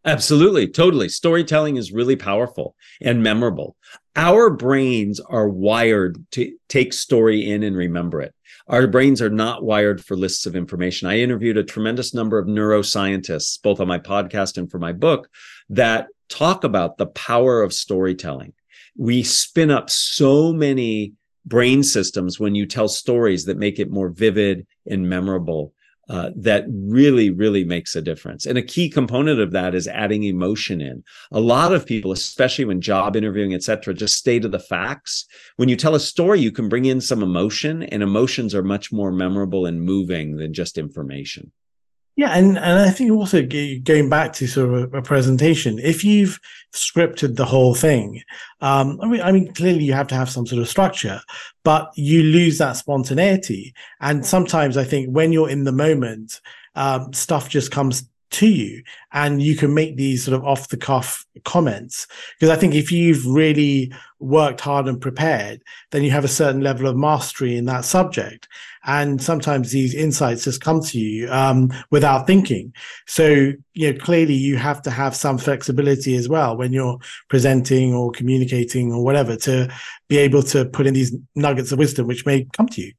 Absolutely, 0.06 0.68
totally. 0.68 1.10
Storytelling 1.10 1.78
is 1.78 1.92
really 1.92 2.16
powerful 2.16 2.76
and 3.02 3.24
memorable. 3.24 3.76
Our 4.16 4.50
brains 4.50 5.20
are 5.20 5.50
wired 5.50 6.24
to 6.32 6.56
take 6.70 6.94
story 6.94 7.50
in 7.50 7.64
and 7.64 7.76
remember 7.76 8.22
it. 8.22 8.34
Our 8.68 8.88
brains 8.88 9.22
are 9.22 9.30
not 9.30 9.64
wired 9.64 10.04
for 10.04 10.16
lists 10.16 10.46
of 10.46 10.56
information. 10.56 11.08
I 11.08 11.20
interviewed 11.20 11.58
a 11.58 11.64
tremendous 11.64 12.14
number 12.14 12.40
of 12.40 12.48
neuroscientists, 12.48 13.62
both 13.62 13.80
on 13.80 13.88
my 13.88 14.00
podcast 14.00 14.58
and 14.58 14.72
for 14.72 14.80
my 14.80 14.94
book, 14.94 15.30
that 15.70 16.08
talk 16.30 16.64
about 16.64 16.98
the 16.98 17.08
power 17.08 17.62
of 17.62 17.74
storytelling. 17.74 18.54
We 18.98 19.24
spin 19.24 19.70
up 19.70 19.90
so 19.90 20.54
many 20.54 21.14
brain 21.46 21.84
systems 21.84 22.40
when 22.40 22.56
you 22.56 22.66
tell 22.66 22.88
stories 22.88 23.46
that 23.46 23.58
make 23.58 23.80
it 23.80 23.92
more 23.92 24.10
vivid 24.10 24.66
and 24.90 25.08
memorable 25.10 25.74
uh, 26.10 26.30
that 26.36 26.66
really, 26.70 27.30
really 27.30 27.64
makes 27.64 27.96
a 27.96 28.02
difference. 28.02 28.46
And 28.46 28.58
a 28.58 28.64
key 28.64 28.90
component 28.90 29.40
of 29.40 29.52
that 29.52 29.74
is 29.74 29.88
adding 29.88 30.24
emotion 30.24 30.82
in. 30.82 31.04
A 31.32 31.40
lot 31.40 31.74
of 31.74 31.86
people, 31.86 32.12
especially 32.12 32.66
when 32.66 32.82
job 32.82 33.16
interviewing, 33.16 33.54
et 33.54 33.64
cetera, 33.64 33.94
just 33.94 34.16
stay 34.16 34.40
to 34.40 34.48
the 34.48 34.60
facts. 34.60 35.26
When 35.56 35.70
you 35.70 35.76
tell 35.76 35.96
a 35.96 36.00
story, 36.00 36.40
you 36.40 36.52
can 36.52 36.70
bring 36.70 36.86
in 36.86 37.02
some 37.02 37.24
emotion, 37.24 37.84
and 37.84 38.04
emotions 38.04 38.54
are 38.54 38.64
much 38.64 38.92
more 38.92 39.12
memorable 39.12 39.66
and 39.66 39.82
moving 39.82 40.38
than 40.38 40.54
just 40.54 40.78
information. 40.78 41.52
Yeah, 42.18 42.30
and, 42.30 42.58
and 42.58 42.80
I 42.80 42.92
think 42.92 43.12
also 43.12 43.46
going 43.46 44.10
back 44.10 44.32
to 44.34 44.48
sort 44.48 44.74
of 44.74 44.94
a, 44.94 45.02
presentation, 45.02 45.80
if 45.80 46.02
you've 46.02 46.40
scripted 46.74 47.36
the 47.36 47.44
whole 47.44 47.76
thing, 47.76 48.22
um, 48.62 49.00
I 49.02 49.08
mean, 49.08 49.22
I 49.22 49.34
mean, 49.34 49.54
clearly 49.54 49.84
you 49.84 49.92
have 49.92 50.08
to 50.08 50.16
have 50.16 50.30
some 50.30 50.48
sort 50.48 50.62
of 50.62 50.70
structure, 50.70 51.20
but 51.66 51.92
you 51.96 52.24
lose 52.24 52.58
that 52.60 52.78
spontaneity. 52.78 53.74
And 54.00 54.26
sometimes 54.26 54.78
I 54.78 54.86
think 54.86 55.10
when 55.10 55.34
you're 55.34 55.50
in 55.50 55.66
the 55.66 55.74
moment, 55.74 56.40
um, 56.76 57.12
stuff 57.12 57.50
just 57.50 57.72
comes 57.72 58.08
to 58.32 58.48
you 58.48 58.84
and 59.14 59.42
you 59.42 59.56
can 59.56 59.74
make 59.74 59.96
these 59.96 60.26
sort 60.26 60.36
of 60.36 60.44
off 60.44 60.68
the 60.70 60.78
cuff 60.78 61.26
comments 61.46 62.08
because 62.34 62.50
i 62.50 62.60
think 62.60 62.74
if 62.74 62.92
you've 62.92 63.26
really 63.26 63.94
worked 64.20 64.60
hard 64.60 64.88
and 64.88 65.00
prepared 65.00 65.62
then 65.92 66.04
you 66.04 66.12
have 66.12 66.26
a 66.26 66.30
certain 66.30 66.62
level 66.62 66.88
of 66.88 66.98
mastery 66.98 67.56
in 67.56 67.66
that 67.66 67.86
subject 67.86 68.48
and 68.86 69.22
sometimes 69.22 69.72
these 69.72 69.94
insights 69.94 70.44
just 70.44 70.62
come 70.62 70.82
to 70.82 71.00
you 71.00 71.30
um, 71.32 71.72
without 71.92 72.28
thinking. 72.28 72.74
So 73.08 73.54
you 73.74 73.92
know 73.92 73.98
clearly 74.00 74.34
you 74.34 74.58
have 74.58 74.82
to 74.84 74.92
have 74.92 75.16
some 75.16 75.38
flexibility 75.38 76.16
as 76.16 76.30
well 76.30 76.58
when 76.58 76.74
you're 76.74 77.00
presenting 77.30 77.94
or 77.94 78.12
communicating 78.12 78.92
or 78.92 79.04
whatever 79.04 79.36
to 79.38 79.72
be 80.08 80.18
able 80.18 80.44
to 80.44 80.66
put 80.66 80.88
in 80.88 80.94
these 80.94 81.16
nuggets 81.36 81.72
of 81.72 81.80
wisdom 81.80 82.08
which 82.08 82.26
may 82.26 82.46
come 82.54 82.68
to 82.70 82.82
you. 82.82 82.94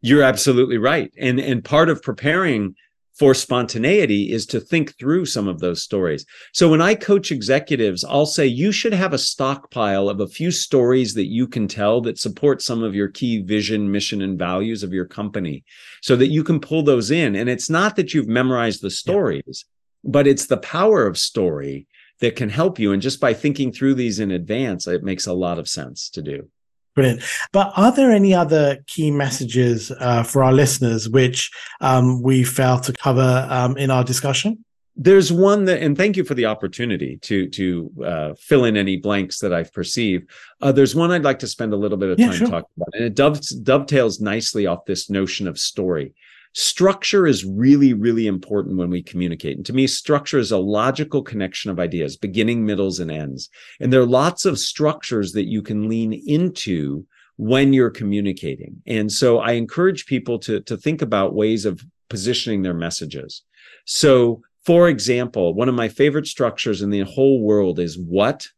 You're 0.00 0.22
absolutely 0.22 0.78
right. 0.78 1.12
And 1.18 1.40
and 1.40 1.64
part 1.64 1.88
of 1.88 2.02
preparing 2.02 2.74
for 3.18 3.34
spontaneity 3.34 4.32
is 4.32 4.46
to 4.46 4.60
think 4.60 4.96
through 4.96 5.26
some 5.26 5.48
of 5.48 5.58
those 5.58 5.82
stories. 5.82 6.24
So 6.52 6.70
when 6.70 6.80
I 6.80 6.94
coach 6.94 7.32
executives, 7.32 8.04
I'll 8.04 8.26
say 8.26 8.46
you 8.46 8.70
should 8.70 8.92
have 8.92 9.12
a 9.12 9.18
stockpile 9.18 10.08
of 10.08 10.20
a 10.20 10.28
few 10.28 10.52
stories 10.52 11.14
that 11.14 11.26
you 11.26 11.48
can 11.48 11.66
tell 11.66 12.00
that 12.02 12.18
support 12.18 12.62
some 12.62 12.84
of 12.84 12.94
your 12.94 13.08
key 13.08 13.42
vision, 13.42 13.90
mission, 13.90 14.22
and 14.22 14.38
values 14.38 14.84
of 14.84 14.92
your 14.92 15.04
company 15.04 15.64
so 16.00 16.14
that 16.14 16.28
you 16.28 16.44
can 16.44 16.60
pull 16.60 16.82
those 16.84 17.10
in. 17.10 17.34
And 17.34 17.50
it's 17.50 17.68
not 17.68 17.96
that 17.96 18.14
you've 18.14 18.28
memorized 18.28 18.82
the 18.82 18.90
stories, 18.90 19.64
yeah. 20.04 20.10
but 20.12 20.28
it's 20.28 20.46
the 20.46 20.58
power 20.58 21.04
of 21.04 21.18
story 21.18 21.88
that 22.20 22.36
can 22.36 22.48
help 22.48 22.78
you. 22.78 22.92
And 22.92 23.02
just 23.02 23.20
by 23.20 23.34
thinking 23.34 23.72
through 23.72 23.94
these 23.94 24.20
in 24.20 24.30
advance, 24.30 24.86
it 24.86 25.02
makes 25.02 25.26
a 25.26 25.32
lot 25.32 25.58
of 25.58 25.68
sense 25.68 26.08
to 26.10 26.22
do. 26.22 26.48
Brilliant. 26.94 27.22
But 27.52 27.72
are 27.76 27.92
there 27.92 28.10
any 28.10 28.34
other 28.34 28.78
key 28.86 29.10
messages 29.10 29.92
uh, 30.00 30.22
for 30.24 30.42
our 30.42 30.52
listeners 30.52 31.08
which 31.08 31.50
um, 31.80 32.22
we 32.22 32.44
failed 32.44 32.82
to 32.84 32.92
cover 32.92 33.46
um, 33.50 33.76
in 33.76 33.90
our 33.90 34.02
discussion? 34.02 34.64
There's 35.00 35.32
one 35.32 35.64
that, 35.66 35.80
and 35.80 35.96
thank 35.96 36.16
you 36.16 36.24
for 36.24 36.34
the 36.34 36.46
opportunity 36.46 37.18
to 37.22 37.48
to 37.50 37.92
uh, 38.04 38.34
fill 38.36 38.64
in 38.64 38.76
any 38.76 38.96
blanks 38.96 39.38
that 39.38 39.54
I've 39.54 39.72
perceived. 39.72 40.28
Uh, 40.60 40.72
there's 40.72 40.96
one 40.96 41.12
I'd 41.12 41.22
like 41.22 41.38
to 41.38 41.46
spend 41.46 41.72
a 41.72 41.76
little 41.76 41.98
bit 41.98 42.10
of 42.10 42.18
time 42.18 42.32
yeah, 42.32 42.36
sure. 42.36 42.48
talking 42.48 42.70
about, 42.76 42.88
and 42.94 43.04
it 43.04 43.14
dovetails 43.14 44.20
nicely 44.20 44.66
off 44.66 44.84
this 44.86 45.08
notion 45.08 45.46
of 45.46 45.56
story 45.56 46.14
structure 46.54 47.26
is 47.26 47.44
really, 47.44 47.92
really 47.92 48.26
important 48.26 48.78
when 48.78 48.90
we 48.90 49.02
communicate. 49.02 49.56
And 49.56 49.66
to 49.66 49.72
me, 49.72 49.86
structure 49.86 50.38
is 50.38 50.52
a 50.52 50.58
logical 50.58 51.22
connection 51.22 51.70
of 51.70 51.78
ideas, 51.78 52.16
beginning, 52.16 52.64
middles, 52.64 53.00
and 53.00 53.10
ends. 53.10 53.48
And 53.80 53.92
there 53.92 54.00
are 54.00 54.06
lots 54.06 54.44
of 54.44 54.58
structures 54.58 55.32
that 55.32 55.46
you 55.46 55.62
can 55.62 55.88
lean 55.88 56.12
into 56.12 57.06
when 57.36 57.72
you're 57.72 57.90
communicating. 57.90 58.82
And 58.86 59.10
so 59.10 59.38
I 59.38 59.52
encourage 59.52 60.06
people 60.06 60.38
to, 60.40 60.60
to 60.62 60.76
think 60.76 61.02
about 61.02 61.34
ways 61.34 61.64
of 61.64 61.80
positioning 62.08 62.62
their 62.62 62.74
messages. 62.74 63.42
So, 63.84 64.42
for 64.64 64.88
example, 64.88 65.54
one 65.54 65.68
of 65.68 65.74
my 65.74 65.88
favorite 65.88 66.26
structures 66.26 66.82
in 66.82 66.90
the 66.90 67.02
whole 67.02 67.40
world 67.40 67.78
is 67.78 67.98
what, 67.98 68.48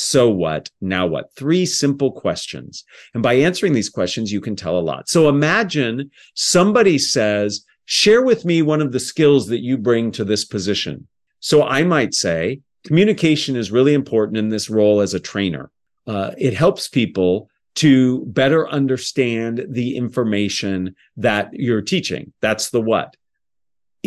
so 0.00 0.30
what? 0.30 0.70
Now 0.80 1.08
what? 1.08 1.34
Three 1.34 1.66
simple 1.66 2.12
questions. 2.12 2.84
And 3.14 3.22
by 3.22 3.34
answering 3.34 3.72
these 3.72 3.90
questions, 3.90 4.30
you 4.30 4.40
can 4.40 4.54
tell 4.54 4.78
a 4.78 4.80
lot. 4.80 5.08
So 5.08 5.28
imagine 5.28 6.12
somebody 6.34 6.98
says, 6.98 7.64
share 7.84 8.22
with 8.22 8.44
me 8.44 8.62
one 8.62 8.80
of 8.80 8.92
the 8.92 9.00
skills 9.00 9.48
that 9.48 9.58
you 9.58 9.76
bring 9.76 10.12
to 10.12 10.24
this 10.24 10.44
position. 10.44 11.08
So 11.40 11.64
I 11.64 11.82
might 11.82 12.14
say, 12.14 12.60
communication 12.84 13.56
is 13.56 13.72
really 13.72 13.92
important 13.92 14.38
in 14.38 14.50
this 14.50 14.70
role 14.70 15.00
as 15.00 15.14
a 15.14 15.20
trainer. 15.20 15.68
Uh, 16.06 16.30
it 16.38 16.54
helps 16.54 16.86
people 16.86 17.50
to 17.74 18.24
better 18.26 18.68
understand 18.68 19.66
the 19.68 19.96
information 19.96 20.94
that 21.16 21.50
you're 21.52 21.82
teaching. 21.82 22.32
That's 22.40 22.70
the 22.70 22.80
what 22.80 23.16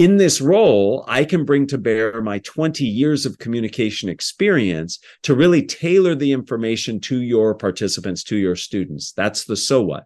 in 0.02 0.18
this 0.18 0.41
role, 0.41 1.06
I 1.08 1.24
can 1.24 1.45
bring 1.45 1.68
to 1.68 1.78
bear 1.78 2.24
my 2.24 2.39
20 2.39 2.84
years 2.84 3.28
of 3.28 3.38
communication 3.38 4.10
experience 4.10 4.97
to 5.22 5.36
really 5.36 5.62
tailor 5.62 6.16
the 6.16 6.32
information 6.32 6.99
to 7.02 7.22
your 7.22 7.54
participants, 7.54 8.24
to 8.24 8.36
your 8.36 8.56
students. 8.56 9.12
That's 9.12 9.43
the 9.43 9.56
so 9.56 9.84
what. 9.84 10.06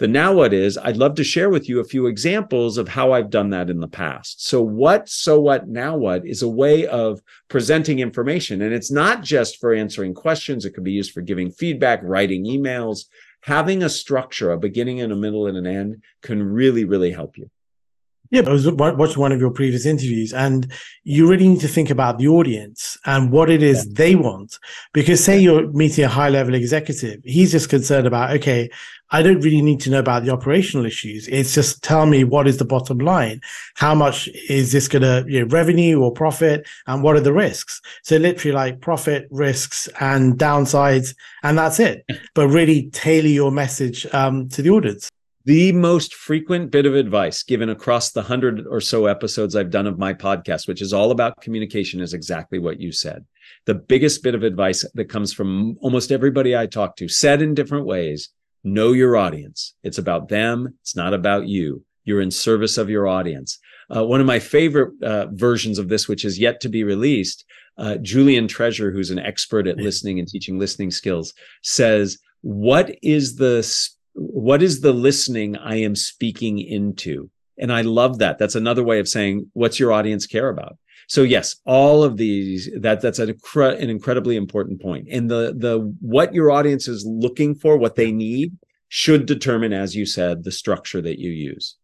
The 0.00 0.06
now 0.06 0.34
what 0.34 0.52
is, 0.52 0.76
I'd 0.76 0.98
love 0.98 1.14
to 1.14 1.24
share 1.24 1.48
with 1.48 1.66
you 1.66 1.80
a 1.80 1.84
few 1.84 2.08
examples 2.08 2.76
of 2.76 2.88
how 2.88 3.12
I've 3.12 3.30
done 3.30 3.48
that 3.50 3.70
in 3.70 3.80
the 3.80 3.88
past. 3.88 4.46
So, 4.46 4.60
what, 4.60 5.08
so 5.08 5.40
what, 5.40 5.66
now 5.66 5.96
what 5.96 6.26
is 6.26 6.42
a 6.42 6.48
way 6.48 6.86
of 6.86 7.22
presenting 7.48 8.00
information. 8.00 8.60
And 8.60 8.74
it's 8.74 8.90
not 8.90 9.22
just 9.22 9.58
for 9.60 9.72
answering 9.72 10.12
questions, 10.12 10.66
it 10.66 10.74
could 10.74 10.84
be 10.84 10.92
used 10.92 11.12
for 11.12 11.22
giving 11.22 11.50
feedback, 11.50 12.00
writing 12.02 12.44
emails. 12.44 13.06
Having 13.44 13.82
a 13.82 13.88
structure, 13.88 14.52
a 14.52 14.58
beginning 14.58 15.00
and 15.00 15.10
a 15.10 15.16
middle 15.16 15.46
and 15.46 15.56
an 15.56 15.66
end 15.66 16.02
can 16.20 16.42
really, 16.42 16.84
really 16.84 17.12
help 17.12 17.38
you. 17.38 17.50
Yeah, 18.32 18.44
I 18.46 18.52
was 18.52 18.66
watching 18.66 19.20
one 19.20 19.32
of 19.32 19.40
your 19.40 19.50
previous 19.50 19.84
interviews, 19.84 20.32
and 20.32 20.72
you 21.04 21.28
really 21.28 21.46
need 21.46 21.60
to 21.60 21.68
think 21.68 21.90
about 21.90 22.16
the 22.16 22.28
audience 22.28 22.96
and 23.04 23.30
what 23.30 23.50
it 23.50 23.62
is 23.62 23.84
yeah. 23.84 23.92
they 23.94 24.14
want. 24.14 24.58
Because, 24.94 25.22
say 25.22 25.38
you're 25.38 25.70
meeting 25.72 26.06
a 26.06 26.08
high 26.08 26.30
level 26.30 26.54
executive, 26.54 27.20
he's 27.24 27.52
just 27.52 27.68
concerned 27.68 28.06
about, 28.06 28.30
okay, 28.36 28.70
I 29.10 29.22
don't 29.22 29.40
really 29.40 29.60
need 29.60 29.80
to 29.80 29.90
know 29.90 29.98
about 29.98 30.24
the 30.24 30.32
operational 30.32 30.86
issues. 30.86 31.28
It's 31.28 31.54
just 31.54 31.82
tell 31.82 32.06
me 32.06 32.24
what 32.24 32.48
is 32.48 32.56
the 32.56 32.64
bottom 32.64 32.96
line? 32.96 33.42
How 33.74 33.94
much 33.94 34.28
is 34.48 34.72
this 34.72 34.88
going 34.88 35.02
to, 35.02 35.26
you 35.30 35.40
know, 35.40 35.46
revenue 35.48 36.00
or 36.00 36.10
profit? 36.10 36.66
And 36.86 37.02
what 37.02 37.16
are 37.16 37.20
the 37.20 37.34
risks? 37.34 37.82
So, 38.02 38.16
literally, 38.16 38.54
like 38.54 38.80
profit, 38.80 39.28
risks, 39.30 39.90
and 40.00 40.38
downsides, 40.38 41.14
and 41.42 41.58
that's 41.58 41.78
it. 41.78 42.06
But 42.34 42.48
really 42.48 42.88
tailor 42.92 43.28
your 43.28 43.50
message 43.50 44.06
um, 44.14 44.48
to 44.48 44.62
the 44.62 44.70
audience. 44.70 45.10
The 45.44 45.72
most 45.72 46.14
frequent 46.14 46.70
bit 46.70 46.86
of 46.86 46.94
advice 46.94 47.42
given 47.42 47.68
across 47.68 48.12
the 48.12 48.22
hundred 48.22 48.64
or 48.68 48.80
so 48.80 49.06
episodes 49.06 49.56
I've 49.56 49.70
done 49.70 49.88
of 49.88 49.98
my 49.98 50.14
podcast, 50.14 50.68
which 50.68 50.80
is 50.80 50.92
all 50.92 51.10
about 51.10 51.40
communication, 51.40 52.00
is 52.00 52.14
exactly 52.14 52.60
what 52.60 52.78
you 52.78 52.92
said. 52.92 53.24
The 53.64 53.74
biggest 53.74 54.22
bit 54.22 54.36
of 54.36 54.44
advice 54.44 54.84
that 54.94 55.08
comes 55.08 55.32
from 55.32 55.76
almost 55.80 56.12
everybody 56.12 56.56
I 56.56 56.66
talk 56.66 56.94
to, 56.96 57.08
said 57.08 57.42
in 57.42 57.54
different 57.54 57.86
ways 57.86 58.28
know 58.62 58.92
your 58.92 59.16
audience. 59.16 59.74
It's 59.82 59.98
about 59.98 60.28
them, 60.28 60.78
it's 60.80 60.94
not 60.94 61.12
about 61.12 61.48
you. 61.48 61.84
You're 62.04 62.20
in 62.20 62.30
service 62.30 62.78
of 62.78 62.88
your 62.88 63.08
audience. 63.08 63.58
Uh, 63.94 64.04
one 64.04 64.20
of 64.20 64.26
my 64.26 64.38
favorite 64.38 65.02
uh, 65.02 65.26
versions 65.32 65.80
of 65.80 65.88
this, 65.88 66.06
which 66.06 66.24
is 66.24 66.38
yet 66.38 66.60
to 66.60 66.68
be 66.68 66.84
released, 66.84 67.44
uh, 67.78 67.96
Julian 67.96 68.46
Treasure, 68.46 68.92
who's 68.92 69.10
an 69.10 69.18
expert 69.18 69.66
at 69.66 69.78
listening 69.78 70.20
and 70.20 70.28
teaching 70.28 70.60
listening 70.60 70.92
skills, 70.92 71.34
says, 71.62 72.18
What 72.42 72.94
is 73.02 73.34
the 73.34 73.64
what 74.14 74.62
is 74.62 74.80
the 74.80 74.92
listening 74.92 75.56
I 75.56 75.76
am 75.76 75.96
speaking 75.96 76.58
into? 76.58 77.30
And 77.58 77.72
I 77.72 77.82
love 77.82 78.18
that. 78.18 78.38
That's 78.38 78.54
another 78.54 78.82
way 78.82 78.98
of 78.98 79.08
saying, 79.08 79.50
what's 79.52 79.78
your 79.78 79.92
audience 79.92 80.26
care 80.26 80.48
about? 80.48 80.76
So 81.08 81.22
yes, 81.22 81.56
all 81.66 82.02
of 82.04 82.16
these 82.16 82.70
that 82.80 83.00
that's 83.00 83.18
an, 83.18 83.38
an 83.54 83.90
incredibly 83.90 84.36
important 84.36 84.80
point. 84.80 85.08
And 85.10 85.30
the 85.30 85.54
the 85.56 85.94
what 86.00 86.32
your 86.32 86.50
audience 86.50 86.88
is 86.88 87.04
looking 87.06 87.54
for, 87.54 87.76
what 87.76 87.96
they 87.96 88.12
need, 88.12 88.56
should 88.88 89.26
determine, 89.26 89.72
as 89.72 89.94
you 89.94 90.06
said, 90.06 90.44
the 90.44 90.52
structure 90.52 91.02
that 91.02 91.18
you 91.18 91.30
use. 91.30 91.76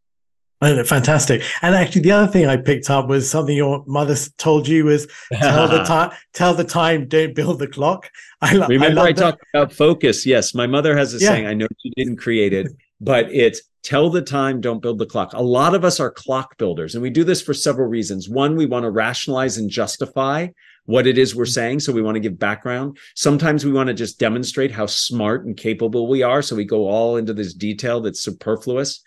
Oh, 0.61 0.83
fantastic. 0.83 1.43
And 1.63 1.75
actually, 1.75 2.03
the 2.03 2.11
other 2.13 2.31
thing 2.31 2.47
I 2.47 2.57
picked 2.57 2.91
up 2.91 3.09
was 3.09 3.31
something 3.31 3.57
your 3.57 3.85
mother 3.87 4.17
told 4.39 4.67
you 4.67 4.87
was 4.87 5.07
tell 5.35 5.69
the 5.69 5.83
time, 5.85 6.11
tell 6.33 6.53
the 6.53 6.65
time, 6.65 7.07
don't 7.07 7.35
build 7.35 7.61
the 7.61 7.69
clock. 7.69 8.11
I, 8.41 8.55
lo- 8.55 8.67
Remember, 8.67 9.01
I, 9.01 9.07
I 9.07 9.13
talked 9.13 9.43
about 9.55 9.73
focus. 9.73 10.27
Yes, 10.27 10.55
my 10.55 10.67
mother 10.67 10.97
has 10.97 11.15
a 11.15 11.19
yeah. 11.19 11.29
saying. 11.29 11.47
I 11.47 11.55
know 11.55 11.69
she 11.81 11.91
didn't 11.91 12.17
create 12.17 12.53
it, 12.53 12.69
but 13.01 13.33
it's 13.33 13.63
tell 13.85 14.11
the 14.11 14.23
time, 14.23 14.61
don't 14.61 14.83
build 14.83 14.99
the 14.99 15.07
clock. 15.07 15.33
A 15.33 15.43
lot 15.43 15.75
of 15.75 15.85
us 15.85 16.01
are 16.01 16.11
clock 16.11 16.59
builders, 16.59 16.95
and 16.95 17.03
we 17.03 17.11
do 17.11 17.23
this 17.23 17.41
for 17.41 17.55
several 17.55 17.89
reasons. 17.89 18.29
One, 18.29 18.57
we 18.57 18.67
want 18.67 18.83
to 18.83 18.91
rationalize 18.91 19.59
and 19.59 19.71
justify 19.71 20.49
what 20.87 21.07
it 21.07 21.19
is 21.19 21.37
we're 21.37 21.45
saying. 21.45 21.81
So 21.81 21.93
we 21.93 22.03
want 22.03 22.17
to 22.17 22.21
give 22.21 22.39
background. 22.39 22.99
Sometimes 23.15 23.65
we 23.65 23.73
want 23.73 23.89
to 23.89 23.95
just 23.95 24.19
demonstrate 24.19 24.73
how 24.73 24.87
smart 24.87 25.45
and 25.45 25.57
capable 25.57 26.09
we 26.09 26.23
are. 26.23 26.43
So 26.43 26.57
we 26.57 26.65
go 26.65 26.89
all 26.89 27.17
into 27.17 27.35
this 27.35 27.55
detail 27.55 28.01
that's 28.01 28.21
superfluous. 28.21 29.03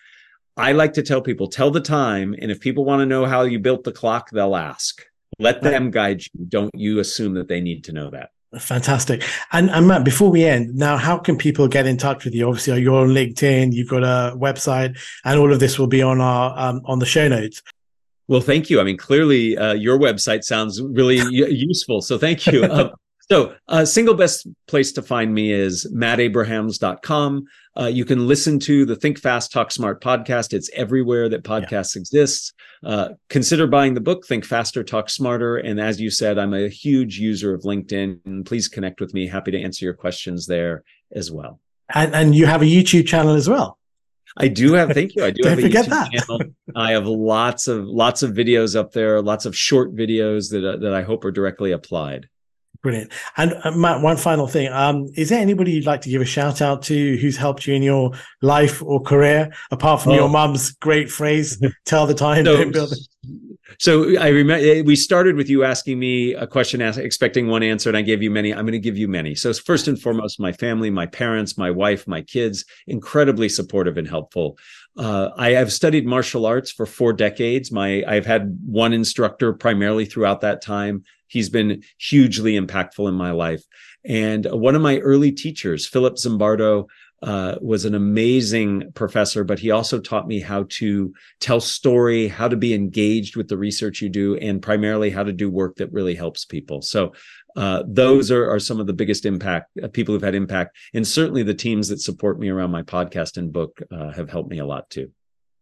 I 0.57 0.73
like 0.73 0.93
to 0.93 1.03
tell 1.03 1.21
people, 1.21 1.47
tell 1.47 1.71
the 1.71 1.81
time. 1.81 2.35
And 2.39 2.51
if 2.51 2.59
people 2.59 2.85
want 2.85 2.99
to 3.01 3.05
know 3.05 3.25
how 3.25 3.43
you 3.43 3.59
built 3.59 3.83
the 3.83 3.91
clock, 3.91 4.29
they'll 4.31 4.55
ask. 4.55 5.03
Let 5.39 5.61
them 5.61 5.91
guide 5.91 6.21
you. 6.21 6.45
Don't 6.47 6.71
you 6.75 6.99
assume 6.99 7.33
that 7.35 7.47
they 7.47 7.61
need 7.61 7.85
to 7.85 7.93
know 7.93 8.09
that. 8.11 8.31
Fantastic. 8.59 9.23
And, 9.53 9.69
and 9.69 9.87
Matt, 9.87 10.03
before 10.03 10.29
we 10.29 10.43
end, 10.43 10.75
now, 10.75 10.97
how 10.97 11.17
can 11.17 11.37
people 11.37 11.69
get 11.69 11.87
in 11.87 11.97
touch 11.97 12.25
with 12.25 12.35
you? 12.35 12.47
Obviously, 12.47 12.81
you're 12.81 13.01
on 13.01 13.09
LinkedIn, 13.09 13.71
you've 13.71 13.87
got 13.87 14.03
a 14.03 14.35
website, 14.35 14.99
and 15.23 15.39
all 15.39 15.53
of 15.53 15.61
this 15.61 15.79
will 15.79 15.87
be 15.87 16.01
on 16.01 16.19
our 16.19 16.57
um, 16.59 16.81
on 16.83 16.99
the 16.99 17.05
show 17.05 17.29
notes. 17.29 17.61
Well, 18.27 18.41
thank 18.41 18.69
you. 18.69 18.81
I 18.81 18.83
mean, 18.83 18.97
clearly, 18.97 19.57
uh, 19.57 19.73
your 19.73 19.97
website 19.97 20.43
sounds 20.43 20.81
really 20.81 21.21
useful. 21.31 22.01
So, 22.01 22.17
thank 22.17 22.45
you. 22.45 22.63
Uh, 22.63 22.91
so, 23.31 23.55
uh, 23.69 23.85
single 23.85 24.13
best 24.13 24.45
place 24.67 24.91
to 24.91 25.01
find 25.01 25.33
me 25.33 25.53
is 25.53 25.89
mattabrahams.com. 25.89 27.45
Uh, 27.79 27.85
you 27.85 28.03
can 28.03 28.27
listen 28.27 28.59
to 28.59 28.83
the 28.83 28.97
Think 28.97 29.19
Fast, 29.19 29.53
Talk 29.53 29.71
Smart 29.71 30.03
podcast. 30.03 30.51
It's 30.51 30.69
everywhere 30.73 31.29
that 31.29 31.45
podcasts 31.45 31.95
yeah. 31.95 32.01
exist. 32.01 32.53
Uh, 32.85 33.11
consider 33.29 33.67
buying 33.67 33.93
the 33.93 34.01
book, 34.01 34.27
Think 34.27 34.43
Faster, 34.43 34.83
Talk 34.83 35.09
Smarter. 35.09 35.55
And 35.55 35.79
as 35.79 36.01
you 36.01 36.09
said, 36.09 36.37
I'm 36.37 36.53
a 36.53 36.67
huge 36.67 37.19
user 37.19 37.53
of 37.53 37.61
LinkedIn. 37.61 38.45
Please 38.45 38.67
connect 38.67 38.99
with 38.99 39.13
me. 39.13 39.27
Happy 39.27 39.51
to 39.51 39.61
answer 39.61 39.85
your 39.85 39.93
questions 39.93 40.45
there 40.45 40.83
as 41.13 41.31
well. 41.31 41.61
And, 41.93 42.13
and 42.13 42.35
you 42.35 42.47
have 42.47 42.61
a 42.61 42.65
YouTube 42.65 43.07
channel 43.07 43.35
as 43.35 43.47
well. 43.47 43.77
I 44.35 44.49
do 44.49 44.73
have. 44.73 44.91
Thank 44.91 45.15
you. 45.15 45.23
I 45.23 45.31
do 45.31 45.41
have 45.47 45.59
a 45.59 45.61
YouTube 45.61 45.85
that. 45.85 46.11
channel. 46.11 46.41
I 46.75 46.91
have 46.91 47.07
lots 47.07 47.69
of 47.69 47.85
lots 47.85 48.23
of 48.23 48.31
videos 48.31 48.75
up 48.75 48.91
there, 48.91 49.21
lots 49.21 49.45
of 49.45 49.55
short 49.55 49.95
videos 49.95 50.51
that 50.51 50.65
uh, 50.65 50.75
that 50.77 50.93
I 50.93 51.03
hope 51.03 51.23
are 51.23 51.31
directly 51.31 51.71
applied. 51.71 52.27
Brilliant. 52.81 53.11
And 53.37 53.53
uh, 53.63 53.71
Matt, 53.71 54.01
one 54.01 54.17
final 54.17 54.47
thing. 54.47 54.71
Um, 54.71 55.07
is 55.15 55.29
there 55.29 55.39
anybody 55.39 55.71
you'd 55.71 55.85
like 55.85 56.01
to 56.01 56.09
give 56.09 56.21
a 56.21 56.25
shout 56.25 56.61
out 56.61 56.81
to 56.83 57.17
who's 57.17 57.37
helped 57.37 57.67
you 57.67 57.75
in 57.75 57.83
your 57.83 58.11
life 58.41 58.81
or 58.81 58.99
career, 59.01 59.53
apart 59.69 60.01
from 60.01 60.13
oh. 60.13 60.15
your 60.15 60.29
mum's 60.29 60.71
great 60.71 61.11
phrase, 61.11 61.61
tell 61.85 62.07
the 62.07 62.15
time, 62.15 62.45
so, 62.45 62.57
don't 62.57 62.71
build 62.71 62.91
it? 62.93 62.99
So 63.77 64.17
I 64.17 64.29
remember 64.29 64.65
eh, 64.65 64.81
we 64.81 64.95
started 64.95 65.35
with 65.35 65.49
you 65.49 65.63
asking 65.63 65.99
me 65.99 66.33
a 66.33 66.47
question, 66.47 66.81
expecting 66.81 67.47
one 67.47 67.63
answer, 67.63 67.89
and 67.89 67.97
I 67.97 68.01
gave 68.01 68.23
you 68.23 68.31
many. 68.31 68.51
I'm 68.51 68.65
going 68.65 68.73
to 68.73 68.79
give 68.79 68.97
you 68.97 69.07
many. 69.07 69.35
So 69.35 69.53
first 69.53 69.87
and 69.87 70.01
foremost, 70.01 70.39
my 70.39 70.51
family, 70.51 70.89
my 70.89 71.05
parents, 71.05 71.57
my 71.57 71.69
wife, 71.69 72.07
my 72.07 72.21
kids, 72.21 72.65
incredibly 72.87 73.47
supportive 73.47 73.97
and 73.97 74.07
helpful. 74.07 74.57
Uh, 74.97 75.29
I 75.37 75.51
have 75.51 75.71
studied 75.71 76.05
martial 76.05 76.45
arts 76.45 76.71
for 76.71 76.85
four 76.85 77.13
decades. 77.13 77.71
My 77.71 78.03
I've 78.07 78.25
had 78.25 78.57
one 78.65 78.91
instructor 78.91 79.53
primarily 79.53 80.05
throughout 80.05 80.41
that 80.41 80.61
time. 80.61 81.03
He's 81.31 81.49
been 81.49 81.83
hugely 81.97 82.59
impactful 82.59 83.07
in 83.07 83.15
my 83.15 83.31
life. 83.31 83.63
And 84.03 84.45
one 84.45 84.75
of 84.75 84.81
my 84.81 84.97
early 84.99 85.31
teachers, 85.31 85.87
Philip 85.87 86.15
Zimbardo, 86.15 86.87
uh, 87.21 87.55
was 87.61 87.85
an 87.85 87.93
amazing 87.93 88.91
professor, 88.93 89.43
but 89.43 89.59
he 89.59 89.69
also 89.69 89.99
taught 89.99 90.27
me 90.27 90.39
how 90.39 90.65
to 90.69 91.13
tell 91.39 91.61
story, 91.61 92.27
how 92.27 92.47
to 92.47 92.55
be 92.55 92.73
engaged 92.73 93.35
with 93.35 93.47
the 93.47 93.57
research 93.57 94.01
you 94.01 94.09
do, 94.09 94.35
and 94.37 94.61
primarily 94.61 95.11
how 95.11 95.23
to 95.23 95.31
do 95.31 95.49
work 95.49 95.75
that 95.75 95.91
really 95.93 96.15
helps 96.15 96.45
people. 96.45 96.81
So 96.81 97.13
uh, 97.55 97.83
those 97.87 98.31
are, 98.31 98.49
are 98.49 98.59
some 98.59 98.79
of 98.79 98.87
the 98.87 98.93
biggest 98.93 99.25
impact 99.25 99.69
uh, 99.83 99.87
people 99.89 100.15
who've 100.15 100.23
had 100.23 100.35
impact, 100.35 100.75
and 100.93 101.07
certainly 101.07 101.43
the 101.43 101.53
teams 101.53 101.89
that 101.89 102.01
support 102.01 102.39
me 102.39 102.49
around 102.49 102.71
my 102.71 102.81
podcast 102.81 103.37
and 103.37 103.53
book 103.53 103.79
uh, 103.91 104.11
have 104.11 104.29
helped 104.29 104.49
me 104.49 104.57
a 104.57 104.65
lot 104.65 104.89
too. 104.89 105.11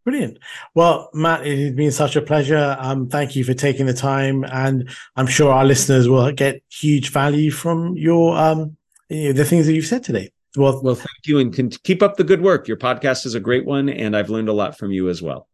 Brilliant. 0.06 0.40
Well, 0.76 1.10
Matt, 1.14 1.46
it 1.46 1.58
has 1.60 1.72
been 1.74 1.92
such 1.92 2.16
a 2.16 2.22
pleasure. 2.22 2.78
Um, 2.80 3.10
thank 3.10 3.36
you 3.36 3.44
for 3.44 3.54
taking 3.54 3.86
the 3.86 3.94
time, 3.94 4.44
and 4.46 4.90
I'm 5.16 5.28
sure 5.28 5.52
our 5.52 5.66
listeners 5.66 6.08
will 6.08 6.32
get 6.32 6.64
huge 6.70 7.12
value 7.12 7.52
from 7.52 7.96
your 7.98 8.38
um, 8.38 8.78
the 9.10 9.46
things 9.46 9.66
that 9.68 9.74
you've 9.74 9.86
said 9.86 10.04
today. 10.04 10.32
Well, 10.56 10.82
well, 10.82 10.96
thank 10.96 11.10
you, 11.26 11.40
and 11.40 11.54
can 11.54 11.70
keep 11.70 12.02
up 12.02 12.16
the 12.16 12.24
good 12.24 12.42
work. 12.42 12.68
Your 12.68 12.78
podcast 12.78 13.26
is 13.26 13.36
a 13.36 13.40
great 13.40 13.66
one, 13.66 13.90
and 13.90 14.16
I've 14.16 14.30
learned 14.30 14.50
a 14.50 14.54
lot 14.54 14.78
from 14.78 14.92
you 14.92 15.10
as 15.10 15.22
well. 15.22 15.48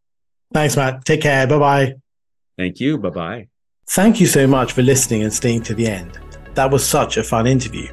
Thanks, 0.53 0.77
Matt. 0.77 1.03
Take 1.05 1.21
care. 1.21 1.47
Bye 1.47 1.59
bye. 1.59 1.93
Thank 2.57 2.79
you. 2.79 2.97
Bye 2.97 3.09
bye. 3.09 3.47
Thank 3.89 4.19
you 4.19 4.27
so 4.27 4.47
much 4.47 4.71
for 4.71 4.81
listening 4.81 5.23
and 5.23 5.33
staying 5.33 5.63
to 5.63 5.73
the 5.75 5.87
end. 5.87 6.19
That 6.53 6.71
was 6.71 6.87
such 6.87 7.17
a 7.17 7.23
fun 7.23 7.45
interview. 7.45 7.91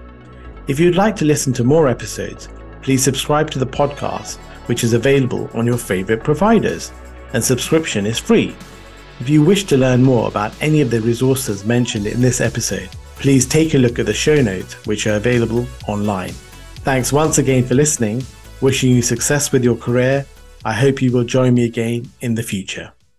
If 0.69 0.79
you'd 0.79 0.95
like 0.95 1.17
to 1.17 1.25
listen 1.25 1.53
to 1.55 1.65
more 1.65 1.89
episodes, 1.89 2.49
please 2.83 3.03
subscribe 3.03 3.51
to 3.51 3.59
the 3.59 3.67
podcast 3.67 4.39
which 4.67 4.85
is 4.85 4.93
available 4.93 5.51
on 5.55 5.67
your 5.67 5.79
favorite 5.79 6.25
providers, 6.25 6.93
and 7.33 7.43
subscription 7.43 8.07
is 8.07 8.19
free. 8.19 8.55
If 9.21 9.29
you 9.29 9.43
wish 9.43 9.65
to 9.65 9.77
learn 9.77 10.03
more 10.03 10.29
about 10.29 10.55
any 10.61 10.81
of 10.81 10.91
the 10.91 11.01
resources 11.01 11.65
mentioned 11.65 12.07
in 12.07 12.21
this 12.21 12.41
episode, 12.41 12.89
please 13.17 13.47
take 13.47 13.75
a 13.75 13.79
look 13.79 13.99
at 13.99 14.07
the 14.07 14.15
show 14.15 14.41
notes, 14.43 14.75
which 14.87 15.07
are 15.07 15.17
available 15.17 15.67
online. 15.87 16.33
Thanks 16.83 17.13
once 17.13 17.39
again 17.39 17.65
for 17.65 17.75
listening. 17.75 18.25
Wishing 18.61 18.91
you 18.91 19.03
success 19.03 19.53
with 19.53 19.63
your 19.63 19.77
career. 19.77 20.27
I 20.65 20.73
hope 20.73 21.03
you 21.03 21.13
will 21.13 21.25
join 21.25 21.55
me 21.55 21.65
again 21.65 22.11
in 22.21 22.35
the 22.35 22.43
future. 22.43 22.93